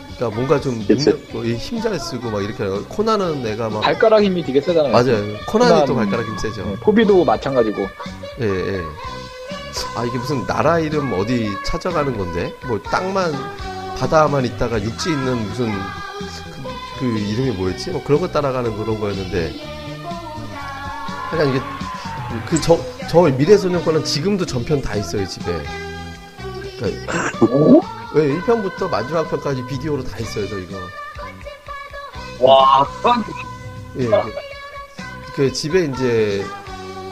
그니까 0.09 0.35
뭔가 0.35 0.61
좀, 0.61 0.85
그치. 0.87 1.11
힘 1.57 1.78
잘 1.78 1.99
쓰고 1.99 2.31
막 2.31 2.43
이렇게, 2.43 2.65
하고. 2.65 2.85
코난은 2.85 3.43
내가 3.43 3.69
막, 3.71 3.81
발가락 3.81 4.23
힘이 4.23 4.43
되게 4.45 4.61
세잖아요. 4.61 4.93
맞아요. 4.93 5.23
코난이 5.47 5.71
코난- 5.73 5.87
또 5.87 5.95
발가락 5.95 6.27
힘 6.27 6.39
세죠. 6.39 6.65
네, 6.65 6.77
포비도 6.81 7.25
마찬가지고. 7.25 7.83
예, 8.41 8.45
예. 8.47 8.81
아, 9.97 10.05
이게 10.05 10.19
무슨 10.19 10.47
나라 10.47 10.79
이름 10.79 11.13
어디 11.15 11.49
찾아가는 11.65 12.17
건데? 12.17 12.53
뭐, 12.67 12.81
땅만, 12.83 13.33
바다만 13.99 14.45
있다가 14.45 14.83
육지 14.83 15.11
있는 15.11 15.39
무슨, 15.49 15.73
그, 17.03 17.13
그 17.13 17.19
이름이 17.19 17.51
뭐였지? 17.57 17.91
뭐 17.91 18.03
그런 18.05 18.21
거 18.21 18.29
따라가는 18.29 18.77
그런 18.77 19.01
거였는데. 19.01 19.53
약간 21.33 21.49
이게, 21.49 21.61
그, 22.49 22.61
저, 22.61 22.79
저 23.11 23.23
미래소년권은 23.23 24.05
지금도 24.05 24.47
전편 24.47 24.81
다 24.81 24.95
있어요, 24.95 25.27
집에. 25.27 25.47
그러니까, 26.79 27.13
왜 28.15 28.39
1편부터 28.39 28.89
마지막 28.89 29.29
편까지 29.29 29.67
비디오로 29.67 30.05
다 30.05 30.19
있어요, 30.19 30.47
저 30.47 30.59
이거. 30.59 30.77
와, 32.39 32.87
예. 33.99 34.07
그, 34.07 34.33
그 35.35 35.53
집에 35.53 35.85
이제 35.85 36.45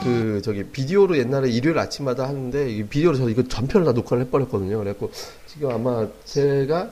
그 0.03 0.41
저기 0.43 0.63
비디오로 0.63 1.17
옛날에 1.17 1.49
일요일 1.49 1.77
아침마다 1.79 2.27
하는데 2.27 2.69
이 2.69 2.83
비디오로 2.83 3.17
저 3.17 3.29
이거 3.29 3.43
전편을 3.43 3.85
다 3.85 3.91
녹화를 3.93 4.25
해버렸거든요. 4.25 4.77
그래갖고 4.79 5.11
지금 5.47 5.71
아마 5.71 6.07
제가 6.25 6.91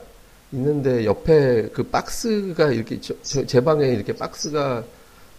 있는데 0.52 1.04
옆에 1.04 1.68
그 1.72 1.84
박스가 1.84 2.72
이렇게 2.72 3.00
저- 3.00 3.14
저- 3.22 3.46
제 3.46 3.60
방에 3.62 3.86
이렇게 3.86 4.12
박스가 4.14 4.84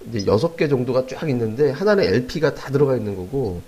이제 0.07 0.25
여섯 0.25 0.55
개 0.55 0.67
정도가 0.67 1.05
쫙 1.07 1.29
있는데 1.29 1.71
하나는 1.71 2.03
LP가 2.05 2.55
다 2.55 2.71
들어가 2.71 2.95
있는 2.97 3.15
거고 3.15 3.61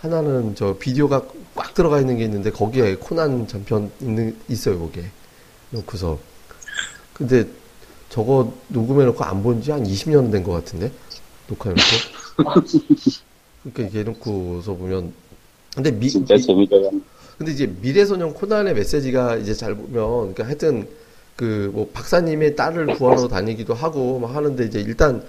하나는 0.00 0.54
저 0.54 0.76
비디오가 0.78 1.26
꽉 1.54 1.74
들어가 1.74 2.00
있는 2.00 2.18
게 2.18 2.24
있는데 2.24 2.50
거기에 2.50 2.96
코난 2.96 3.46
전편 3.46 3.90
있는 4.00 4.36
있어요 4.48 4.78
거기에 4.78 5.04
놓고서 5.70 6.18
근데 7.14 7.46
저거 8.08 8.52
녹음해놓고 8.68 9.24
안 9.24 9.42
본 9.42 9.60
지 9.62 9.70
한 9.72 9.84
20년 9.84 10.30
된 10.30 10.42
것 10.44 10.52
같은데? 10.52 10.92
녹화해놓고? 11.48 12.04
그러니까 13.62 13.82
이렇게 13.82 13.98
해놓고서 14.00 14.74
보면. 14.74 15.12
근데 15.74 15.90
미, 15.90 16.08
진짜 16.08 16.34
미- 16.34 16.42
재밌어요. 16.42 16.90
근데 17.42 17.52
이제 17.52 17.66
미래소년 17.80 18.34
코난의 18.34 18.74
메시지가 18.74 19.36
이제 19.36 19.52
잘 19.52 19.74
보면, 19.74 19.92
그러니까 20.32 20.44
하여튼 20.46 20.86
그 21.34 21.70
뭐 21.72 21.88
박사님의 21.92 22.54
딸을 22.54 22.94
구하러 22.98 23.26
다니기도 23.26 23.74
하고 23.74 24.20
막 24.20 24.36
하는데 24.36 24.64
이제 24.64 24.80
일단 24.80 25.24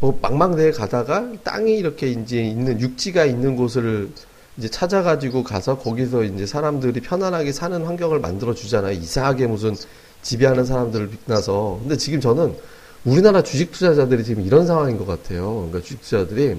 뭐 0.00 0.18
망망대해 0.20 0.72
가다가 0.72 1.30
땅이 1.44 1.76
이렇게 1.76 2.08
이제 2.08 2.42
있는 2.42 2.80
육지가 2.80 3.24
있는 3.26 3.54
곳을 3.54 4.10
이제 4.56 4.68
찾아가지고 4.68 5.44
가서 5.44 5.78
거기서 5.78 6.24
이제 6.24 6.46
사람들이 6.46 7.00
편안하게 7.00 7.52
사는 7.52 7.80
환경을 7.84 8.18
만들어 8.18 8.54
주잖아요. 8.54 8.92
이상하게 8.98 9.46
무슨 9.46 9.76
지배하는 10.22 10.64
사람들을 10.64 11.10
빗나서. 11.10 11.78
근데 11.82 11.96
지금 11.96 12.20
저는 12.20 12.56
우리나라 13.04 13.42
주식 13.42 13.70
투자자들이 13.70 14.24
지금 14.24 14.44
이런 14.44 14.66
상황인 14.66 14.98
것 14.98 15.06
같아요. 15.06 15.54
그러니까 15.54 15.80
주식 15.80 16.00
투자들이 16.00 16.56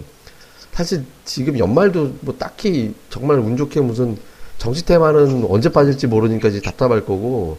사실 0.71 1.03
지금 1.25 1.59
연말도 1.59 2.15
뭐 2.21 2.35
딱히 2.37 2.95
정말 3.09 3.39
운 3.39 3.57
좋게 3.57 3.81
무슨 3.81 4.17
정치 4.63 4.85
테마는 4.85 5.45
언제 5.49 5.67
빠질지 5.69 6.07
모르니까 6.07 6.47
이제 6.47 6.61
답답할 6.61 7.01
거고 7.01 7.57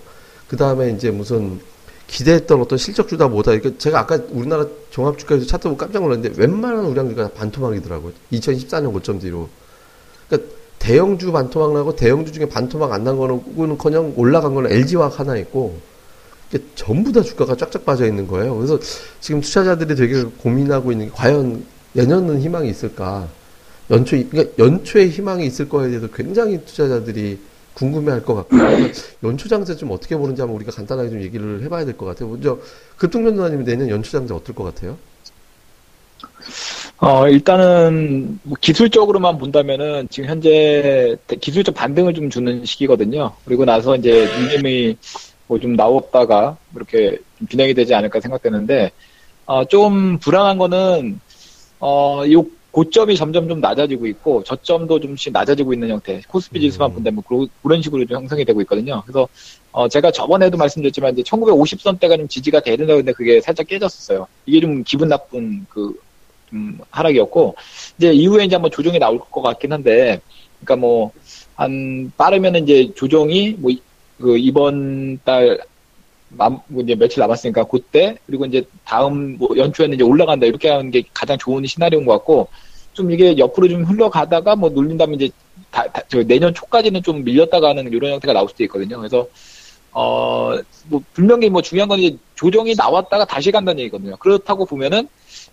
그 0.49 0.57
다음에 0.57 0.89
이제 0.91 1.11
무슨 1.11 1.61
기대했던 2.07 2.63
어떤 2.63 2.79
실적주다 2.79 3.29
뭐다 3.29 3.53
이게 3.53 3.77
제가 3.77 4.01
아까 4.01 4.19
우리나라 4.31 4.65
종합주가에서 4.89 5.45
차트 5.45 5.65
보고 5.69 5.77
깜짝 5.77 6.03
놀랐는데 6.03 6.41
웬만한 6.41 6.87
우량주가 6.87 7.25
다 7.25 7.31
반토막이더라고요. 7.35 8.11
2014년 8.33 8.91
고점 8.95 9.19
뒤로. 9.19 9.51
그러니까 10.29 10.51
대형주 10.79 11.31
반토막 11.31 11.75
나고 11.75 11.95
대형주 11.95 12.33
중에 12.33 12.49
반토막 12.49 12.91
안 12.91 13.05
난 13.05 13.19
거는커녕 13.19 14.15
올라간 14.17 14.55
거는 14.55 14.73
LG화학 14.73 15.21
하나 15.21 15.37
있고 15.37 15.79
이게 16.51 16.65
전부 16.75 17.13
다 17.13 17.21
주가가 17.21 17.55
쫙쫙 17.55 17.85
빠져 17.85 18.07
있는 18.07 18.27
거예요. 18.27 18.57
그래서 18.57 18.79
지금 19.21 19.43
투자자들이 19.43 19.95
되게 19.95 20.23
고민하고 20.23 20.91
있는 20.91 21.07
게 21.09 21.13
과연 21.15 21.67
내년은 21.93 22.41
희망이 22.41 22.71
있을까? 22.71 23.29
연초, 23.91 24.17
그러니까 24.29 24.55
연초에 24.59 25.09
희망이 25.09 25.47
있을 25.47 25.69
거에 25.69 25.89
대해서 25.89 26.07
굉장히 26.09 26.65
투자자들이 26.65 27.39
궁금해할 27.75 28.23
것 28.25 28.35
같고요. 28.35 28.61
그러니까 28.63 28.99
연초 29.25 29.49
장세 29.49 29.77
좀 29.77 29.91
어떻게 29.91 30.17
보는지 30.17 30.41
한번 30.41 30.57
우리가 30.57 30.73
간단하게 30.73 31.11
좀 31.11 31.23
얘기를 31.23 31.63
해봐야 31.65 31.85
될 31.85 31.97
것 31.97 32.07
같아요. 32.07 32.29
먼저 32.31 32.59
급등전도사님 32.97 33.65
내년 33.65 33.89
연초 33.91 34.11
장세 34.13 34.33
어떨 34.33 34.55
것 34.55 34.65
같아요? 34.65 34.97
어, 36.99 37.29
일단은 37.29 38.39
뭐 38.45 38.57
기술적으로만 38.61 39.39
본다면은 39.39 40.09
지금 40.11 40.29
현재 40.29 41.17
대- 41.27 41.37
기술적 41.37 41.75
반등을 41.75 42.15
좀 42.15 42.31
주는 42.31 42.65
시기거든요. 42.65 43.35
그리고 43.45 43.65
나서 43.65 43.97
이제 43.97 44.29
민심이 44.39 44.97
뭐 45.47 45.59
좀 45.59 45.75
나왔다가 45.77 46.57
이렇게 46.75 47.19
좀 47.39 47.49
진행이 47.49 47.75
되지 47.75 47.95
않을까 47.95 48.21
생각되는데, 48.21 48.93
어, 49.47 49.65
좀 49.67 50.19
불안한 50.19 50.57
거는, 50.59 51.21
어, 51.81 52.23
요 52.33 52.45
고점이 52.75 53.15
점점 53.15 53.49
좀 53.49 53.61
낮아지고 53.61 54.05
있고, 54.09 54.43
저점도 54.43 54.99
좀씩 54.99 55.33
낮아지고 55.33 55.73
있는 55.75 55.91
형태. 55.91 56.21
코스피 56.27 56.61
지수만 56.61 56.91
음. 56.91 56.95
본다면 56.95 57.23
그런, 57.25 57.49
그런 57.63 57.81
식으로 57.81 58.05
좀 58.05 58.17
형성이 58.17 58.45
되고 58.45 58.61
있거든요. 58.63 59.01
그래서, 59.07 59.29
어, 59.71 59.87
제가 59.89 60.11
저번에도 60.11 60.57
말씀드렸지만, 60.59 61.13
이제 61.13 61.23
1950선대가 61.23 62.17
좀 62.19 62.27
지지가 62.27 62.63
했는데 62.67 63.13
그게 63.13 63.41
살짝 63.41 63.69
깨졌었어요. 63.69 64.27
이게 64.47 64.61
좀 64.61 64.83
기분 64.83 65.09
나쁜 65.09 65.65
그, 65.69 65.97
좀 66.51 66.77
하락이었고, 66.91 67.55
이제 67.97 68.13
이후에 68.13 68.45
이제 68.47 68.57
한번 68.57 68.73
조정이 68.73 68.99
나올 68.99 69.21
것 69.21 69.41
같긴 69.41 69.73
한데, 69.73 70.21
그러니까 70.59 70.75
뭐, 70.85 71.13
한, 71.55 72.11
빠르면 72.17 72.57
이제 72.57 72.91
조정이 72.97 73.55
뭐, 73.57 73.71
이- 73.71 73.81
그 74.19 74.37
이번 74.37 75.21
달, 75.25 75.61
남, 76.37 76.59
뭐 76.69 76.83
이제 76.83 76.95
며칠 76.95 77.21
남았으니까 77.21 77.65
그때, 77.65 78.17
그리고 78.27 78.45
이제 78.47 78.63
다음 78.85 79.37
뭐 79.39 79.49
연초에는 79.57 79.95
이제 79.95 80.05
올라간다, 80.05 80.47
이렇게 80.47 80.69
하는 80.69 80.91
게 80.91 81.03
가장 81.13 81.39
좋은 81.39 81.65
시나리오인 81.67 82.07
것 82.07 82.13
같고, 82.13 82.49
좀 82.93 83.11
이게 83.11 83.37
옆으로 83.37 83.69
좀 83.69 83.85
흘러가다가 83.85 84.55
뭐 84.57 84.71
눌린다면 84.71 85.21
이제 85.21 85.31
다, 85.71 85.87
다- 85.91 86.03
저 86.09 86.23
내년 86.23 86.55
초까지는 86.55 87.03
좀 87.03 87.25
밀렸다가는 87.25 87.93
이런 87.93 88.13
형태가 88.13 88.33
나올 88.33 88.49
수도 88.49 88.63
있거든요. 88.65 88.99
그래서, 88.99 89.27
어, 89.93 90.57
뭐, 90.89 91.03
분명히 91.13 91.49
뭐 91.49 91.63
중요한 91.63 91.89
건 91.89 91.99
이제 91.99 92.17
조정이 92.35 92.75
나왔다가 92.77 93.25
다시 93.25 93.51
간다는 93.51 93.81
얘기거든요. 93.81 94.17
그렇다고 94.17 94.65
보면은 94.67 95.09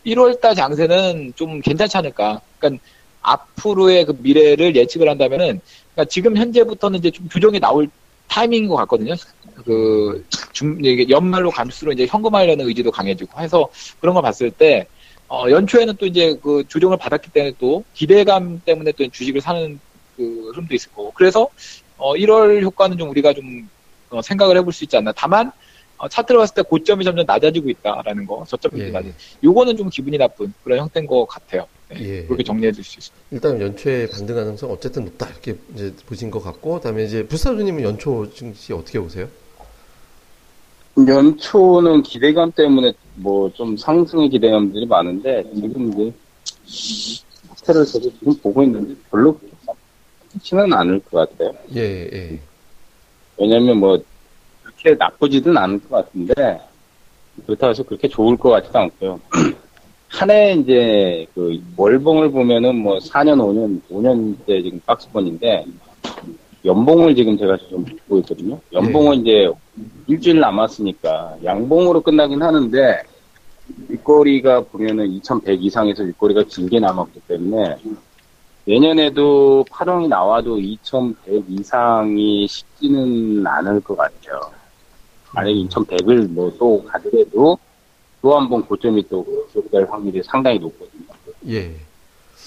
1월달 0.05 0.55
장세는 0.55 1.34
좀 1.36 1.61
괜찮지 1.61 1.97
않을까. 1.97 2.41
그러니까 2.59 2.84
앞으로의 3.21 4.05
그 4.05 4.17
미래를 4.19 4.75
예측을 4.75 5.09
한다면은, 5.09 5.61
그러니까 5.93 6.09
지금 6.09 6.38
현재부터는 6.38 6.99
이제 6.99 7.11
좀 7.11 7.29
조정이 7.29 7.59
나올 7.59 7.88
타이밍인 8.32 8.69
것 8.69 8.77
같거든요. 8.77 9.13
그, 9.65 10.23
중, 10.53 10.77
이게 10.82 11.07
연말로 11.09 11.51
갈수록 11.51 11.91
이제 11.91 12.05
현금화하려는 12.05 12.65
의지도 12.65 12.89
강해지고 12.89 13.41
해서 13.41 13.69
그런 13.99 14.13
걸 14.13 14.23
봤을 14.23 14.49
때, 14.49 14.88
어, 15.27 15.49
연초에는 15.49 15.97
또 15.97 16.05
이제 16.05 16.38
그 16.41 16.63
조정을 16.69 16.97
받았기 16.97 17.29
때문에 17.32 17.53
또 17.59 17.84
기대감 17.93 18.61
때문에 18.61 18.93
또 18.93 19.07
주식을 19.09 19.41
사는 19.41 19.77
그 20.15 20.49
흐름도 20.51 20.73
있을 20.73 20.91
거고. 20.91 21.11
그래서, 21.11 21.49
어, 21.97 22.15
1월 22.15 22.63
효과는 22.63 22.97
좀 22.97 23.09
우리가 23.09 23.34
좀 23.34 23.69
어, 24.09 24.21
생각을 24.21 24.57
해볼 24.57 24.71
수 24.71 24.86
있지 24.86 24.95
않나. 24.95 25.11
다만 25.15 25.51
어, 25.97 26.07
차트를 26.07 26.39
봤을 26.39 26.55
때 26.55 26.61
고점이 26.61 27.03
점점 27.03 27.25
낮아지고 27.25 27.69
있다라는 27.69 28.25
거, 28.25 28.45
저점이 28.47 28.82
예. 28.82 28.89
낮아. 28.91 29.09
요거는 29.43 29.75
좀 29.75 29.89
기분이 29.89 30.17
나쁜 30.17 30.53
그런 30.63 30.79
형태인 30.79 31.05
것 31.05 31.25
같아요. 31.25 31.67
네, 31.94 32.00
예. 32.20 32.24
그렇게 32.26 32.44
정리해 32.44 32.72
줄수 32.72 33.00
있어요. 33.00 33.16
일단 33.32 33.60
연초에 33.62 34.08
반등 34.08 34.36
가능성 34.36 34.72
어쨌든 34.72 35.06
높다 35.06 35.28
이렇게 35.30 35.56
이제 35.74 35.94
보신 36.06 36.32
것 36.32 36.42
같고 36.42 36.76
그다음에 36.76 37.04
이제 37.04 37.26
불사조님은 37.28 37.84
연초 37.84 38.32
증시 38.34 38.74
어떻게 38.74 39.00
보세요? 39.00 39.28
연초는 41.08 42.04
기대감 42.04 42.52
때문에 42.52 42.94
뭐 43.16 43.50
좀 43.54 43.78
상승의 43.78 44.30
기대감들이 44.30 44.86
많은데 44.86 45.44
지금 45.54 45.92
이제 45.92 47.22
호텔을 47.50 47.86
저도 47.86 48.12
지금 48.20 48.36
보고 48.38 48.64
있는데 48.64 48.96
별로 49.10 49.38
좋지는 50.34 50.72
않을 50.74 51.00
것 51.02 51.30
같아요. 51.30 51.54
예, 51.76 52.10
예. 52.12 52.39
왜냐면 53.38 53.78
뭐 53.78 54.02
그렇게 54.64 54.96
나쁘지는 54.96 55.58
않을 55.58 55.80
것 55.82 55.89
같은데 55.89 56.34
그렇다고 57.46 57.72
해서 57.72 57.84
그렇게 57.84 58.08
좋을 58.08 58.38
것 58.38 58.50
같지도 58.50 58.80
않고요. 58.80 59.20
한 60.12 60.30
해 60.30 60.53
이제 60.53 61.26
그 61.34 61.59
월봉을 61.78 62.32
보면은 62.32 62.76
뭐 62.76 62.97
4년, 62.99 63.38
5년, 63.39 63.82
5년째 63.89 64.64
지금 64.64 64.80
박스권인데 64.86 65.66
연봉을 66.66 67.16
지금 67.16 67.38
제가 67.38 67.57
좀 67.70 67.86
보고 68.07 68.20
있거든요. 68.20 68.59
연봉은 68.74 69.22
이제 69.22 69.49
일주일 70.07 70.39
남았으니까 70.41 71.38
양봉으로 71.43 72.01
끝나긴 72.01 72.41
하는데 72.43 73.01
윗꼬리가 73.88 74.62
보면은 74.66 75.07
2100 75.07 75.64
이상에서 75.64 76.03
윗꼬리가 76.03 76.43
길게 76.43 76.80
남았기 76.80 77.22
때문에 77.28 77.78
내년에도 78.66 79.66
파동이 79.72 80.07
나와도 80.07 80.59
2100 80.59 81.45
이상이 81.49 82.47
쉽지는 82.47 83.47
않을 83.47 83.80
것 83.82 83.95
같아요. 83.97 84.39
만약에 85.34 85.55
2100을 85.55 86.28
뭐 86.28 86.51
또 86.59 86.84
가더라도 86.84 87.57
또 88.22 88.38
한 88.38 88.47
번 88.49 88.63
고점이 88.65 89.07
또 89.09 89.26
기록될 89.51 89.88
확률이 89.89 90.22
상당히 90.24 90.59
높거든요. 90.59 91.03
예. 91.49 91.76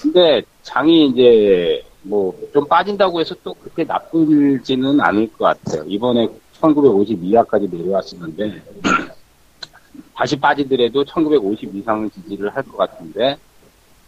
근데 0.02 0.42
장이 0.62 1.06
이제 1.08 1.82
뭐 2.02 2.34
좀 2.52 2.66
빠진다고 2.68 3.20
해서 3.20 3.34
또 3.42 3.52
그렇게 3.54 3.82
나쁘지는 3.84 5.00
않을 5.00 5.32
것 5.32 5.44
같아요. 5.44 5.82
이번에 5.88 6.28
1950 6.60 7.22
이하까지 7.24 7.68
내려왔었는데 7.68 8.62
다시 10.14 10.36
빠지더라도 10.38 11.04
1950 11.04 11.74
이상은 11.74 12.10
지지를 12.12 12.54
할 12.54 12.62
것 12.64 12.76
같은데 12.76 13.36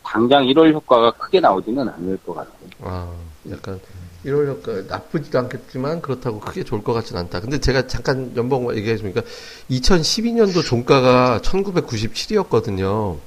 당장 0.04 0.44
1월 0.46 0.72
효과가 0.72 1.10
크게 1.12 1.40
나오지는 1.40 1.88
않을 1.88 2.16
것 2.18 2.34
같아요. 2.34 2.54
아, 2.82 3.12
약간 3.50 3.80
1월 4.24 4.48
효과 4.48 4.82
나쁘지도 4.88 5.38
않겠지만 5.38 6.02
그렇다고 6.02 6.40
크게 6.40 6.64
좋을 6.64 6.82
것 6.82 6.92
같지는 6.92 7.20
않다. 7.22 7.40
근데 7.40 7.58
제가 7.60 7.86
잠깐 7.86 8.32
연봉 8.36 8.74
얘기해 8.76 8.96
주니까 8.96 9.22
2012년도 9.70 10.64
종가가 10.64 11.40
1997이었거든요. 11.44 13.18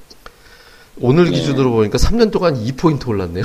오늘 1.00 1.24
네. 1.26 1.30
기준으로 1.30 1.70
보니까 1.70 1.96
3년 1.96 2.30
동안 2.30 2.54
2포인트 2.62 3.08
올랐네요. 3.08 3.44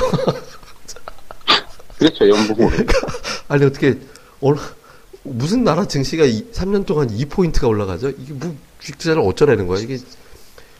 그렇죠, 1.97 2.27
연봉으로. 2.27 2.71
아니 3.47 3.63
어떻게 3.63 3.97
어느- 4.41 4.59
무슨 5.23 5.63
나라 5.63 5.87
증시가 5.87 6.25
3년 6.25 6.85
동안 6.85 7.07
2포인트가 7.07 7.67
올라가죠? 7.69 8.09
이게 8.09 8.33
뭐 8.33 8.53
주식 8.79 8.97
투자를 8.97 9.21
어쩌라는 9.25 9.67
거야? 9.67 9.79
이게 9.79 9.97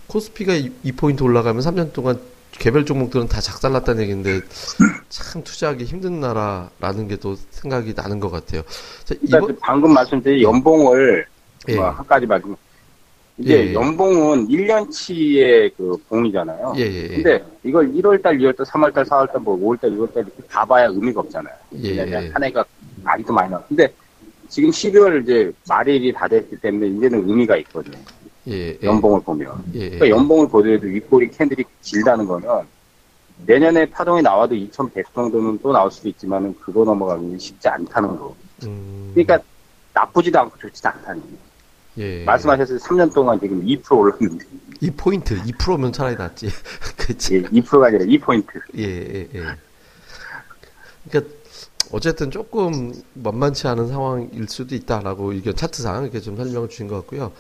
코스피가 0.08 0.54
2포인트 0.86 1.22
올라가면 1.22 1.64
3년 1.64 1.94
동안 1.94 2.20
개별 2.60 2.86
종목들은 2.86 3.28
다 3.28 3.42
작살났다는 3.42 4.04
얘기인데 4.04 4.42
참 5.10 5.44
투자하기 5.44 5.84
힘든 5.84 6.20
나라라는 6.20 7.08
게 7.08 7.16
또 7.18 7.36
생각이 7.52 7.94
나는 7.96 8.20
것 8.20 8.30
같아요. 8.30 8.62
자, 9.04 9.16
그러니까 9.16 9.38
이번 9.38 9.58
방금 9.62 9.94
말씀드린 9.94 10.42
연봉을 10.44 11.26
예. 11.70 11.76
뭐 11.76 11.90
한 11.90 12.06
가지 12.06 12.26
말씀. 12.26 12.56
이제 13.38 13.54
예, 13.54 13.68
예. 13.70 13.74
연봉은 13.74 14.48
1년치의 14.48 15.72
그 15.76 15.98
봉이잖아요. 16.08 16.74
예, 16.78 16.82
예, 16.82 17.04
예. 17.04 17.08
근데 17.08 17.44
이걸 17.64 17.92
1월달, 17.92 18.40
2월달, 18.40 18.66
3월달, 18.66 19.06
4월달, 19.08 19.40
뭐 19.40 19.58
5월달, 19.58 19.98
6월달 19.98 20.18
이렇게 20.18 20.44
다 20.50 20.64
봐야 20.66 20.86
의미가 20.88 21.20
없잖아요. 21.22 21.54
예, 21.82 21.90
왜냐면 21.90 22.24
예. 22.26 22.30
한 22.30 22.44
해가 22.44 22.64
많이도 23.04 23.34
많이 23.34 23.50
나와. 23.50 23.62
근데 23.68 23.92
지금 24.48 24.70
12월 24.70 25.24
이제 25.24 25.52
말일이 25.68 26.14
다 26.14 26.28
됐기 26.28 26.58
때문에 26.62 26.88
이제는 26.88 27.28
의미가 27.28 27.58
있거든요. 27.58 27.98
예, 28.48 28.54
예. 28.54 28.80
연봉을 28.84 29.22
보면. 29.22 29.64
예, 29.74 29.80
예. 29.80 29.90
그러니까 29.90 30.10
연봉을 30.10 30.48
보더라도 30.48 30.88
윗꼬리 30.88 31.32
캔들이 31.32 31.64
길다는 31.82 32.26
거는 32.26 32.48
내년에 33.46 33.90
파동이 33.90 34.22
나와도 34.22 34.56
2100 34.56 35.14
정도는 35.14 35.60
또 35.62 35.72
나올 35.72 35.92
수도 35.92 36.08
있지만은 36.10 36.56
그거 36.60 36.86
넘어가기 36.86 37.38
쉽지 37.40 37.68
않다는 37.68 38.18
거. 38.18 38.36
음, 38.64 39.12
그러니까 39.14 39.40
나쁘지도 39.94 40.40
않고 40.40 40.58
좋지도 40.58 40.90
않다는 40.90 41.22
거. 41.22 41.28
예. 41.98 42.24
말씀하셨을 42.24 42.78
때 42.78 42.84
3년 42.86 43.14
동안 43.14 43.40
지금 43.40 43.66
2% 43.66 43.98
올랐는데 43.98 44.46
이 44.82 44.92
포인트 44.92 45.42
2%면 45.42 45.92
차라리 45.94 46.16
낫지. 46.16 46.50
그치. 46.98 47.36
예, 47.36 47.42
2%가 47.42 47.88
아니라 47.88 48.06
2포인트. 48.06 48.62
예, 48.78 48.84
예, 48.84 49.30
예. 49.34 49.46
그러니까 51.10 51.34
어쨌든 51.92 52.32
조금 52.32 52.94
만만치 53.14 53.68
않은 53.68 53.88
상황일 53.88 54.48
수도 54.50 54.76
있다라고 54.76 55.34
의견 55.34 55.56
차트상 55.56 56.04
이렇게 56.04 56.20
좀 56.20 56.36
설명을 56.36 56.70
주신 56.70 56.88
것 56.88 56.96
같고요. 56.98 57.32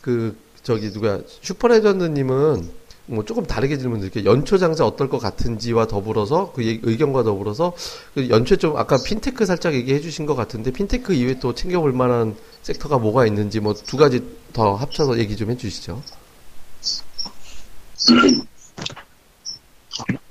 그 0.00 0.36
저기 0.68 0.92
누가 0.92 1.18
슈퍼레전드님은 1.40 2.68
뭐 3.06 3.24
조금 3.24 3.46
다르게 3.46 3.78
질문 3.78 4.00
드릴게요. 4.00 4.30
연초 4.30 4.58
장세 4.58 4.82
어떨 4.82 5.08
것 5.08 5.16
같은지와 5.18 5.86
더불어서 5.86 6.52
그 6.52 6.62
의견과 6.62 7.22
더불어서 7.22 7.72
그 8.12 8.28
연초에 8.28 8.58
좀 8.58 8.76
아까 8.76 8.98
핀테크 9.02 9.46
살짝 9.46 9.72
얘기해 9.72 10.00
주신 10.00 10.26
것 10.26 10.34
같은데 10.34 10.70
핀테크 10.70 11.14
이외에 11.14 11.38
또 11.38 11.54
챙겨볼 11.54 11.92
만한 11.94 12.36
섹터가 12.64 12.98
뭐가 12.98 13.24
있는지 13.24 13.60
뭐 13.60 13.72
두 13.72 13.96
가지 13.96 14.22
더 14.52 14.74
합쳐서 14.74 15.18
얘기 15.18 15.36
좀 15.38 15.48
해 15.48 15.56
주시죠. 15.56 16.02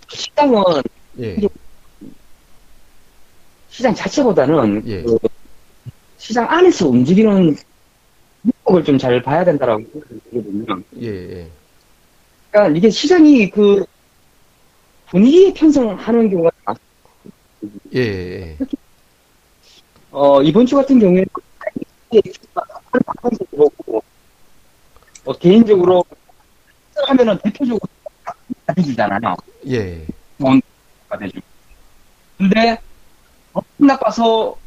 시장은 0.07 0.63
예, 1.19 1.35
시장 3.71 3.95
자체보다는 3.95 4.83
예. 4.85 5.01
그 5.01 5.17
시장 6.19 6.47
안에서 6.47 6.88
움직이는 6.89 7.57
목을 8.63 8.83
좀 8.83 8.97
잘 8.97 9.21
봐야 9.21 9.43
된다라고 9.43 9.83
생각하거든요. 10.31 10.83
예, 11.01 11.07
예, 11.07 11.51
그러니까 12.51 12.77
이게 12.77 12.89
시장이 12.89 13.49
그 13.49 13.85
분위기에 15.09 15.53
편성하는 15.53 16.29
경우가 16.29 16.49
많- 16.65 16.75
예, 17.95 17.99
예. 18.01 18.57
어, 20.11 20.41
이번 20.41 20.65
주 20.65 20.75
같은 20.75 20.99
경우에는 20.99 21.25
어, 25.25 25.33
개인적으로 25.33 26.03
하면은 27.07 27.37
대표적으로 27.43 27.79
해주잖아요. 28.77 29.35
예, 29.69 30.05
되죠. 31.19 31.39
근데 32.37 32.77
어, 33.53 33.59
나빠서 33.77 34.57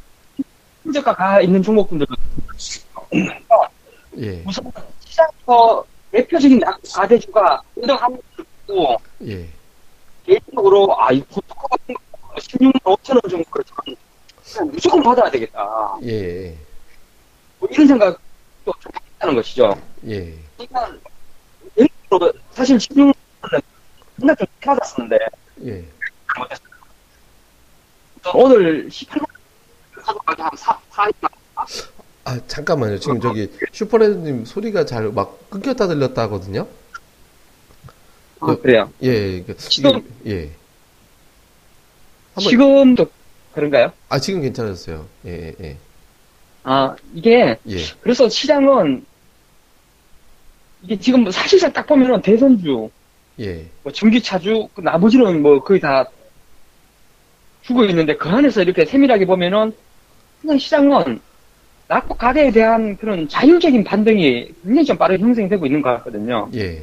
흔적가가 0.83 1.41
있는 1.41 1.63
종목군들도 1.63 2.15
예, 4.21 4.43
우선 4.47 4.71
시장에서 5.01 5.85
대표적인 6.13 6.61
가대주가 6.93 7.63
운동하는 7.75 8.21
고 8.67 8.97
예. 9.25 9.49
개인적으로 10.27 11.01
아, 11.01 11.11
이 11.11 11.21
고토커 11.23 11.69
같은 11.69 11.95
거 11.95 12.35
16만 12.35 12.81
5천 12.83 13.15
원 13.15 13.23
정도 13.31 13.51
그렇지만 13.51 13.97
그냥 14.45 14.71
무조건 14.73 15.03
받아야 15.03 15.31
되겠다. 15.31 15.99
예, 16.05 16.57
뭐 17.59 17.69
이런 17.73 17.87
생각도 17.87 18.73
좀 18.81 18.93
했다는 19.15 19.35
것이죠. 19.37 19.75
예, 20.07 20.35
그러니까 20.57 20.99
개인적으로 21.75 22.33
사실 22.53 22.77
16만 22.77 23.15
원은 23.43 23.61
맨날 24.17 24.37
좀 24.37 24.47
받았었는데 24.61 25.19
예. 25.65 25.85
못했어요. 26.39 26.71
오늘 28.35 28.89
18만 28.89 29.21
원 29.21 30.03
가져가기 30.03 30.43
한 30.43 30.51
4, 30.57 30.79
4일만 30.91 31.31
아, 32.31 32.39
잠깐만요. 32.47 33.01
지금 33.01 33.21
저기 33.21 33.49
슈퍼레드님 33.73 34.45
소리가 34.45 34.85
잘 34.87 35.11
막 35.11 35.51
끊겼다 35.51 35.89
들렸다 35.89 36.23
하거든요. 36.23 36.69
아, 38.39 38.55
그래요. 38.63 38.89
예, 39.03 39.43
그, 39.43 39.57
지금- 39.57 39.99
이게- 40.25 40.31
예. 40.31 40.51
한번- 42.35 42.51
지금도 42.51 43.07
그런가요? 43.53 43.93
아, 44.09 44.21
지금 44.21 44.43
괜찮았어요. 44.43 45.07
예, 45.27 45.31
예, 45.31 45.55
예. 45.61 45.77
아, 46.63 46.95
이게, 47.15 47.59
예, 47.69 47.77
그래서 48.01 48.29
시장은, 48.29 49.05
이게 50.85 50.99
지금 51.01 51.29
사실상 51.33 51.73
딱 51.73 51.85
보면은 51.89 52.23
대선주, 52.23 52.91
예, 53.41 53.67
뭐 53.83 53.93
전기차주, 53.93 54.69
그 54.73 54.81
나머지는 54.83 55.43
뭐 55.43 55.61
거의 55.65 55.81
다 55.81 56.05
죽어 57.63 57.85
있는데 57.87 58.17
그 58.17 58.29
안에서 58.29 58.63
이렇게 58.63 58.85
세밀하게 58.85 59.27
보면은 59.27 59.75
그냥 60.41 60.59
시장은 60.59 61.21
낙폭 61.91 62.19
가대에 62.19 62.53
대한 62.53 62.97
그런 62.97 63.29
자율적인 63.29 63.83
반등이 63.83 64.49
굉장히 64.63 64.85
좀 64.85 64.97
빠르게 64.97 65.21
형성이 65.21 65.49
되고 65.49 65.67
있는 65.67 65.83
것 65.83 65.91
같거든요. 65.97 66.49
예, 66.55 66.83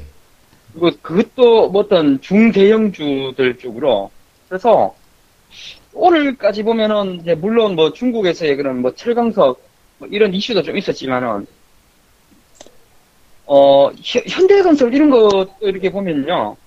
그리고 0.73 0.91
그것도 1.01 1.69
뭐 1.69 1.81
어떤 1.83 2.19
중대형주들 2.19 3.57
쪽으로. 3.57 4.11
그래서 4.49 4.93
오늘까지 5.93 6.61
보면은 6.63 7.21
이제 7.21 7.35
물론 7.35 7.75
뭐 7.75 7.93
중국에서의 7.93 8.57
그런 8.57 8.81
뭐 8.81 8.93
철강석 8.93 9.61
뭐 9.99 10.07
이런 10.11 10.33
이슈도 10.33 10.61
좀 10.63 10.75
있었지만은 10.77 11.47
어 13.45 13.89
현- 14.03 14.23
현대건설 14.27 14.93
이런 14.93 15.09
거 15.09 15.47
이렇게 15.61 15.89
보면요 15.89 16.57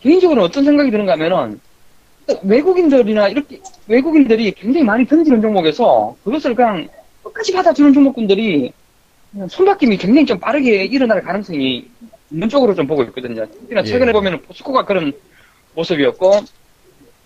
개인적으로 0.00 0.44
어떤 0.44 0.64
생각이 0.64 0.92
드는가 0.92 1.12
하면은 1.14 1.60
외국인들이나 2.42 3.28
이렇게 3.28 3.60
외국인들이 3.88 4.52
굉장히 4.52 4.84
많이 4.84 5.06
던지는 5.06 5.40
종목에서 5.40 6.16
그것을 6.24 6.54
그냥 6.54 6.88
끝까지 7.22 7.52
받아주는 7.52 7.92
종목군들이 7.92 8.72
손바뀜이 9.48 9.96
굉장히 9.96 10.26
좀 10.26 10.38
빠르게 10.38 10.84
일어날 10.84 11.22
가능성이 11.22 11.88
있는 12.30 12.48
쪽으로 12.48 12.74
좀 12.74 12.86
보고 12.86 13.02
있거든요. 13.04 13.46
특히나 13.46 13.80
예. 13.80 13.84
최근에 13.84 14.12
보면은 14.12 14.42
포스코가 14.42 14.84
그런 14.84 15.12
모습이었고 15.74 16.40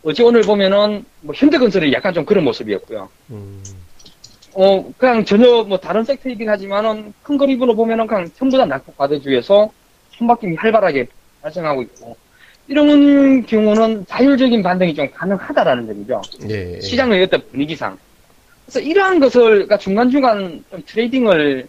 어제 0.05 0.23
오늘 0.23 0.43
보면은 0.43 1.05
뭐 1.21 1.35
현대건설이 1.35 1.93
약간 1.93 2.15
좀 2.15 2.25
그런 2.25 2.45
모습이었고요. 2.45 3.09
음, 3.31 3.63
어 4.55 4.93
그냥 4.97 5.25
전혀 5.25 5.65
뭐 5.65 5.79
다른 5.79 6.05
섹터이긴 6.05 6.49
하지만은 6.49 7.13
큰 7.23 7.37
그림으로 7.37 7.75
보면은 7.75 8.07
그냥 8.07 8.31
전부 8.37 8.57
다 8.57 8.65
낙폭 8.67 8.97
과대주에서 8.97 9.71
손바뀜이 10.11 10.55
활발하게 10.55 11.09
발생하고 11.43 11.83
있고 11.83 12.17
이런 12.69 13.47
경우는 13.47 14.07
자율적인 14.07 14.63
반등이 14.63 14.95
좀 14.95 15.09
가능하다라는 15.13 15.87
점이죠. 15.87 16.23
예. 16.49 16.81
시장의 16.81 17.23
어떤 17.23 17.43
분위기상. 17.51 17.97
그래서 18.65 18.81
이러한 18.81 19.21
것을 19.21 19.43
그러니까 19.51 19.79
중간중간 19.79 20.65
좀 20.71 20.83
트레이딩을 20.85 21.69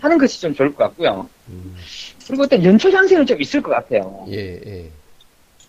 하는 0.00 0.18
것이 0.18 0.40
좀 0.40 0.54
좋을 0.54 0.74
것 0.74 0.84
같고요. 0.84 1.28
음, 1.48 1.76
그리고 2.26 2.44
일단 2.44 2.64
연초 2.64 2.90
장세는 2.90 3.26
좀 3.26 3.40
있을 3.40 3.62
것 3.62 3.70
같아요. 3.70 4.26
예, 4.30 4.60
예. 4.66 4.90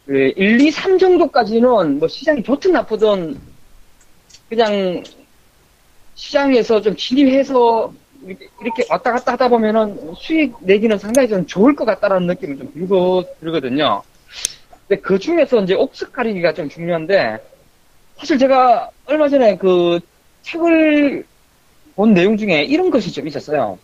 그 0.05 0.33
1, 0.35 0.59
2, 0.59 0.71
3 0.71 0.97
정도까지는 0.97 1.99
뭐 1.99 2.07
시장이 2.07 2.41
좋든 2.43 2.71
나쁘든 2.71 3.39
그냥 4.49 5.03
시장에서 6.15 6.81
좀 6.81 6.95
진입해서 6.95 7.93
이렇게, 8.25 8.47
이렇게 8.61 8.85
왔다 8.89 9.11
갔다 9.11 9.33
하다 9.33 9.49
보면은 9.49 10.13
수익 10.17 10.55
내기는 10.61 10.97
상당히 10.97 11.27
좀 11.27 11.45
좋을 11.45 11.75
것 11.75 11.85
같다라는 11.85 12.27
느낌이 12.27 12.57
좀 12.57 12.71
들고, 12.73 13.23
들거든요. 13.39 14.01
근데 14.87 15.01
그 15.01 15.19
중에서 15.19 15.61
이제 15.61 15.73
옥석 15.73 16.13
가리기가 16.13 16.53
좀 16.53 16.69
중요한데 16.69 17.39
사실 18.17 18.37
제가 18.37 18.89
얼마 19.05 19.29
전에 19.29 19.57
그 19.57 19.99
책을 20.43 21.25
본 21.95 22.13
내용 22.13 22.37
중에 22.37 22.63
이런 22.63 22.89
것이 22.89 23.11
좀 23.11 23.27
있었어요. 23.27 23.77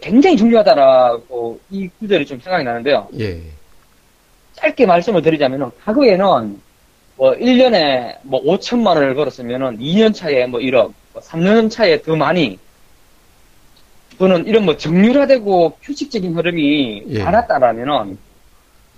굉장히 0.00 0.36
중요하다라고 0.36 1.58
이 1.70 1.88
구절이 1.98 2.26
좀 2.26 2.40
생각이 2.40 2.64
나는데요. 2.64 3.08
예. 3.18 3.40
짧게 4.54 4.86
말씀을 4.86 5.22
드리자면은 5.22 5.70
과거에는 5.84 6.60
뭐 7.16 7.32
1년에 7.32 8.18
뭐 8.22 8.42
5천만 8.42 8.88
원을 8.88 9.14
벌었으면은 9.14 9.78
2년 9.78 10.14
차에 10.14 10.46
뭐 10.46 10.60
1억, 10.60 10.92
뭐 11.12 11.22
3년 11.22 11.70
차에 11.70 12.02
더 12.02 12.14
많이 12.14 12.58
또는 14.18 14.46
이런 14.46 14.64
뭐 14.64 14.76
정률화되고 14.76 15.78
규칙적인 15.82 16.36
흐름이 16.36 17.04
예. 17.08 17.24
많았다라면은 17.24 18.18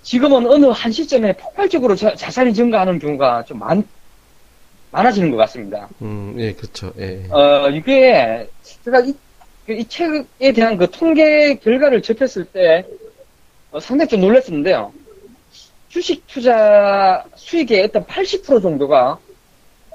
지금은 0.03 0.45
어느 0.45 0.65
한 0.67 0.91
시점에 0.91 1.33
폭발적으로 1.33 1.95
자, 1.95 2.13
자산이 2.13 2.53
증가하는 2.53 2.99
경우가 2.99 3.45
좀 3.45 3.59
많, 3.59 3.83
많아지는 4.91 5.31
것 5.31 5.37
같습니다. 5.37 5.87
음, 6.01 6.35
예, 6.37 6.53
그렇죠. 6.53 6.93
예. 6.99 7.25
어, 7.29 7.69
이게, 7.69 8.47
제가 8.83 8.99
이, 8.99 9.13
이 9.69 9.85
책에 9.87 10.51
대한 10.53 10.77
그 10.77 10.89
통계 10.91 11.55
결과를 11.55 12.01
접했을 12.01 12.45
때, 12.45 12.85
어, 13.71 13.79
상당히 13.79 14.09
좀 14.09 14.21
놀랐었는데요. 14.21 14.93
주식 15.87 16.27
투자 16.27 17.23
수익의 17.35 17.83
어떤 17.83 18.03
80% 18.05 18.61
정도가 18.61 19.19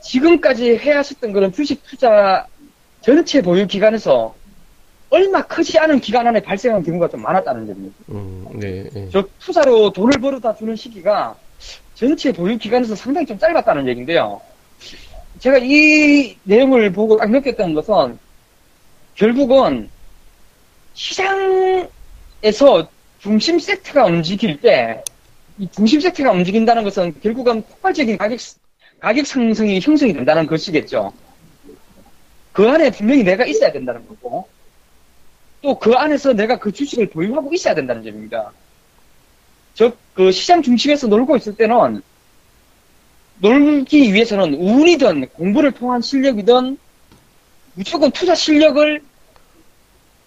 지금까지 0.03 0.77
해왔었던 0.79 1.33
그런 1.33 1.53
주식 1.53 1.83
투자 1.85 2.47
전체 3.01 3.43
보유 3.43 3.67
기간에서 3.67 4.35
얼마 5.11 5.43
크지 5.43 5.79
않은 5.79 6.01
기간 6.01 6.27
안에 6.27 6.41
발생한 6.41 6.83
경우가 6.83 7.09
좀 7.09 7.23
많았다는 7.23 7.67
점입니다. 7.67 7.97
음, 8.11 8.47
네, 8.55 8.89
예. 8.95 9.09
저 9.11 9.27
투자로 9.39 9.93
돈을 9.93 10.21
벌어다 10.21 10.55
주는 10.55 10.77
시기가 10.77 11.35
전체 11.95 12.31
보유 12.33 12.59
기간에서 12.59 12.95
상당히 12.95 13.27
좀 13.27 13.39
짧았다는 13.39 13.89
얘기인데요. 13.89 14.41
제가 15.39 15.59
이 15.59 16.37
내용을 16.45 16.93
보고 16.93 17.17
딱 17.17 17.31
느꼈던 17.31 17.75
것은 17.75 18.19
결국은 19.15 19.89
시장에서 20.95 21.89
중심 23.21 23.59
세트가 23.59 24.05
움직일 24.07 24.61
때 24.61 25.03
이 25.59 25.69
중심 25.73 26.01
세트가 26.01 26.31
움직인다는 26.31 26.85
것은 26.85 27.21
결국은 27.21 27.63
폭발적인 27.63 28.17
가격 28.17 28.39
가격 29.01 29.27
상승이 29.27 29.81
형성이 29.81 30.13
된다는 30.13 30.47
것이겠죠. 30.47 31.13
그 32.53 32.69
안에 32.69 32.91
분명히 32.91 33.23
내가 33.25 33.45
있어야 33.45 33.73
된다는 33.73 34.07
거고 34.07 34.49
또 35.63 35.79
그 35.79 35.93
안에서 35.95 36.33
내가 36.33 36.59
그 36.59 36.73
주식을 36.73 37.11
보유하고 37.11 37.53
있어야 37.55 37.75
된다는 37.75 38.03
점입니다. 38.03 38.53
즉, 39.75 39.97
그 40.15 40.33
시장 40.33 40.63
중심에서 40.63 41.07
놀고 41.07 41.37
있을 41.37 41.57
때는 41.57 42.03
놀기 43.41 44.13
위해서는 44.13 44.55
운이든 44.55 45.29
공부를 45.31 45.73
통한 45.73 46.01
실력이든 46.03 46.79
무조건 47.75 48.11
투자 48.11 48.35
실력을 48.35 49.01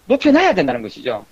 높여놔야 0.06 0.54
된다는 0.54 0.82
것이죠. 0.82 1.26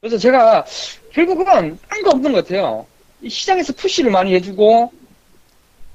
그래서 0.00 0.16
제가 0.18 0.64
결국은 1.12 1.44
딴 1.44 2.02
거 2.02 2.10
없는 2.10 2.32
것 2.32 2.44
같아요. 2.44 2.86
이 3.20 3.28
시장에서 3.28 3.72
푸시를 3.74 4.10
많이 4.10 4.34
해주고 4.34 4.92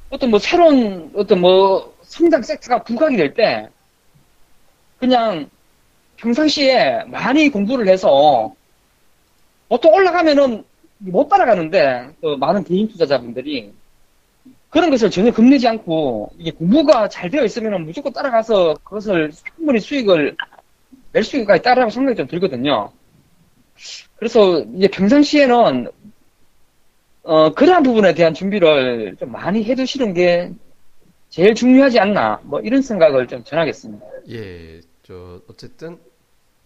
어떤 0.10 0.30
뭐 0.30 0.40
새로운 0.40 1.12
어떤 1.16 1.42
뭐 1.42 1.96
성장 2.04 2.42
섹터가 2.44 2.84
부각이 2.84 3.18
될 3.18 3.34
때 3.34 3.70
그냥 5.00 5.50
평상시에 6.18 7.04
많이 7.08 7.50
공부를 7.50 7.88
해서 7.88 8.54
보통 9.68 9.94
올라가면은 9.94 10.64
못 10.98 11.28
따라가는데 11.28 12.10
그 12.22 12.36
많은 12.36 12.64
개인 12.64 12.88
투자자분들이 12.88 13.74
그런 14.70 14.90
것을 14.90 15.10
전혀 15.10 15.32
겁내지 15.32 15.68
않고 15.68 16.32
이게 16.38 16.52
공부가 16.52 17.08
잘 17.08 17.30
되어 17.30 17.44
있으면 17.44 17.86
무조건 17.86 18.12
따라가서 18.12 18.76
그것을 18.84 19.32
충분히 19.56 19.80
수익을 19.80 20.36
낼수 21.14 21.46
따라가고 21.46 21.90
생각이 21.90 22.18
좀 22.18 22.28
들거든요. 22.28 22.92
그래서 24.18 24.60
이제 24.76 24.88
평상시에는 24.88 25.88
어 27.24 27.54
그러한 27.54 27.84
부분에 27.84 28.14
대한 28.14 28.34
준비를 28.34 29.16
좀 29.18 29.32
많이 29.32 29.64
해두시는 29.64 30.14
게 30.14 30.52
제일 31.30 31.56
중요하지 31.56 32.00
않나 32.00 32.40
뭐 32.44 32.60
이런 32.60 32.82
생각을 32.82 33.28
좀 33.28 33.44
전하겠습니다. 33.44 34.06
예, 34.30 34.80
저 35.06 35.42
어쨌든 35.48 36.00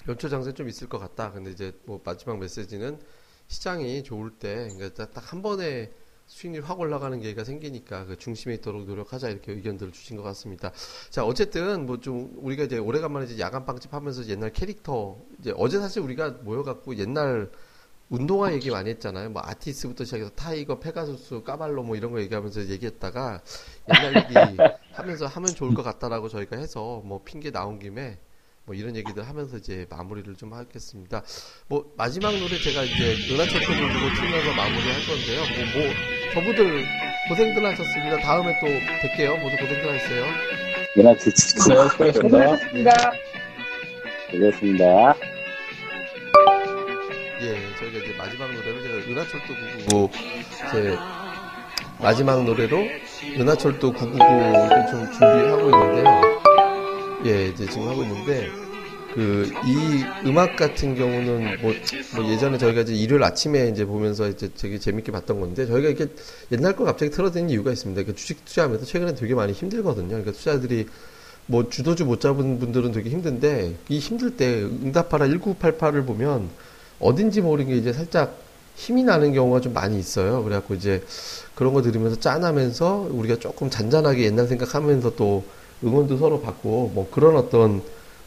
연초 0.08 0.30
장세 0.30 0.54
좀 0.54 0.70
있을 0.70 0.88
것 0.88 0.98
같다. 1.00 1.32
근데 1.32 1.52
이제 1.52 1.74
뭐 1.86 2.02
마지막 2.04 2.40
메시지는 2.40 3.00
시장이 3.48 4.04
좋을 4.04 4.32
때 4.32 4.70
그러니까 4.76 5.06
딱 5.12 5.34
한 5.34 5.42
번에 5.42 5.92
수익률 6.28 6.64
확 6.64 6.80
올라가는 6.80 7.20
계기가 7.20 7.44
생기니까 7.44 8.06
그 8.06 8.16
중심에 8.18 8.54
있도록 8.56 8.86
노력하자 8.86 9.30
이렇게 9.30 9.52
의견들을 9.52 9.92
주신 9.92 10.16
것 10.16 10.22
같습니다. 10.24 10.72
자, 11.10 11.26
어쨌든 11.26 11.86
뭐 11.88 11.98
좀 12.00 12.32
우리가 12.38 12.64
이제 12.66 12.78
오래간만에 12.78 13.26
이제 13.26 13.40
야간 13.40 13.66
빵집 13.66 13.94
하면서 13.94 14.24
옛날 14.28 14.54
캐릭터 14.54 15.18
이제 15.40 15.54
어제 15.58 15.80
사실 15.80 16.02
우리가 16.04 16.30
모여갖고 16.44 16.96
옛날 16.98 17.52
운동화 18.10 18.54
얘기 18.54 18.70
많이 18.72 18.90
했잖아요. 18.92 19.30
뭐 19.32 19.42
아티스부터 19.46 20.04
시작해서 20.06 20.30
타이거, 20.32 20.80
페가수스, 20.80 21.44
까발로 21.44 21.84
뭐 21.84 21.96
이런 21.96 22.12
거 22.12 22.20
얘기하면서 22.22 22.68
얘기했다가 22.70 23.42
옛날 23.90 24.16
얘기 24.24 24.34
하면서 24.94 25.28
하면 25.28 25.48
좋을 25.56 25.74
것 25.76 25.84
같다라고 25.84 26.30
저희가 26.30 26.58
해서 26.58 27.02
뭐 27.06 27.24
핑계 27.24 27.52
나온 27.52 27.80
김에 27.80 28.20
뭐 28.70 28.76
이런 28.76 28.96
얘기들 28.96 29.28
하면서 29.28 29.58
이제 29.58 29.88
마무리를 29.90 30.36
좀 30.36 30.54
하겠습니다. 30.54 31.24
뭐 31.68 31.92
마지막 31.98 32.30
노래 32.38 32.56
제가 32.56 32.84
이제 32.84 33.34
은하철도를 33.34 33.94
두고 33.94 34.14
틀면서 34.14 34.54
마무리할 34.54 35.02
건데요. 35.08 35.42
뭐, 35.74 35.82
뭐 35.82 35.94
저분들 36.36 36.86
고생들 37.30 37.66
하셨습니다. 37.66 38.18
다음에 38.20 38.54
또 38.62 38.68
뵐게요. 38.68 39.42
모두 39.42 39.58
고생들 39.58 39.92
하셨어요. 39.92 41.18
주치고 41.18 41.62
수고하셨습니다. 41.62 42.22
고생하셨습니다. 42.22 42.92
되겠습니다. 44.30 45.16
예, 47.42 47.76
저희가 47.80 47.98
이제 47.98 48.16
마지막 48.20 48.54
노래로 48.54 48.82
제가 48.84 48.96
은하철도 49.10 49.56
999 49.88 50.12
제 50.72 50.96
마지막 52.00 52.44
노래로 52.44 52.78
은하철도 53.36 53.94
999를 53.94 54.92
좀 54.92 55.12
준비하고 55.12 55.70
있는데요. 55.72 56.39
예, 57.26 57.48
이제 57.50 57.66
지금 57.68 57.88
하고 57.88 58.04
있는데 58.04 58.50
그 59.14 59.50
이 59.66 60.04
음악 60.28 60.56
같은 60.56 60.96
경우는 60.96 61.62
뭐, 61.62 61.74
뭐 62.16 62.32
예전에 62.32 62.58
저희가 62.58 62.82
이제 62.82 62.94
일요일 62.94 63.24
아침에 63.24 63.68
이제 63.68 63.86
보면서 63.86 64.28
이제 64.28 64.50
되게 64.56 64.78
재밌게 64.78 65.12
봤던 65.12 65.40
건데 65.40 65.66
저희가 65.66 65.90
이렇게 65.90 66.08
옛날 66.52 66.76
걸 66.76 66.86
갑자기 66.86 67.12
틀어드는 67.12 67.50
이유가 67.50 67.72
있습니다. 67.72 68.04
그 68.04 68.16
주식 68.16 68.46
투자하면서 68.46 68.86
최근에 68.86 69.16
되게 69.16 69.34
많이 69.34 69.54
힘들거든요. 69.54 70.10
그러니까 70.10 70.32
투자들이 70.32 70.88
뭐 71.48 71.68
주도주 71.70 72.06
못 72.06 72.22
잡은 72.22 72.60
분들은 72.60 72.92
되게 72.92 73.10
힘든데 73.10 73.76
이 73.90 74.00
힘들 74.00 74.38
때 74.38 74.62
응답하라 74.62 75.26
1988을 75.28 76.06
보면 76.06 76.50
어딘지 77.00 77.42
모르게 77.42 77.76
이제 77.76 77.92
살짝 77.92 78.38
힘이 78.76 79.04
나는 79.04 79.34
경우가 79.34 79.60
좀 79.60 79.74
많이 79.74 80.00
있어요. 80.00 80.44
그래갖고 80.44 80.76
이제 80.76 81.04
그런 81.56 81.74
거 81.74 81.82
들으면서 81.82 82.20
짠하면서 82.20 83.10
우리가 83.12 83.38
조금 83.38 83.70
잔잔하게 83.70 84.24
옛날 84.26 84.48
생각하면서 84.48 85.16
또 85.16 85.44
응원도 85.84 86.18
서로 86.18 86.42
받고 86.42 86.92
뭐 86.94 87.10
그런 87.12 87.36
어떤 87.36 87.82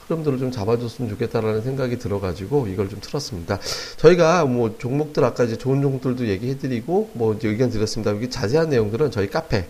흐름들을 0.07 0.38
좀 0.38 0.50
잡아줬으면 0.50 1.11
좋겠다라는 1.11 1.62
생각이 1.62 1.98
들어가지고 1.98 2.66
이걸 2.68 2.88
좀 2.88 3.00
틀었습니다. 3.00 3.59
저희가 3.96 4.44
뭐 4.44 4.76
종목들 4.78 5.24
아까 5.24 5.44
이제 5.44 5.57
좋은 5.57 5.80
종목들도 5.80 6.26
얘기해드리고 6.28 7.11
뭐 7.14 7.34
이제 7.34 7.48
의견 7.48 7.70
드렸습니다. 7.70 8.11
여기 8.11 8.28
자세한 8.28 8.70
내용들은 8.70 9.11
저희 9.11 9.28
카페, 9.28 9.68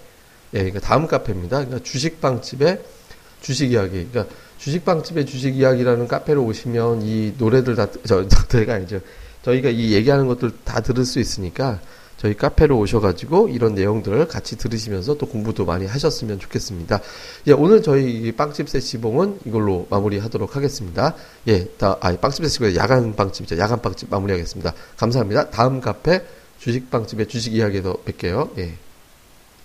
예, 0.54 0.58
그러니까 0.58 0.80
다음 0.80 1.06
카페입니다. 1.06 1.58
그러니까 1.64 1.82
주식방집의 1.82 2.80
주식 3.40 3.72
이야기. 3.72 4.06
그러니까 4.10 4.26
주식방집의 4.58 5.26
주식 5.26 5.56
이야기라는 5.56 6.08
카페로 6.08 6.42
오시면 6.44 7.02
이 7.02 7.34
노래들 7.36 7.74
다, 7.74 7.88
저, 8.04 8.26
저희가 8.48 8.74
아니죠. 8.74 9.00
저희가 9.42 9.70
이 9.70 9.92
얘기하는 9.92 10.28
것들 10.28 10.52
다 10.64 10.80
들을 10.80 11.04
수 11.04 11.18
있으니까 11.18 11.80
저희 12.22 12.34
카페로 12.34 12.78
오셔가지고 12.78 13.48
이런 13.48 13.74
내용들을 13.74 14.28
같이 14.28 14.56
들으시면서 14.56 15.18
또 15.18 15.26
공부도 15.26 15.64
많이 15.64 15.86
하셨으면 15.86 16.38
좋겠습니다. 16.38 17.00
예, 17.48 17.52
오늘 17.52 17.82
저희 17.82 18.30
빵집 18.30 18.68
세 18.68 18.78
시봉은 18.78 19.40
이걸로 19.44 19.88
마무리하도록 19.90 20.54
하겠습니다. 20.54 21.16
예, 21.48 21.66
다, 21.78 21.98
아, 22.00 22.16
빵집 22.16 22.44
세 22.44 22.48
시봉 22.48 22.76
야간 22.76 23.16
빵집이죠. 23.16 23.58
야간 23.58 23.82
빵집 23.82 24.08
마무리하겠습니다. 24.08 24.72
감사합니다. 24.98 25.50
다음 25.50 25.80
카페 25.80 26.22
주식빵집의 26.60 27.26
주식 27.26 27.54
이야기에서 27.54 27.96
뵐게요. 28.06 28.56
예. 28.58 28.74